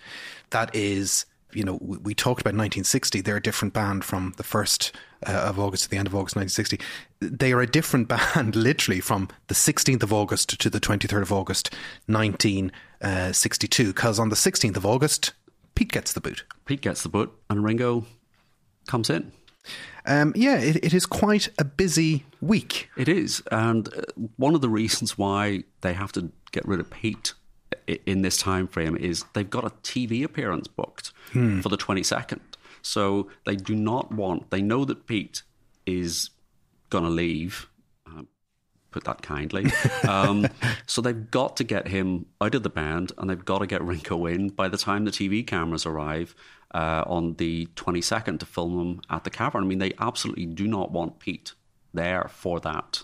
That 0.50 0.74
is, 0.74 1.24
you 1.52 1.64
know, 1.64 1.78
we, 1.80 1.98
we 1.98 2.14
talked 2.14 2.40
about 2.40 2.50
1960. 2.50 3.20
They're 3.22 3.36
a 3.36 3.42
different 3.42 3.74
band 3.74 4.04
from 4.04 4.34
the 4.36 4.42
1st 4.42 4.92
uh, 5.26 5.32
of 5.32 5.58
August 5.58 5.84
to 5.84 5.90
the 5.90 5.96
end 5.96 6.06
of 6.06 6.14
August 6.14 6.36
1960. 6.36 6.80
They 7.20 7.52
are 7.52 7.60
a 7.60 7.66
different 7.66 8.08
band 8.34 8.56
literally 8.56 9.00
from 9.00 9.28
the 9.48 9.54
16th 9.54 10.02
of 10.02 10.12
August 10.12 10.58
to 10.60 10.70
the 10.70 10.80
23rd 10.80 11.22
of 11.22 11.32
August 11.32 11.74
1962. 12.06 13.86
Because 13.88 14.18
on 14.18 14.28
the 14.28 14.36
16th 14.36 14.76
of 14.76 14.86
August, 14.86 15.32
Pete 15.74 15.92
gets 15.92 16.12
the 16.12 16.20
boot. 16.20 16.44
Pete 16.64 16.80
gets 16.80 17.02
the 17.02 17.08
boot 17.08 17.32
and 17.48 17.64
Ringo 17.64 18.06
comes 18.86 19.10
in. 19.10 19.32
Um, 20.06 20.32
yeah, 20.34 20.58
it, 20.58 20.76
it 20.84 20.94
is 20.94 21.04
quite 21.04 21.48
a 21.58 21.64
busy 21.64 22.24
week. 22.40 22.88
It 22.96 23.08
is. 23.08 23.42
And 23.52 23.88
uh, 23.88 24.02
one 24.36 24.54
of 24.54 24.62
the 24.62 24.68
reasons 24.68 25.18
why 25.18 25.64
they 25.82 25.92
have 25.92 26.12
to 26.12 26.32
get 26.52 26.66
rid 26.66 26.80
of 26.80 26.90
Pete 26.90 27.34
in 28.06 28.22
this 28.22 28.36
time 28.36 28.66
frame 28.66 28.96
is 28.96 29.24
they've 29.34 29.48
got 29.48 29.64
a 29.64 29.70
TV 29.82 30.24
appearance 30.24 30.66
booked 30.66 31.12
for 31.62 31.68
the 31.68 31.76
22nd. 31.76 32.40
So 32.82 33.28
they 33.44 33.56
do 33.56 33.74
not 33.74 34.12
want, 34.12 34.50
they 34.50 34.62
know 34.62 34.84
that 34.84 35.06
Pete 35.06 35.42
is 35.86 36.30
going 36.88 37.04
to 37.04 37.10
leave 37.10 37.70
put 38.90 39.04
that 39.04 39.22
kindly. 39.22 39.66
Um, 40.08 40.48
so 40.86 41.00
they've 41.00 41.30
got 41.30 41.56
to 41.58 41.64
get 41.64 41.86
him 41.86 42.26
out 42.40 42.54
of 42.54 42.62
the 42.62 42.70
band 42.70 43.12
and 43.18 43.28
they've 43.28 43.44
got 43.44 43.58
to 43.58 43.66
get 43.66 43.82
Ringo 43.82 44.26
in 44.26 44.48
by 44.48 44.68
the 44.68 44.76
time 44.76 45.04
the 45.04 45.10
TV 45.10 45.46
cameras 45.46 45.86
arrive 45.86 46.34
uh, 46.74 47.04
on 47.06 47.34
the 47.34 47.66
22nd 47.76 48.40
to 48.40 48.46
film 48.46 48.80
him 48.80 49.00
at 49.08 49.24
the 49.24 49.30
cavern. 49.30 49.62
I 49.62 49.66
mean, 49.66 49.78
they 49.78 49.92
absolutely 49.98 50.46
do 50.46 50.66
not 50.66 50.90
want 50.90 51.20
Pete 51.20 51.52
there 51.92 52.28
for 52.28 52.60
that 52.60 53.02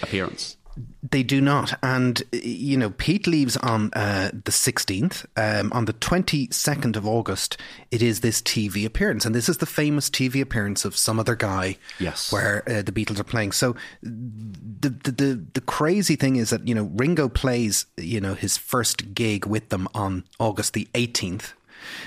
appearance. 0.00 0.56
They 1.02 1.22
do 1.22 1.40
not. 1.40 1.78
And, 1.82 2.22
you 2.32 2.76
know, 2.76 2.90
Pete 2.90 3.26
leaves 3.26 3.56
on 3.58 3.90
uh, 3.92 4.30
the 4.32 4.50
16th. 4.50 5.26
Um, 5.36 5.72
on 5.72 5.84
the 5.84 5.92
22nd 5.92 6.96
of 6.96 7.06
August, 7.06 7.58
it 7.90 8.02
is 8.02 8.20
this 8.20 8.40
TV 8.40 8.86
appearance. 8.86 9.26
And 9.26 9.34
this 9.34 9.48
is 9.48 9.58
the 9.58 9.66
famous 9.66 10.08
TV 10.08 10.40
appearance 10.40 10.84
of 10.84 10.96
some 10.96 11.20
other 11.20 11.34
guy. 11.34 11.76
Yes. 11.98 12.32
Where 12.32 12.62
uh, 12.66 12.82
the 12.82 12.92
Beatles 12.92 13.18
are 13.18 13.24
playing. 13.24 13.52
So 13.52 13.76
the, 14.02 14.88
the, 14.88 15.10
the, 15.10 15.46
the 15.54 15.60
crazy 15.60 16.16
thing 16.16 16.36
is 16.36 16.50
that, 16.50 16.66
you 16.66 16.74
know, 16.74 16.90
Ringo 16.94 17.28
plays, 17.28 17.86
you 17.96 18.20
know, 18.20 18.34
his 18.34 18.56
first 18.56 19.14
gig 19.14 19.44
with 19.46 19.68
them 19.68 19.88
on 19.94 20.24
August 20.38 20.72
the 20.72 20.88
18th. 20.94 21.52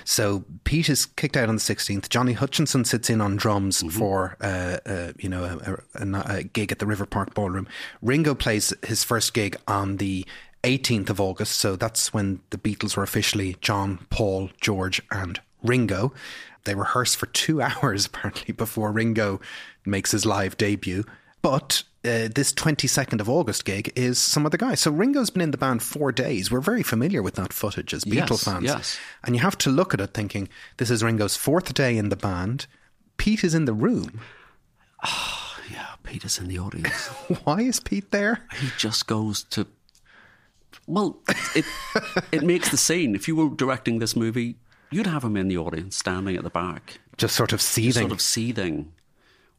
So 0.04 0.46
Pete 0.64 0.90
is 0.90 1.06
kicked 1.06 1.38
out 1.38 1.50
on 1.50 1.56
the 1.56 1.62
16th. 1.62 2.10
Johnny 2.10 2.34
Hutchinson 2.34 2.86
sits 2.86 3.10
in 3.10 3.22
on 3.22 3.36
drums 3.36 3.80
mm-hmm. 3.80 3.90
for 3.90 4.38
uh, 4.42 4.78
uh, 4.86 5.14
you 5.18 5.30
know 5.30 5.44
a, 5.44 5.78
a, 6.02 6.38
a, 6.38 6.44
gig 6.44 6.72
at 6.72 6.80
the 6.80 6.86
River 6.86 7.06
Park 7.06 7.34
Ballroom. 7.34 7.68
Ringo 8.02 8.36
plays 8.36 8.74
his 8.84 9.04
first 9.04 9.34
gig 9.34 9.58
on 9.68 9.98
the 9.98 10.26
18th 10.66 11.10
of 11.10 11.22
August. 11.22 11.58
So 11.58 11.76
that's 11.76 12.14
when 12.14 12.42
the 12.50 12.58
Beatles 12.58 12.98
were 12.98 13.04
officially 13.04 13.56
John, 13.62 14.06
Paul, 14.10 14.50
George, 14.60 15.02
and 15.12 15.40
Ringo. 15.64 16.14
They 16.64 16.76
rehearse 16.76 17.16
for 17.16 17.28
two 17.28 17.62
hours 17.62 18.08
apparently 18.08 18.54
before 18.54 18.92
Ringo 18.92 19.40
makes 19.86 20.12
his 20.12 20.26
live 20.26 20.58
debut. 20.58 21.06
But 21.42 21.84
uh, 22.06 22.30
this 22.34 22.54
22nd 22.54 23.20
of 23.20 23.30
August 23.30 23.66
gig 23.66 23.92
is 23.96 24.20
some 24.20 24.46
other 24.46 24.58
guy. 24.58 24.76
So 24.76 24.92
Ringo's 24.92 25.30
been 25.30 25.42
in 25.42 25.52
the 25.52 25.58
band 25.58 25.82
four 25.82 26.12
days. 26.12 26.52
We're 26.52 26.62
very 26.62 26.84
familiar 26.84 27.22
with 27.22 27.36
that 27.36 27.52
footage 27.52 27.94
as 27.94 28.06
Beatle 28.06 28.32
yes, 28.32 28.44
fans. 28.44 28.64
Yes. 28.64 29.00
And 29.24 29.36
you 29.36 29.42
have 29.42 29.58
to 29.60 29.70
look 29.70 29.94
at 29.94 30.02
it 30.02 30.14
thinking, 30.14 30.48
this 30.78 30.92
is 30.92 31.04
Ringo's 31.04 31.36
fourth 31.36 31.74
day 31.74 31.98
in 31.98 32.10
the 32.10 32.16
band. 32.16 32.68
Pete 33.18 33.44
is 33.44 33.56
in 33.56 33.66
the 33.66 33.74
room. 33.74 34.22
Oh, 35.04 35.58
yeah, 35.72 35.96
Pete 36.04 36.26
is 36.26 36.38
in 36.38 36.48
the 36.48 36.60
audience. 36.60 37.08
Why 37.44 37.62
is 37.62 37.80
Pete 37.80 38.12
there? 38.12 38.42
He 38.60 38.70
just 38.78 39.08
goes 39.08 39.44
to. 39.46 39.68
Well, 40.88 41.18
it 41.56 41.66
it 42.32 42.44
makes 42.44 42.70
the 42.70 42.78
scene. 42.78 43.16
If 43.16 43.28
you 43.28 43.36
were 43.36 43.56
directing 43.56 44.00
this 44.00 44.16
movie, 44.16 44.58
you'd 44.92 45.08
have 45.08 45.24
him 45.24 45.36
in 45.36 45.48
the 45.48 45.58
audience, 45.58 45.96
standing 45.96 46.36
at 46.36 46.44
the 46.44 46.50
back, 46.50 47.00
just 47.18 47.36
sort 47.36 47.54
of 47.54 47.62
seething, 47.62 47.90
just 47.90 48.00
sort 48.00 48.12
of 48.12 48.22
seething, 48.22 48.92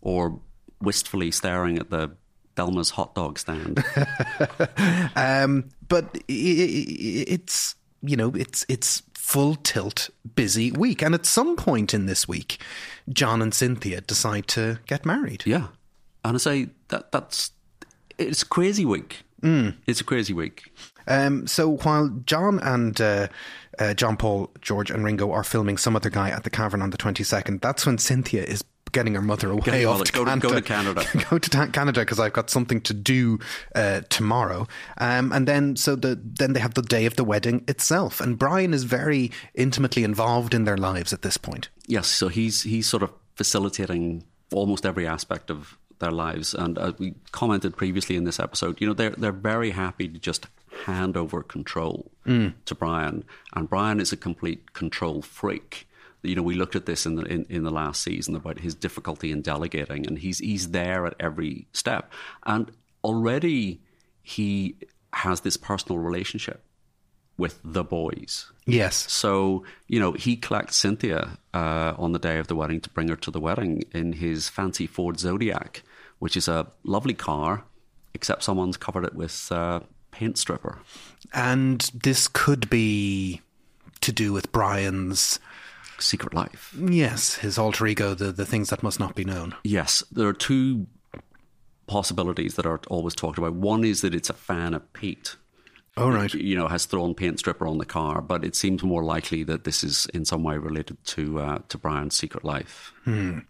or 0.00 0.38
wistfully 0.80 1.30
staring 1.30 1.78
at 1.78 1.90
the 1.90 2.12
Belma's 2.56 2.90
hot 2.90 3.14
dog 3.14 3.38
stand. 3.38 3.84
um, 5.16 5.68
but 5.88 6.18
it's 6.28 7.76
you 8.02 8.16
know 8.16 8.32
it's 8.34 8.66
it's 8.68 9.02
full 9.14 9.54
tilt 9.56 10.10
busy 10.34 10.72
week, 10.72 11.02
and 11.02 11.14
at 11.14 11.26
some 11.26 11.56
point 11.56 11.94
in 11.94 12.06
this 12.06 12.26
week, 12.26 12.60
John 13.08 13.40
and 13.40 13.54
Cynthia 13.54 14.00
decide 14.00 14.48
to 14.48 14.80
get 14.86 15.06
married. 15.06 15.44
Yeah, 15.46 15.68
and 16.24 16.34
I 16.36 16.38
say 16.38 16.68
that 16.88 17.12
that's 17.12 17.52
it's 18.18 18.42
a 18.42 18.46
crazy 18.46 18.84
week. 18.84 19.22
Mm. 19.42 19.74
It's 19.86 20.00
a 20.00 20.04
crazy 20.04 20.32
week. 20.32 20.72
Um, 21.06 21.46
so 21.46 21.76
while 21.76 22.08
John 22.24 22.58
and 22.60 23.00
uh, 23.00 23.28
uh, 23.78 23.94
John 23.94 24.16
Paul, 24.16 24.50
George, 24.60 24.90
and 24.90 25.04
Ringo 25.04 25.30
are 25.30 25.44
filming 25.44 25.76
some 25.76 25.94
other 25.94 26.10
guy 26.10 26.30
at 26.30 26.44
the 26.44 26.50
cavern 26.50 26.82
on 26.82 26.90
the 26.90 26.96
22nd, 26.96 27.60
that's 27.60 27.86
when 27.86 27.98
Cynthia 27.98 28.42
is 28.42 28.64
getting 28.96 29.14
her 29.14 29.20
mother 29.20 29.50
away 29.50 29.84
off 29.84 30.02
to 30.04 30.12
go, 30.12 30.24
Canada. 30.24 30.48
go 30.48 30.54
to 30.54 30.62
Canada. 30.62 31.04
go 31.30 31.38
to 31.38 31.50
ta- 31.50 31.66
Canada 31.66 32.00
because 32.00 32.18
I've 32.18 32.32
got 32.32 32.48
something 32.48 32.80
to 32.80 32.94
do 32.94 33.38
uh, 33.74 34.00
tomorrow. 34.08 34.66
Um, 34.96 35.32
and 35.32 35.46
then 35.46 35.76
so 35.76 35.96
the 35.96 36.18
then 36.18 36.54
they 36.54 36.60
have 36.60 36.72
the 36.72 36.82
day 36.82 37.04
of 37.04 37.16
the 37.16 37.24
wedding 37.24 37.62
itself, 37.68 38.22
and 38.22 38.38
Brian 38.38 38.72
is 38.72 38.84
very 38.84 39.32
intimately 39.54 40.02
involved 40.02 40.54
in 40.54 40.64
their 40.64 40.78
lives 40.78 41.12
at 41.12 41.20
this 41.20 41.36
point. 41.36 41.68
Yes, 41.86 42.06
so 42.06 42.28
he's 42.28 42.62
he's 42.62 42.88
sort 42.88 43.02
of 43.02 43.12
facilitating 43.34 44.24
almost 44.50 44.86
every 44.86 45.06
aspect 45.06 45.50
of 45.50 45.76
their 45.98 46.10
lives. 46.10 46.54
And 46.54 46.78
as 46.78 46.94
we 46.98 47.14
commented 47.32 47.76
previously 47.76 48.16
in 48.16 48.24
this 48.24 48.40
episode, 48.40 48.80
you 48.80 48.86
know 48.86 48.94
they're 48.94 49.10
they're 49.10 49.30
very 49.30 49.72
happy 49.72 50.08
to 50.08 50.18
just 50.18 50.46
hand 50.86 51.18
over 51.18 51.42
control 51.42 52.10
mm. 52.26 52.54
to 52.64 52.74
Brian, 52.74 53.24
and 53.54 53.68
Brian 53.68 54.00
is 54.00 54.10
a 54.12 54.16
complete 54.16 54.72
control 54.72 55.20
freak 55.20 55.86
you 56.22 56.34
know, 56.34 56.42
we 56.42 56.54
looked 56.54 56.76
at 56.76 56.86
this 56.86 57.06
in 57.06 57.16
the 57.16 57.24
in, 57.24 57.46
in 57.48 57.62
the 57.62 57.70
last 57.70 58.02
season 58.02 58.34
about 58.34 58.60
his 58.60 58.74
difficulty 58.74 59.30
in 59.30 59.42
delegating, 59.42 60.06
and 60.06 60.18
he's 60.18 60.38
he's 60.38 60.70
there 60.70 61.06
at 61.06 61.14
every 61.20 61.66
step, 61.72 62.12
and 62.44 62.70
already 63.04 63.80
he 64.22 64.76
has 65.12 65.40
this 65.40 65.56
personal 65.56 65.98
relationship 65.98 66.62
with 67.38 67.60
the 67.62 67.84
boys. 67.84 68.50
Yes. 68.64 69.10
So, 69.12 69.64
you 69.88 70.00
know, 70.00 70.12
he 70.12 70.36
collects 70.36 70.76
Cynthia 70.76 71.38
uh, 71.54 71.94
on 71.96 72.12
the 72.12 72.18
day 72.18 72.38
of 72.38 72.48
the 72.48 72.56
wedding 72.56 72.80
to 72.80 72.90
bring 72.90 73.08
her 73.08 73.16
to 73.16 73.30
the 73.30 73.40
wedding 73.40 73.84
in 73.92 74.14
his 74.14 74.48
fancy 74.48 74.86
Ford 74.86 75.20
Zodiac, 75.20 75.82
which 76.18 76.36
is 76.36 76.48
a 76.48 76.66
lovely 76.82 77.14
car, 77.14 77.64
except 78.14 78.42
someone's 78.42 78.76
covered 78.76 79.04
it 79.04 79.14
with 79.14 79.52
uh, 79.52 79.80
paint 80.10 80.38
stripper. 80.38 80.78
And 81.32 81.80
this 81.94 82.26
could 82.26 82.70
be 82.70 83.42
to 84.00 84.12
do 84.12 84.32
with 84.32 84.50
Brian's 84.52 85.38
secret 85.98 86.34
life. 86.34 86.74
Yes, 86.78 87.36
his 87.36 87.58
alter 87.58 87.86
ego, 87.86 88.14
the, 88.14 88.32
the 88.32 88.46
things 88.46 88.70
that 88.70 88.82
must 88.82 89.00
not 89.00 89.14
be 89.14 89.24
known. 89.24 89.54
Yes, 89.64 90.02
there 90.10 90.28
are 90.28 90.32
two 90.32 90.86
possibilities 91.86 92.54
that 92.56 92.66
are 92.66 92.80
always 92.88 93.14
talked 93.14 93.38
about. 93.38 93.54
One 93.54 93.84
is 93.84 94.00
that 94.00 94.14
it's 94.14 94.30
a 94.30 94.34
fan 94.34 94.74
of 94.74 94.92
Pete 94.92 95.36
Oh, 95.98 96.10
right. 96.10 96.32
You 96.34 96.56
know, 96.56 96.68
has 96.68 96.84
thrown 96.84 97.14
paint 97.14 97.38
stripper 97.38 97.66
on 97.66 97.78
the 97.78 97.86
car, 97.86 98.20
but 98.20 98.44
it 98.44 98.54
seems 98.54 98.82
more 98.82 99.02
likely 99.02 99.44
that 99.44 99.64
this 99.64 99.82
is 99.82 100.06
in 100.12 100.26
some 100.26 100.42
way 100.42 100.58
related 100.58 101.02
to 101.06 101.38
uh, 101.40 101.58
to 101.68 101.78
Brian's 101.78 102.14
secret 102.14 102.44
life. 102.44 102.92
Hmm. 103.04 103.40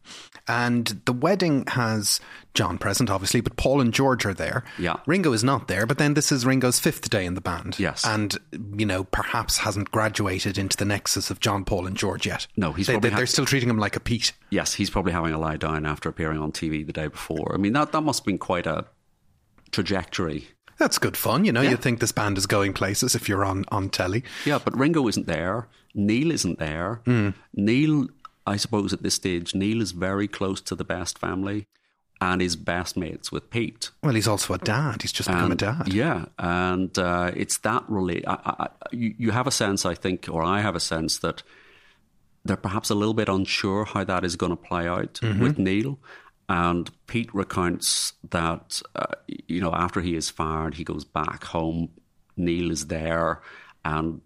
And 0.47 1.01
the 1.07 1.13
wedding 1.13 1.65
has 1.67 2.21
John 2.55 2.79
present, 2.79 3.11
obviously, 3.11 3.41
but 3.41 3.57
Paul 3.57 3.81
and 3.81 3.93
George 3.93 4.25
are 4.25 4.35
there. 4.35 4.63
Yeah. 4.79 4.97
Ringo 5.07 5.33
is 5.33 5.43
not 5.43 5.67
there, 5.67 5.87
but 5.87 5.99
then 5.99 6.15
this 6.15 6.31
is 6.31 6.47
Ringo's 6.47 6.79
fifth 6.79 7.11
day 7.11 7.27
in 7.27 7.35
the 7.35 7.41
band. 7.41 7.81
Yes. 7.81 8.07
And, 8.07 8.37
you 8.77 8.87
know, 8.87 9.03
perhaps 9.05 9.59
hasn't 9.59 9.91
graduated 9.91 10.57
into 10.57 10.77
the 10.77 10.85
nexus 10.85 11.31
of 11.31 11.41
John, 11.41 11.65
Paul, 11.65 11.89
and 11.89 11.97
George 11.97 12.27
yet. 12.27 12.47
No, 12.57 12.73
he's 12.73 12.87
they, 12.87 12.93
probably 12.93 13.11
they, 13.11 13.23
are 13.23 13.27
still 13.27 13.47
treating 13.47 13.69
him 13.69 13.79
like 13.79 13.97
a 13.97 14.01
Pete. 14.01 14.33
Yes, 14.51 14.75
he's 14.75 14.91
probably 14.91 15.13
having 15.13 15.33
a 15.33 15.39
lie 15.39 15.57
down 15.57 15.85
after 15.85 16.09
appearing 16.09 16.39
on 16.39 16.53
TV 16.53 16.87
the 16.87 16.93
day 16.93 17.09
before. 17.09 17.53
I 17.55 17.57
mean, 17.57 17.73
that, 17.73 17.91
that 17.91 18.03
must 18.03 18.21
have 18.21 18.27
been 18.27 18.39
quite 18.39 18.67
a 18.67 18.87
trajectory 19.73 20.47
that's 20.79 20.99
good 20.99 21.17
fun. 21.17 21.45
You 21.45 21.53
know, 21.53 21.63
yeah. 21.63 21.71
you 21.71 21.77
think 21.77 22.01
this 22.01 22.13
band 22.13 22.39
is 22.39 22.47
going 22.47 22.73
places 22.73 23.15
if 23.15 23.29
you're 23.29 23.45
on, 23.45 23.65
on 23.69 23.89
telly. 23.89 24.25
Yeah, 24.45 24.59
but 24.63 24.77
Ringo 24.77 25.07
isn't 25.09 25.27
there. 25.27 25.69
Neil 25.95 26.31
isn't 26.31 26.59
there. 26.59 27.01
Mm. 27.07 27.35
Neil, 27.55 28.09
I 28.47 28.57
suppose 28.57 28.93
at 28.93 29.03
this 29.03 29.15
stage, 29.15 29.55
Neil 29.55 29.81
is 29.81 29.93
very 29.93 30.29
close 30.29 30.61
to 30.63 30.75
the 30.75 30.85
Best 30.85 31.19
family 31.19 31.67
and 32.21 32.41
is 32.41 32.57
best 32.57 32.97
mates 32.97 33.31
with 33.31 33.51
Pete. 33.51 33.91
Well, 34.03 34.15
he's 34.15 34.29
also 34.29 34.55
a 34.55 34.59
dad. 34.59 35.03
He's 35.03 35.13
just 35.13 35.29
become 35.29 35.53
and, 35.53 35.63
a 35.63 35.65
dad. 35.65 35.93
Yeah, 35.93 36.27
and 36.39 36.97
uh, 36.99 37.33
it's 37.37 37.59
that 37.59 37.85
relate. 37.89 38.25
you, 38.91 39.15
you 39.19 39.31
have 39.33 39.47
a 39.47 39.51
sense, 39.51 39.85
I 39.85 39.95
think, 39.95 40.29
or 40.31 40.43
I 40.43 40.61
have 40.61 40.75
a 40.75 40.81
sense 40.81 41.19
that 41.19 41.43
they're 42.45 42.57
perhaps 42.57 42.91
a 42.91 42.95
little 42.95 43.15
bit 43.15 43.29
unsure 43.29 43.85
how 43.85 44.05
that 44.05 44.25
is 44.25 44.37
going 44.37 44.51
to 44.51 44.57
play 44.57 44.87
out 44.87 45.15
mm-hmm. 45.15 45.43
with 45.43 45.59
Neil. 45.59 45.99
And 46.49 46.91
Pete 47.07 47.35
recounts 47.35 48.13
that, 48.31 48.81
uh, 48.95 49.15
you 49.49 49.61
know, 49.61 49.73
after 49.73 50.01
he 50.01 50.15
is 50.15 50.31
fired, 50.31 50.75
he 50.75 50.85
goes 50.85 51.05
back 51.05 51.45
home. 51.45 51.89
Neil 52.37 52.71
is 52.71 52.87
there, 52.87 53.41
and 53.85 54.21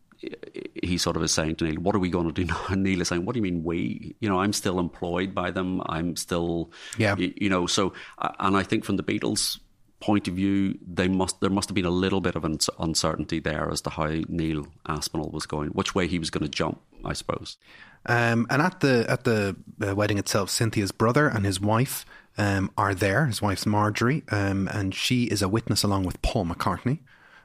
he 0.82 0.98
sort 0.98 1.16
of 1.16 1.22
is 1.22 1.32
saying 1.32 1.56
to 1.56 1.64
Neil, 1.64 1.80
"What 1.80 1.94
are 1.94 1.98
we 2.00 2.10
going 2.10 2.26
to 2.26 2.32
do 2.32 2.44
now?" 2.52 2.60
And 2.68 2.82
Neil 2.82 3.00
is 3.00 3.08
saying, 3.08 3.24
"What 3.24 3.34
do 3.34 3.38
you 3.38 3.42
mean 3.42 3.64
we? 3.64 4.16
You 4.20 4.28
know, 4.28 4.40
I'm 4.40 4.52
still 4.52 4.78
employed 4.78 5.34
by 5.34 5.50
them. 5.50 5.82
I'm 5.86 6.16
still, 6.16 6.72
yeah, 6.98 7.16
you, 7.16 7.32
you 7.36 7.48
know." 7.48 7.66
So, 7.66 7.94
and 8.38 8.56
I 8.56 8.62
think 8.62 8.84
from 8.84 8.96
the 8.96 9.02
Beatles' 9.02 9.58
point 10.00 10.28
of 10.28 10.34
view, 10.34 10.78
they 10.86 11.08
must 11.08 11.40
there 11.40 11.50
must 11.50 11.68
have 11.68 11.74
been 11.74 11.84
a 11.84 11.90
little 11.90 12.20
bit 12.20 12.34
of 12.34 12.44
an 12.44 12.58
uncertainty 12.78 13.38
there 13.40 13.70
as 13.70 13.80
to 13.82 13.90
how 13.90 14.10
Neil 14.28 14.66
Aspinall 14.86 15.30
was 15.30 15.46
going, 15.46 15.70
which 15.70 15.94
way 15.94 16.06
he 16.06 16.18
was 16.18 16.30
going 16.30 16.44
to 16.44 16.50
jump, 16.50 16.80
I 17.04 17.12
suppose. 17.12 17.56
Um, 18.07 18.46
and 18.51 18.62
at 18.62 18.80
the 18.80 19.05
at 19.09 19.24
the 19.24 19.57
uh, 19.86 19.94
wedding 19.94 20.18
itself, 20.18 20.51
Cynthia's 20.51 20.92
brother 20.92 21.28
and 21.28 21.44
his 21.44 21.61
wife 21.61 22.05
um, 22.38 22.70
are 22.76 22.94
there. 22.94 23.26
His 23.26 23.42
wife's 23.42 23.66
Marjorie, 23.66 24.22
um, 24.30 24.68
and 24.72 24.94
she 24.94 25.24
is 25.24 25.42
a 25.42 25.48
witness 25.48 25.82
along 25.82 26.05
with 26.05 26.20
Paul 26.22 26.46
McCartney 26.46 27.01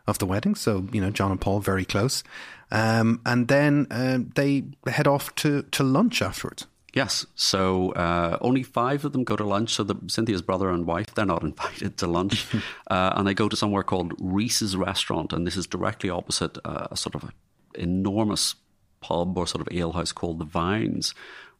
of 0.07 0.17
the 0.19 0.25
wedding. 0.25 0.55
So 0.55 0.87
you 0.91 1.01
know, 1.01 1.11
John 1.11 1.31
and 1.31 1.41
Paul 1.41 1.59
very 1.59 1.85
close. 1.85 2.23
Um, 2.71 3.21
and 3.25 3.47
then 3.47 3.87
uh, 3.91 4.19
they 4.35 4.63
head 4.87 5.07
off 5.07 5.35
to 5.35 5.63
to 5.63 5.83
lunch 5.83 6.21
afterwards. 6.21 6.67
Yes. 6.95 7.25
So 7.35 7.91
uh, 7.91 8.37
only 8.39 8.63
five 8.63 9.03
of 9.03 9.11
them 9.11 9.25
go 9.25 9.35
to 9.35 9.43
lunch. 9.43 9.71
So 9.71 9.83
the, 9.83 9.95
Cynthia's 10.07 10.41
brother 10.41 10.69
and 10.69 10.85
wife, 10.85 11.13
they're 11.13 11.25
not 11.25 11.43
invited 11.49 11.97
to 11.97 12.07
lunch. 12.07 12.47
uh, 12.89 13.13
and 13.15 13.27
they 13.27 13.33
go 13.33 13.49
to 13.49 13.55
somewhere 13.55 13.83
called 13.83 14.13
Reece's 14.17 14.77
Restaurant. 14.77 15.33
And 15.33 15.45
this 15.45 15.57
is 15.57 15.67
directly 15.67 16.09
opposite 16.09 16.57
uh, 16.63 16.87
a 16.89 16.95
sort 16.95 17.15
of 17.15 17.31
enormous 17.75 18.55
pub 19.01 19.37
or 19.37 19.47
sort 19.47 19.61
of 19.61 19.75
alehouse 19.75 20.11
called 20.11 20.39
the 20.39 20.45
Vines, 20.45 21.13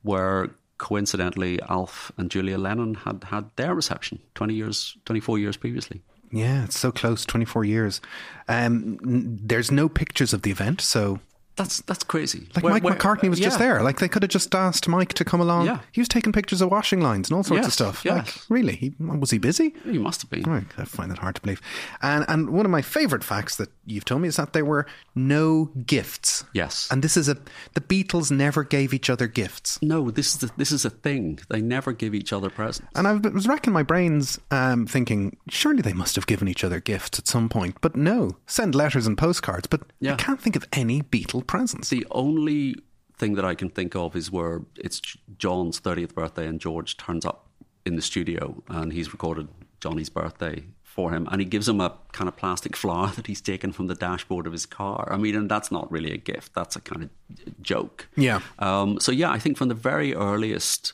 where 0.03 0.51
coincidentally 0.77 1.59
Alf 1.69 2.11
and 2.17 2.29
Julia 2.29 2.57
Lennon 2.57 2.95
had 2.95 3.23
had 3.25 3.49
their 3.55 3.73
reception 3.73 4.19
20 4.35 4.53
years, 4.53 4.97
24 5.05 5.39
years 5.39 5.57
previously. 5.57 6.01
Yeah, 6.31 6.65
it's 6.65 6.77
so 6.77 6.91
close, 6.91 7.25
24 7.25 7.63
years. 7.63 8.01
Um, 8.47 8.97
there's 9.01 9.71
no 9.71 9.87
pictures 9.87 10.33
of 10.33 10.41
the 10.41 10.51
event, 10.51 10.81
so 10.81 11.19
That's 11.55 11.81
that's 11.83 12.03
crazy. 12.03 12.47
like 12.55 12.63
Where- 12.63 12.73
Mike 12.73 12.83
where- 12.83 12.93
McCartney 12.95 13.29
was 13.29 13.39
just 13.39 13.59
yeah. 13.59 13.65
there. 13.65 13.81
Like 13.83 13.99
they 13.99 14.07
could 14.09 14.23
have 14.23 14.29
just 14.31 14.53
asked 14.53 14.87
Mike 14.87 15.13
to 15.13 15.23
come 15.25 15.39
along. 15.39 15.67
Yeah. 15.67 15.79
He 15.91 16.01
was 16.01 16.07
taking 16.07 16.33
pictures 16.33 16.61
of 16.61 16.69
washing 16.69 16.99
lines 17.01 17.29
and 17.29 17.37
all 17.37 17.43
sorts 17.43 17.67
of 17.67 17.73
stuff. 17.73 18.01
yes. 18.03 18.25
Like 18.25 18.35
really, 18.49 18.75
he, 18.75 18.93
was 18.99 19.31
he 19.31 19.37
busy? 19.37 19.73
He 19.83 19.97
must 19.97 20.21
have 20.21 20.29
been. 20.29 20.43
Right, 20.43 20.65
I 20.77 20.85
find 20.85 21.09
that 21.11 21.19
hard 21.19 21.35
to 21.35 21.41
believe. 21.41 21.61
And 22.01 22.25
and 22.27 22.49
one 22.49 22.65
of 22.65 22.71
my 22.71 22.81
favourite 22.81 23.23
facts 23.23 23.55
that 23.55 23.69
you've 23.85 24.05
told 24.05 24.21
me 24.21 24.27
is 24.27 24.35
that 24.35 24.53
there 24.53 24.65
were 24.65 24.85
no 25.13 25.71
gifts. 25.85 26.43
Yes. 26.53 26.87
And 26.91 27.01
this 27.03 27.15
is 27.15 27.29
a 27.29 27.37
the 27.73 27.81
Beatles 27.81 28.31
never 28.31 28.63
gave 28.63 28.93
each 28.93 29.09
other 29.09 29.27
gifts. 29.27 29.79
No, 29.81 30.11
this 30.11 30.33
is 30.33 30.37
the, 30.39 30.51
this 30.57 30.71
is 30.71 30.83
a 30.85 30.89
thing. 30.89 31.39
They 31.49 31.61
never 31.61 31.93
give 31.93 32.13
each 32.13 32.33
other 32.33 32.49
presents. 32.49 32.91
And 32.95 33.07
I 33.07 33.13
was 33.13 33.47
racking 33.47 33.73
my 33.73 33.83
brains, 33.83 34.39
um, 34.51 34.85
thinking 34.87 35.37
surely 35.49 35.81
they 35.81 35.93
must 35.93 36.15
have 36.15 36.27
given 36.27 36.47
each 36.47 36.63
other 36.63 36.79
gifts 36.79 37.19
at 37.19 37.27
some 37.27 37.47
point. 37.49 37.77
But 37.81 37.95
no, 37.95 38.37
send 38.45 38.75
letters 38.75 39.07
and 39.07 39.17
postcards. 39.17 39.67
But 39.67 39.81
I 40.05 40.15
can't 40.15 40.41
think 40.41 40.55
of 40.55 40.65
any 40.73 41.01
Beatle 41.01 41.44
presents. 41.47 41.89
The 41.89 42.05
only 42.11 42.75
thing 43.17 43.35
that 43.35 43.45
I 43.45 43.55
can 43.55 43.69
think 43.69 43.95
of 43.95 44.15
is 44.15 44.31
where 44.31 44.61
it's 44.75 45.01
John's 45.37 45.79
30th 45.79 46.13
birthday 46.13 46.47
and 46.47 46.59
George 46.59 46.97
turns 46.97 47.25
up 47.25 47.47
in 47.85 47.95
the 47.95 48.01
studio 48.01 48.61
and 48.67 48.91
he's 48.91 49.11
recorded 49.11 49.47
Johnny's 49.79 50.09
birthday 50.09 50.63
for 50.83 51.11
him 51.11 51.27
and 51.31 51.41
he 51.41 51.45
gives 51.45 51.67
him 51.67 51.81
a 51.81 51.93
kind 52.13 52.27
of 52.27 52.35
plastic 52.35 52.75
flower 52.81 53.07
that 53.15 53.27
he's 53.27 53.41
taken 53.41 53.71
from 53.71 53.87
the 53.87 53.95
dashboard 53.95 54.47
of 54.47 54.53
his 54.53 54.65
car. 54.65 55.07
I 55.11 55.17
mean, 55.17 55.35
and 55.35 55.49
that's 55.49 55.71
not 55.71 55.91
really 55.91 56.11
a 56.11 56.17
gift, 56.17 56.53
that's 56.53 56.75
a 56.75 56.81
kind 56.81 57.03
of 57.03 57.61
joke. 57.61 58.07
Yeah. 58.15 58.39
Um, 58.59 58.99
so, 58.99 59.11
yeah, 59.11 59.31
I 59.31 59.39
think 59.39 59.57
from 59.57 59.67
the 59.67 59.75
very 59.75 60.13
earliest 60.13 60.93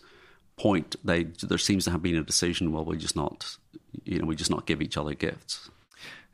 point, 0.58 0.96
they 1.04 1.24
there 1.24 1.58
seems 1.58 1.86
to 1.86 1.92
have 1.92 2.02
been 2.02 2.16
a 2.16 2.24
decision, 2.24 2.72
well, 2.72 2.86
we 2.86 2.98
just 2.98 3.16
not, 3.16 3.58
you 4.04 4.20
know, 4.20 4.26
we 4.26 4.36
just 4.36 4.52
not 4.52 4.66
give 4.66 4.82
each 4.82 4.98
other 4.98 5.14
gifts. 5.14 5.70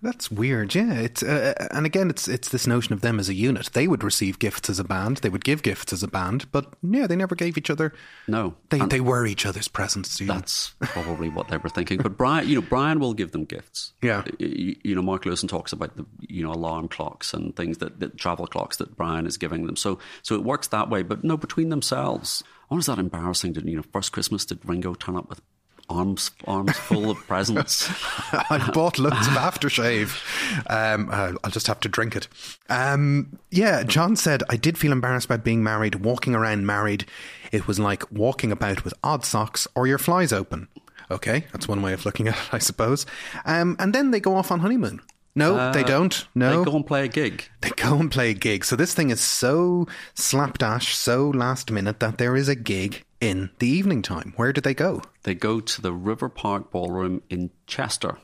That's 0.01 0.29
weird. 0.29 0.75
Yeah, 0.75 0.93
it's 0.93 1.23
uh, 1.23 1.67
and 1.71 1.85
again, 1.85 2.09
it's 2.11 2.27
it's 2.27 2.49
this 2.49 2.67
notion 2.67 2.93
of 2.93 3.01
them 3.01 3.19
as 3.19 3.29
a 3.29 3.33
unit. 3.33 3.71
They 3.73 3.87
would 3.87 4.03
receive 4.03 4.37
gifts 4.37 4.69
as 4.69 4.77
a 4.79 4.83
band. 4.83 5.17
They 5.17 5.29
would 5.29 5.43
give 5.43 5.63
gifts 5.63 5.91
as 5.91 6.03
a 6.03 6.07
band. 6.07 6.51
But 6.51 6.73
yeah, 6.83 7.07
they 7.07 7.15
never 7.15 7.33
gave 7.33 7.57
each 7.57 7.71
other. 7.71 7.93
No. 8.27 8.55
They 8.69 8.79
And- 8.79 8.91
they 8.91 8.99
were 9.01 9.25
each 9.25 9.45
other's 9.45 9.67
presents. 9.67 10.19
You 10.19 10.27
know? 10.27 10.35
That's 10.35 10.75
probably 10.81 11.29
what 11.29 11.47
they 11.47 11.57
were 11.57 11.69
thinking. 11.69 11.97
But 11.97 12.15
Brian, 12.15 12.47
you 12.47 12.55
know, 12.55 12.67
Brian 12.67 12.99
will 12.99 13.15
give 13.15 13.31
them 13.31 13.45
gifts. 13.45 13.93
Yeah. 14.03 14.23
You, 14.37 14.75
you 14.83 14.93
know, 14.93 15.01
Mark 15.01 15.23
Lewisohn 15.25 15.49
talks 15.49 15.73
about 15.73 15.97
the, 15.97 16.05
you 16.21 16.43
know, 16.43 16.51
alarm 16.51 16.89
clocks 16.89 17.33
and 17.33 17.55
things 17.55 17.79
that, 17.79 17.99
that 17.99 18.17
travel 18.17 18.45
clocks 18.45 18.77
that 18.77 18.95
Brian 18.95 19.25
is 19.25 19.37
giving 19.37 19.65
them. 19.65 19.75
So, 19.75 19.97
so 20.21 20.35
it 20.35 20.43
works 20.43 20.67
that 20.67 20.89
way. 20.91 21.01
But 21.01 21.23
no, 21.23 21.37
between 21.37 21.69
themselves, 21.69 22.43
oh, 22.69 22.77
is 22.77 22.85
that 22.85 22.99
embarrassing? 22.99 23.53
Did 23.53 23.67
you 23.67 23.77
know, 23.77 23.83
first 23.91 24.11
Christmas 24.11 24.45
did 24.45 24.59
Ringo 24.63 24.93
turn 24.93 25.15
up 25.15 25.27
with 25.27 25.41
arms 25.89 26.31
arms 26.45 26.77
full 26.77 27.09
of 27.09 27.17
presents? 27.27 27.89
I 28.49 28.71
bought 28.73 28.99
loads 28.99 29.27
of 29.27 29.33
aftershave. 29.33 30.21
Um, 30.69 31.09
uh, 31.11 31.33
I'll 31.43 31.51
just 31.51 31.67
have 31.67 31.79
to 31.81 31.89
drink 31.89 32.15
it. 32.15 32.27
Um, 32.69 33.37
yeah, 33.51 33.83
John 33.83 34.15
said, 34.15 34.43
I 34.49 34.57
did 34.57 34.77
feel 34.77 34.91
embarrassed 34.91 35.25
about 35.25 35.43
being 35.43 35.63
married, 35.63 35.95
walking 35.95 36.35
around 36.35 36.65
married. 36.65 37.05
It 37.51 37.67
was 37.67 37.79
like 37.79 38.11
walking 38.11 38.51
about 38.51 38.83
with 38.83 38.93
odd 39.03 39.23
socks 39.25 39.67
or 39.75 39.87
your 39.87 39.97
flies 39.97 40.33
open. 40.33 40.67
Okay, 41.09 41.45
that's 41.53 41.67
one 41.67 41.81
way 41.81 41.93
of 41.93 42.05
looking 42.05 42.27
at 42.27 42.35
it, 42.35 42.53
I 42.53 42.57
suppose. 42.57 43.05
Um, 43.45 43.75
and 43.79 43.93
then 43.93 44.11
they 44.11 44.19
go 44.19 44.35
off 44.35 44.51
on 44.51 44.59
honeymoon. 44.59 45.01
No, 45.37 45.71
they 45.71 45.83
don't. 45.83 46.27
No. 46.33 46.59
They 46.63 46.71
go 46.71 46.75
and 46.75 46.85
play 46.85 47.05
a 47.05 47.07
gig. 47.07 47.47
They 47.61 47.69
go 47.69 47.99
and 47.99 48.11
play 48.11 48.31
a 48.31 48.33
gig. 48.33 48.65
So 48.65 48.75
this 48.75 48.95
thing 48.95 49.11
is 49.11 49.21
so 49.21 49.87
slapdash, 50.15 50.95
so 50.95 51.29
last 51.29 51.69
minute 51.69 51.99
that 51.99 52.17
there 52.17 52.35
is 52.35 52.49
a 52.49 52.55
gig 52.55 53.03
in 53.19 53.51
the 53.59 53.67
evening 53.67 54.01
time. 54.01 54.33
Where 54.35 54.53
do 54.53 54.61
they 54.61 54.73
go? 54.73 55.01
They 55.23 55.35
go 55.35 55.59
to 55.59 55.81
the 55.81 55.93
River 55.93 56.29
Park 56.29 56.71
Ballroom 56.71 57.21
in 57.29 57.51
Chester. 57.65 58.17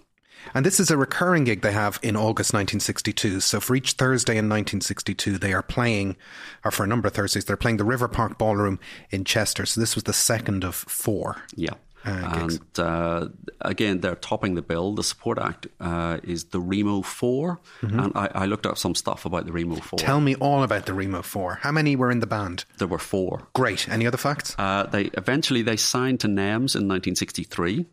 And 0.53 0.65
this 0.65 0.79
is 0.79 0.91
a 0.91 0.97
recurring 0.97 1.45
gig 1.45 1.61
they 1.61 1.71
have 1.71 1.99
in 2.03 2.15
August 2.15 2.53
1962. 2.53 3.39
So 3.39 3.59
for 3.59 3.75
each 3.75 3.93
Thursday 3.93 4.33
in 4.33 4.49
1962, 4.49 5.37
they 5.37 5.53
are 5.53 5.63
playing, 5.63 6.17
or 6.65 6.71
for 6.71 6.83
a 6.83 6.87
number 6.87 7.07
of 7.07 7.13
Thursdays, 7.13 7.45
they're 7.45 7.55
playing 7.55 7.77
the 7.77 7.85
River 7.85 8.07
Park 8.07 8.37
Ballroom 8.37 8.79
in 9.09 9.23
Chester. 9.23 9.65
So 9.65 9.79
this 9.79 9.95
was 9.95 10.03
the 10.03 10.13
second 10.13 10.63
of 10.63 10.75
four. 10.75 11.43
Yeah. 11.55 11.75
Uh, 12.05 12.49
and 12.49 12.79
uh, 12.79 13.27
again, 13.61 14.01
they're 14.01 14.15
topping 14.15 14.55
the 14.55 14.61
bill. 14.61 14.93
The 14.93 15.03
support 15.03 15.39
act 15.39 15.67
uh, 15.79 16.19
is 16.23 16.45
the 16.45 16.59
Remo 16.59 17.01
4. 17.01 17.59
And 17.81 18.11
I, 18.15 18.29
I 18.33 18.45
looked 18.45 18.65
up 18.65 18.77
some 18.77 18.95
stuff 18.95 19.25
about 19.25 19.45
the 19.45 19.51
Remo 19.51 19.75
4. 19.75 19.97
Mm-hmm. 19.97 20.05
Tell 20.05 20.21
me 20.21 20.35
all 20.35 20.63
about 20.63 20.85
the 20.85 20.93
Remo 20.93 21.21
4. 21.21 21.59
How 21.61 21.71
many 21.71 21.95
were 21.95 22.11
in 22.11 22.19
the 22.19 22.27
band? 22.27 22.65
there 22.77 22.87
were 22.87 22.99
four. 22.99 23.47
Great. 23.53 23.87
Any 23.89 24.05
other 24.05 24.17
facts? 24.17 24.55
Uh, 24.57 24.83
they 24.83 25.05
eventually 25.13 25.61
they 25.61 25.77
signed 25.77 26.19
to 26.21 26.27
NEMS 26.27 26.75
in 26.75 26.87
1963. 26.87 27.85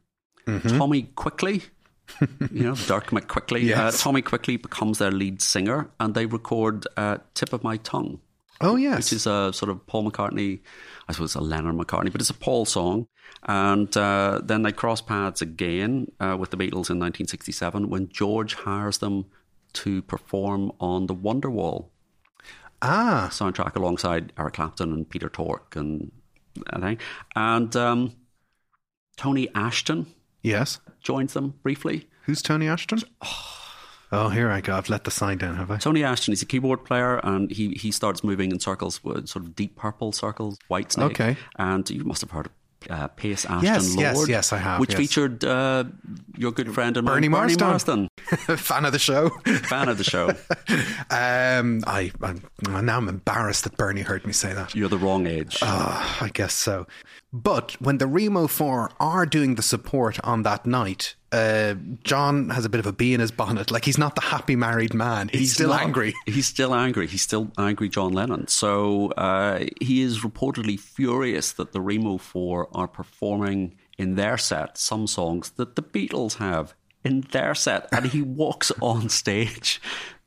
Mm-hmm. 0.47 0.79
Tommy 0.79 1.03
Quickly, 1.03 1.63
you 2.21 2.65
know 2.65 2.75
Dirk 2.75 3.11
McQuickly. 3.11 3.63
Yes. 3.63 3.95
Uh, 3.95 4.05
Tommy 4.05 4.23
Quickly 4.23 4.57
becomes 4.57 4.99
their 4.99 5.11
lead 5.11 5.43
singer, 5.43 5.91
and 6.01 6.15
they 6.15 6.27
record 6.27 6.87
uh, 6.97 7.19
"Tip 7.35 7.53
of 7.53 7.63
My 7.63 7.77
Tongue," 7.77 8.21
oh, 8.61 8.77
yes. 8.77 8.97
which 8.97 9.13
is 9.13 9.27
a 9.27 9.53
sort 9.53 9.71
of 9.71 9.87
Paul 9.87 10.11
McCartney. 10.11 10.61
I 11.09 11.13
suppose 11.13 11.35
a 11.35 11.41
Lennon 11.41 11.79
McCartney, 11.79 12.13
but 12.13 12.21
it's 12.21 12.31
a 12.31 12.35
Paul 12.35 12.65
song. 12.65 13.09
And 13.45 13.95
uh, 13.97 14.41
then 14.45 14.63
they 14.63 14.73
cross 14.73 15.01
paths 15.01 15.43
again 15.43 16.13
uh, 16.21 16.37
with 16.39 16.51
the 16.51 16.57
Beatles 16.57 16.91
in 16.91 16.99
1967 16.99 17.89
when 17.89 18.09
George 18.09 18.55
hires 18.55 18.99
them 18.99 19.27
to 19.73 20.03
perform 20.03 20.73
on 20.81 21.07
the 21.07 21.15
Wonderwall 21.15 21.87
ah, 22.83 23.29
soundtrack 23.31 23.77
alongside 23.77 24.33
Eric 24.39 24.55
Clapton 24.55 24.93
and 24.93 25.09
Peter 25.09 25.29
Tork 25.29 25.77
and 25.77 26.11
I 26.69 26.81
think. 26.81 27.01
And 27.37 27.75
um, 27.77 28.17
Tony 29.17 29.49
Ashton 29.55 30.07
yes. 30.43 30.81
joins 31.01 31.33
them 31.35 31.55
briefly. 31.63 32.09
Who's 32.25 32.43
Tony 32.43 32.69
Ashton? 32.69 33.01
Oh, 33.23 33.60
here 34.31 34.51
I 34.51 34.61
go. 34.61 34.77
I've 34.77 34.89
let 34.89 35.05
the 35.05 35.11
sign 35.11 35.39
down, 35.39 35.57
have 35.57 35.71
I? 35.71 35.77
Tony 35.77 36.03
Ashton 36.05 36.33
is 36.33 36.43
a 36.43 36.47
keyboard 36.47 36.85
player 36.85 37.19
and 37.25 37.51
he, 37.51 37.71
he 37.71 37.91
starts 37.93 38.25
moving 38.25 38.51
in 38.51 38.59
circles, 38.61 39.03
with 39.05 39.29
sort 39.29 39.45
of 39.45 39.55
deep 39.55 39.77
purple 39.77 40.13
circles, 40.13 40.59
Whitesnake. 40.71 41.11
Okay. 41.13 41.37
And 41.57 41.89
you 41.89 42.05
must 42.05 42.21
have 42.23 42.31
heard 42.33 42.47
of 42.47 42.53
uh, 42.91 43.09
Paice 43.09 43.45
Ashton 43.45 43.63
Yes, 43.65 43.95
Lord. 43.95 44.01
yes, 44.01 44.29
yes, 44.29 44.53
I 44.55 44.59
have, 44.59 44.81
Which 44.81 44.91
yes. 44.93 44.99
featured 44.99 45.45
uh, 45.45 45.85
your 46.37 46.51
good 46.51 46.73
friend 46.75 46.97
and 46.97 47.07
Bernie 47.07 47.29
mine, 47.29 47.49
Bernie. 47.49 47.57
Marsden, 47.63 48.09
Fan 48.57 48.85
of 48.87 48.93
the 48.93 48.99
show. 48.99 49.29
fan 49.45 49.89
of 49.89 49.99
the 49.99 50.05
show. 50.05 50.33
Um, 51.11 51.83
I, 51.87 52.13
I'm, 52.23 52.43
now 52.87 52.97
I'm 52.97 53.09
embarrassed 53.09 53.65
that 53.65 53.77
Bernie 53.77 54.03
heard 54.03 54.25
me 54.27 54.33
say 54.33 54.53
that. 54.55 54.75
You're 54.75 54.89
the 54.89 54.97
wrong 54.99 55.27
age. 55.27 55.59
Ah, 55.63 56.19
I 56.23 56.29
guess 56.29 56.55
so. 56.55 56.87
But 57.33 57.81
when 57.81 57.99
the 57.99 58.09
Remo 58.09 58.49
4 58.49 58.91
are 58.99 59.25
doing 59.25 59.55
the 59.55 59.63
support 59.63 60.19
on 60.25 60.43
that 60.43 60.67
night, 60.67 61.15
uh, 61.31 61.75
John 62.03 62.51
has 62.51 62.65
a 62.65 62.69
bit 62.69 62.81
of 62.81 62.87
a 62.87 62.93
bee 62.93 63.15
in 63.15 63.21
his 63.21 63.31
bonnet. 63.31 63.71
Like 63.71 63.85
he's 63.85 63.99
not 63.99 64.17
the 64.17 64.21
happy 64.23 64.57
married 64.57 64.95
man. 64.95 65.29
He's, 65.33 65.53
still 65.53 65.69
not- 65.69 65.83
angry. 65.83 66.13
He's 66.27 66.47
still 66.49 66.75
angry. 66.75 67.07
He's 67.07 67.23
still 67.23 67.53
angry, 67.57 67.89
John 67.89 68.13
Lennon. 68.13 68.49
So 68.49 69.13
uh, 69.13 69.65
he 69.81 70.03
is 70.03 70.21
reportedly 70.21 70.79
furious 70.79 71.53
that 71.53 71.71
the 71.71 71.81
Remo 71.81 72.19
Four 72.19 72.69
are 72.73 72.89
performing 72.89 73.77
in 73.97 74.17
their 74.17 74.37
set 74.37 74.77
some 74.77 75.07
songs 75.07 75.51
that 75.51 75.77
the 75.77 75.83
Beatles 75.83 76.39
have 76.39 76.75
in 77.05 77.21
their 77.31 77.55
set, 77.55 77.89
and 77.93 78.07
he 78.07 78.23
walks 78.23 78.73
on 78.83 79.09
stage 79.23 79.81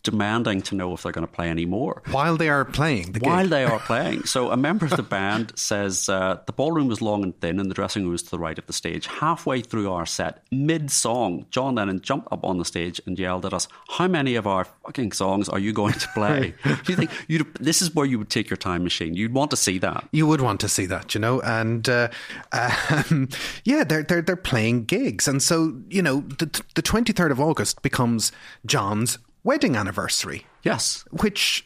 demanding 0.04 0.62
to 0.62 0.76
know 0.76 0.94
if 0.94 1.04
they're 1.04 1.12
going 1.12 1.26
to 1.26 1.32
play 1.32 1.50
anymore. 1.50 2.04
While 2.12 2.38
they 2.38 2.50
are 2.50 2.66
playing 2.66 3.14
the 3.14 3.20
While 3.20 3.48
they 3.48 3.64
are 3.64 3.80
playing. 3.92 4.26
So 4.26 4.52
a 4.52 4.58
member 4.58 4.86
of 4.86 4.92
the 4.92 5.04
band 5.04 5.54
says 5.56 6.10
uh, 6.10 6.40
the 6.46 6.54
ballroom 6.54 6.88
was 6.88 7.02
long 7.02 7.24
and 7.24 7.40
thin 7.40 7.60
and 7.60 7.70
the 7.70 7.74
dressing 7.74 8.04
room 8.04 8.12
was 8.12 8.24
to 8.24 8.32
the 8.32 8.40
right 8.40 8.58
of 8.58 8.66
the 8.68 8.74
stage. 8.74 9.08
Halfway 9.08 9.62
through 9.62 9.92
our 9.92 10.06
set, 10.06 10.44
mid 10.52 10.92
song, 10.92 11.46
John 11.50 11.76
Lennon 11.76 12.02
jumped 12.02 12.32
up 12.32 12.44
on 12.44 12.58
the 12.58 12.66
stage 12.66 13.02
and 13.06 13.18
yelled 13.18 13.46
at 13.46 13.54
us, 13.54 13.68
How 13.90 14.08
many 14.08 14.36
of 14.36 14.46
our 14.46 14.66
fucking 14.66 15.14
songs 15.14 15.48
are 15.50 15.60
you 15.60 15.74
going 15.74 15.94
to 15.94 16.08
play? 16.10 16.54
Do 16.64 16.78
you 16.88 16.96
think 16.96 17.12
you'd, 17.28 17.54
this 17.56 17.82
is 17.82 17.96
where 17.96 18.06
you 18.06 18.20
would 18.20 18.30
take 18.30 18.50
your 18.50 18.58
time 18.58 18.84
machine? 18.84 19.14
You'd 19.14 19.34
want 19.34 19.52
to 19.52 19.58
see 19.58 19.78
that. 19.80 20.08
You 20.12 20.28
would 20.28 20.42
want 20.42 20.60
to 20.62 20.70
see 20.70 20.86
that, 20.88 21.16
you 21.16 21.22
know, 21.22 21.42
and 21.42 21.88
uh, 21.88 22.10
um, 22.52 23.30
yeah, 23.64 23.84
they're 23.84 24.04
they're 24.04 24.22
they're 24.22 24.36
playing 24.36 24.86
gigs, 24.86 25.28
and 25.28 25.42
so 25.42 25.82
you 25.90 26.02
know, 26.02 26.22
the 26.40 26.64
the 26.76 26.82
twenty 26.82 27.14
third 27.14 27.32
of 27.32 27.40
August 27.40 27.82
becomes 27.82 28.32
John's 28.66 29.18
wedding 29.44 29.76
anniversary, 29.76 30.46
Yes. 30.64 31.04
which 31.12 31.66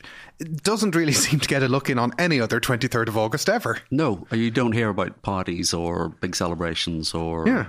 doesn't 0.64 0.96
really 0.96 1.14
seem 1.26 1.40
to 1.40 1.48
get 1.48 1.64
a 1.64 1.68
look 1.68 1.90
in 1.90 2.00
on 2.00 2.12
any 2.18 2.40
other 2.42 2.60
twenty 2.60 2.88
third 2.88 3.08
of 3.08 3.18
August 3.18 3.50
ever. 3.50 3.80
No, 3.92 4.26
you 4.32 4.52
don't 4.52 4.72
hear 4.74 4.90
about 4.90 5.22
parties 5.22 5.74
or 5.74 6.10
big 6.10 6.36
celebrations 6.36 7.14
or. 7.14 7.48
Yeah, 7.48 7.66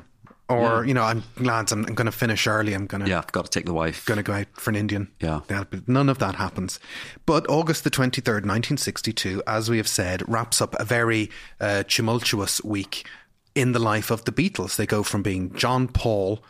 or 0.51 0.87
you 0.87 0.95
know, 0.95 1.03
I'm 1.03 1.23
lads, 1.39 1.73
I'm, 1.73 1.85
I'm 1.85 1.95
going 1.95 2.07
to 2.07 2.13
finish 2.13 2.47
early. 2.47 2.73
I'm 2.73 2.87
going 2.87 3.03
to 3.05 3.09
Yeah, 3.11 3.19
I've 3.19 3.33
got 3.33 3.45
to 3.45 3.51
take 3.51 3.67
the 3.67 3.75
wife. 3.75 4.07
going 4.07 4.17
to 4.17 4.23
go 4.23 4.33
out 4.33 4.47
for 4.55 4.71
an 4.71 4.77
Indian. 4.77 5.09
Yeah. 5.21 5.41
but 5.47 5.87
none 5.87 6.09
of 6.09 6.19
that 6.21 6.37
happens. 6.37 6.81
But 7.27 7.47
August 7.51 7.85
the 7.85 7.91
23rd, 7.91 8.47
1962, 8.47 9.43
as 9.47 9.69
we 9.69 9.77
have 9.77 9.89
said, 9.89 10.23
wraps 10.27 10.63
up 10.63 10.75
a 10.81 10.85
very 10.87 11.31
uh, 11.61 11.83
tumultuous 11.87 12.65
week 12.65 13.07
in 13.55 13.73
the 13.73 13.79
life 13.79 14.11
of 14.11 14.25
the 14.25 14.33
Beatles. 14.33 14.77
They 14.77 14.87
go 14.87 15.03
from 15.03 15.23
being 15.23 15.53
John 15.55 15.87
Paul 15.89 16.43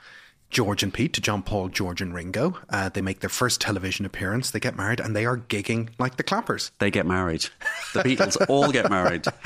George 0.50 0.82
and 0.82 0.94
Pete 0.94 1.12
to 1.12 1.20
John 1.20 1.42
Paul, 1.42 1.68
George 1.68 2.00
and 2.00 2.14
Ringo. 2.14 2.56
Uh, 2.70 2.88
they 2.88 3.02
make 3.02 3.20
their 3.20 3.28
first 3.28 3.60
television 3.60 4.06
appearance. 4.06 4.50
They 4.50 4.60
get 4.60 4.76
married 4.76 4.98
and 4.98 5.14
they 5.14 5.26
are 5.26 5.36
gigging 5.36 5.90
like 5.98 6.16
the 6.16 6.22
Clappers. 6.22 6.70
They 6.78 6.90
get 6.90 7.04
married. 7.04 7.46
The 7.92 8.00
Beatles 8.02 8.36
all 8.48 8.72
get 8.72 8.88
married. 8.88 9.26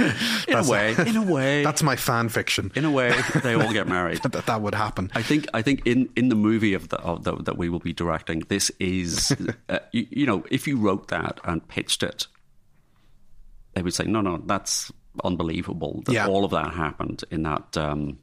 In 0.48 0.56
a 0.58 0.68
way. 0.68 0.94
In 1.06 1.16
a 1.16 1.22
way. 1.22 1.64
That's 1.64 1.82
my 1.82 1.96
fan 1.96 2.28
fiction. 2.28 2.70
In 2.76 2.84
a 2.84 2.90
way, 2.90 3.12
they 3.42 3.54
all 3.54 3.72
get 3.72 3.88
married. 3.88 4.22
that 4.30 4.46
that 4.46 4.60
would 4.62 4.74
happen. 4.74 5.10
I 5.14 5.22
think 5.22 5.46
I 5.52 5.60
think 5.62 5.84
in, 5.86 6.08
in 6.14 6.28
the 6.28 6.36
movie 6.36 6.74
of 6.74 6.88
the, 6.90 6.98
of 7.00 7.24
the 7.24 7.34
that 7.36 7.58
we 7.58 7.68
will 7.68 7.80
be 7.80 7.92
directing, 7.92 8.40
this 8.48 8.70
is 8.78 9.34
uh, 9.68 9.78
you, 9.90 10.06
you 10.10 10.26
know 10.26 10.44
if 10.52 10.68
you 10.68 10.76
wrote 10.76 11.08
that 11.08 11.40
and 11.44 11.66
pitched 11.66 12.02
it, 12.04 12.28
they 13.74 13.82
would 13.82 13.94
say 13.94 14.04
no 14.04 14.20
no 14.20 14.38
that's 14.46 14.92
unbelievable 15.24 16.02
that 16.06 16.12
Yeah. 16.12 16.26
all 16.28 16.44
of 16.44 16.52
that 16.52 16.72
happened 16.74 17.24
in 17.30 17.42
that 17.42 17.76
um, 17.76 18.18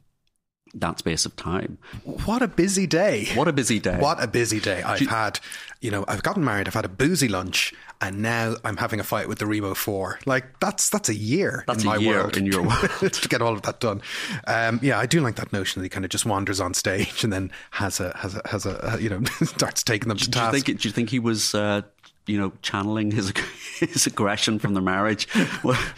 that 0.74 0.98
space 0.98 1.24
of 1.26 1.34
time. 1.36 1.78
What 2.04 2.42
a 2.42 2.48
busy 2.48 2.86
day. 2.86 3.26
What 3.34 3.48
a 3.48 3.52
busy 3.52 3.78
day! 3.80 3.98
What 3.98 4.22
a 4.22 4.26
busy 4.28 4.60
day 4.60 4.82
I've 4.82 5.00
had. 5.00 5.40
You 5.80 5.90
know, 5.90 6.04
I've 6.08 6.22
gotten 6.22 6.44
married, 6.44 6.68
I've 6.68 6.74
had 6.74 6.84
a 6.84 6.88
boozy 6.90 7.26
lunch, 7.28 7.72
and 8.02 8.20
now 8.20 8.54
I'm 8.64 8.76
having 8.76 9.00
a 9.00 9.02
fight 9.04 9.28
with 9.28 9.38
the 9.38 9.46
Remo 9.46 9.74
4. 9.74 10.20
Like, 10.26 10.60
that's 10.60 10.90
that's 10.90 11.08
a 11.08 11.14
year 11.14 11.64
That's 11.66 11.82
in 11.82 11.88
a 11.88 11.92
my 11.92 11.96
year 11.96 12.18
world. 12.18 12.36
in 12.36 12.46
your 12.46 12.62
world. 12.66 13.12
to 13.12 13.28
get 13.28 13.40
all 13.42 13.54
of 13.54 13.62
that 13.62 13.80
done. 13.80 14.02
Um, 14.46 14.78
yeah, 14.82 14.98
I 14.98 15.06
do 15.06 15.20
like 15.20 15.36
that 15.36 15.52
notion 15.52 15.80
that 15.80 15.84
he 15.86 15.88
kind 15.90 16.04
of 16.04 16.10
just 16.10 16.26
wanders 16.26 16.60
on 16.60 16.74
stage 16.74 17.24
and 17.24 17.32
then 17.32 17.50
has 17.72 17.98
a, 17.98 18.14
has 18.18 18.34
a, 18.36 18.42
has 18.48 18.66
a, 18.66 18.98
you 19.00 19.08
know, 19.08 19.22
starts 19.42 19.82
taking 19.82 20.08
them 20.08 20.18
to 20.18 20.30
do 20.30 20.38
you 20.38 20.44
task. 20.44 20.64
think? 20.66 20.80
Do 20.80 20.88
you 20.88 20.92
think 20.92 21.10
he 21.10 21.18
was? 21.18 21.54
Uh, 21.54 21.82
you 22.26 22.38
know, 22.38 22.52
channeling 22.62 23.10
his 23.10 23.32
his 23.80 24.06
aggression 24.06 24.58
from 24.60 24.74
the 24.74 24.80
marriage. 24.80 25.26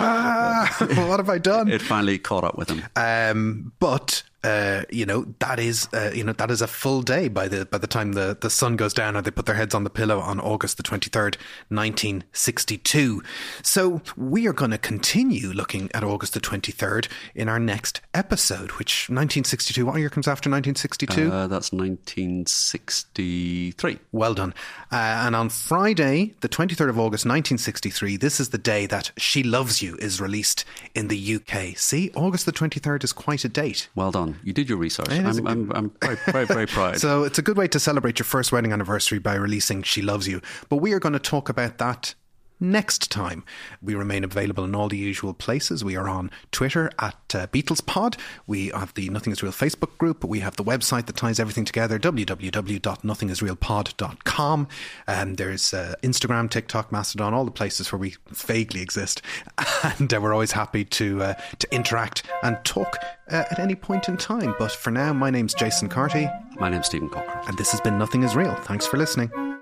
ah, 0.01 0.75
what 1.09 1.19
have 1.19 1.29
I 1.29 1.39
done? 1.39 1.69
it 1.71 1.83
finally 1.83 2.19
caught 2.19 2.45
up 2.45 2.57
with 2.57 2.71
him. 2.71 2.83
Um, 2.97 3.73
but 3.81 4.23
uh, 4.45 4.83
you 4.91 5.07
know 5.07 5.27
that 5.39 5.61
is 5.61 5.89
uh, 5.93 6.11
you 6.15 6.25
know 6.25 6.33
that 6.33 6.51
is 6.51 6.63
a 6.63 6.67
full 6.67 7.03
day 7.03 7.29
by 7.29 7.49
the 7.49 7.67
by 7.67 7.79
the 7.79 7.87
time 7.87 8.13
the, 8.13 8.37
the 8.41 8.51
sun 8.51 8.77
goes 8.77 8.93
down 8.93 9.17
or 9.17 9.23
they 9.23 9.31
put 9.31 9.47
their 9.47 9.55
heads 9.55 9.75
on 9.75 9.85
the 9.85 9.91
pillow 9.91 10.19
on 10.21 10.41
August 10.41 10.77
the 10.77 10.83
twenty 10.83 11.11
third, 11.11 11.37
nineteen 11.71 12.25
sixty 12.33 12.77
two. 12.79 13.23
So 13.63 14.03
we 14.17 14.47
are 14.47 14.53
going 14.53 14.73
to 14.73 14.79
continue 14.79 15.53
looking 15.53 15.91
at 15.95 16.05
August 16.05 16.35
the 16.35 16.41
twenty 16.41 16.73
third 16.73 17.09
in 17.35 17.49
our 17.49 17.61
next 17.61 18.01
episode, 18.15 18.73
which 18.73 19.09
nineteen 19.11 19.45
sixty 19.45 19.75
two. 19.75 19.87
What 19.87 19.99
year 19.99 20.11
comes 20.11 20.29
after 20.29 20.49
nineteen 20.49 20.75
sixty 20.75 21.07
two? 21.07 21.31
Uh, 21.31 21.47
that's 21.47 21.73
1963. 21.73 23.99
Well 24.13 24.35
done. 24.35 24.55
Uh, 24.91 25.25
and 25.27 25.37
on 25.37 25.49
Friday, 25.49 26.35
the 26.41 26.49
23rd 26.49 26.91
of 26.91 26.99
August 26.99 27.25
1963, 27.25 28.17
this 28.17 28.41
is 28.41 28.51
the 28.51 28.59
day 28.59 28.87
that 28.87 29.13
She 29.17 29.43
Loves 29.43 29.83
You 29.83 29.97
is 29.97 30.21
released 30.21 30.65
in 30.95 31.09
the 31.09 31.37
UK. 31.37 31.77
See, 31.77 32.11
August 32.15 32.47
the 32.47 32.53
23rd 32.53 33.05
is 33.05 33.13
quite 33.13 33.45
a 33.45 33.49
date. 33.49 33.89
Well 33.95 34.11
done. 34.11 34.32
You 34.43 34.53
did 34.53 34.69
your 34.69 34.79
research. 34.79 35.11
It 35.11 35.25
is 35.25 35.39
a 35.39 35.41
I'm, 35.41 35.47
I'm, 35.47 35.73
I'm 35.73 35.93
very, 36.01 36.17
very, 36.27 36.47
very 36.47 36.67
proud. 36.79 36.99
So 36.99 37.25
it's 37.25 37.39
a 37.39 37.43
good 37.43 37.57
way 37.57 37.69
to 37.69 37.81
celebrate 37.81 38.19
your 38.19 38.25
first 38.25 38.53
wedding 38.53 38.73
anniversary 38.73 39.19
by 39.19 39.35
releasing 39.35 39.83
She 39.83 40.03
Loves 40.03 40.29
You. 40.29 40.41
But 40.69 40.77
we 40.77 40.93
are 40.93 41.01
going 41.01 41.13
to 41.15 41.19
talk 41.19 41.49
about 41.49 41.79
that 41.79 42.15
next 42.63 43.11
time. 43.11 43.45
We 43.83 43.95
remain 43.95 44.25
available 44.25 44.65
in 44.65 44.75
all 44.75 44.89
the 44.89 44.97
usual 44.97 45.35
places. 45.35 45.85
We 45.85 45.97
are 45.97 46.09
on 46.09 46.31
Twitter 46.51 46.91
at 46.99 47.35
uh, 47.35 47.49
BeatlesPod. 47.49 48.19
We 48.47 48.69
have 48.69 48.95
the 48.95 49.11
Nothing 49.11 49.33
Is 49.33 49.43
Real 49.43 49.53
Facebook 49.53 49.99
group. 49.99 50.25
We 50.25 50.41
have 50.41 50.57
the 50.57 50.65
website 50.65 51.05
that 51.07 51.17
ties 51.17 51.39
everything 51.41 51.65
together, 51.65 51.99
www.nothingisrealpod.com. 51.99 54.69
Um, 55.09 55.35
there's 55.35 55.75
uh, 55.75 55.97
Instagram, 56.03 56.49
TikTok, 56.49 56.93
Mastodon, 56.93 57.35
all 57.35 57.45
the 57.45 57.51
places 57.51 57.93
where 57.93 57.99
we 57.99 58.15
vaguely 58.31 58.81
exist. 58.81 59.21
And 59.83 60.15
uh, 60.15 60.21
we're 60.21 60.33
always 60.33 60.53
happy 60.53 60.85
to, 60.85 61.23
uh, 61.23 61.35
to 61.59 61.75
interact 61.75 62.23
and 62.45 62.57
talk 62.65 62.99
uh, 63.31 63.45
at 63.51 63.59
any 63.59 63.75
point 63.75 64.09
in 64.09 64.17
time. 64.17 64.55
But 64.59 64.71
for 64.71 64.93
now, 64.93 65.13
my 65.13 65.29
name's 65.29 65.55
Jason 65.55 65.89
Carty. 65.89 66.29
My 66.57 66.69
name's 66.69 66.87
Stephen 66.87 67.09
Cochran. 67.09 67.49
And 67.49 67.59
this 67.59 67.73
has 67.73 67.81
been 67.81 67.99
Nothing 67.99 68.23
is 68.23 68.37
Real. 68.37 68.55
Thanks 68.55 68.87
for 68.87 68.99
listening. 68.99 69.62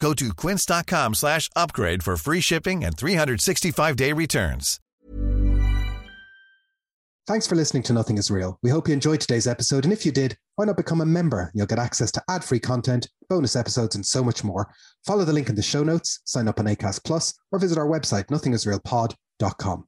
Go 0.00 0.14
to 0.14 0.34
quince.com 0.34 1.14
slash 1.14 1.48
upgrade 1.54 2.02
for 2.02 2.16
free 2.16 2.40
shipping 2.40 2.84
and 2.84 2.96
365-day 2.96 4.12
returns. 4.12 4.80
Thanks 7.26 7.46
for 7.46 7.54
listening 7.54 7.84
to 7.84 7.92
Nothing 7.92 8.18
is 8.18 8.30
Real. 8.30 8.58
We 8.62 8.70
hope 8.70 8.88
you 8.88 8.94
enjoyed 8.94 9.20
today's 9.20 9.46
episode. 9.46 9.84
And 9.84 9.92
if 9.92 10.04
you 10.04 10.10
did, 10.10 10.36
why 10.56 10.64
not 10.64 10.76
become 10.76 11.00
a 11.00 11.06
member? 11.06 11.52
You'll 11.54 11.66
get 11.66 11.78
access 11.78 12.10
to 12.12 12.22
ad 12.28 12.42
free 12.42 12.58
content, 12.58 13.08
bonus 13.28 13.54
episodes, 13.54 13.94
and 13.94 14.04
so 14.04 14.24
much 14.24 14.42
more. 14.42 14.72
Follow 15.06 15.24
the 15.24 15.32
link 15.32 15.48
in 15.48 15.54
the 15.54 15.62
show 15.62 15.84
notes, 15.84 16.20
sign 16.24 16.48
up 16.48 16.58
on 16.58 16.66
ACAST 16.66 17.04
Plus, 17.04 17.32
or 17.52 17.60
visit 17.60 17.78
our 17.78 17.86
website, 17.86 18.24
nothingisrealpod.com. 18.26 19.84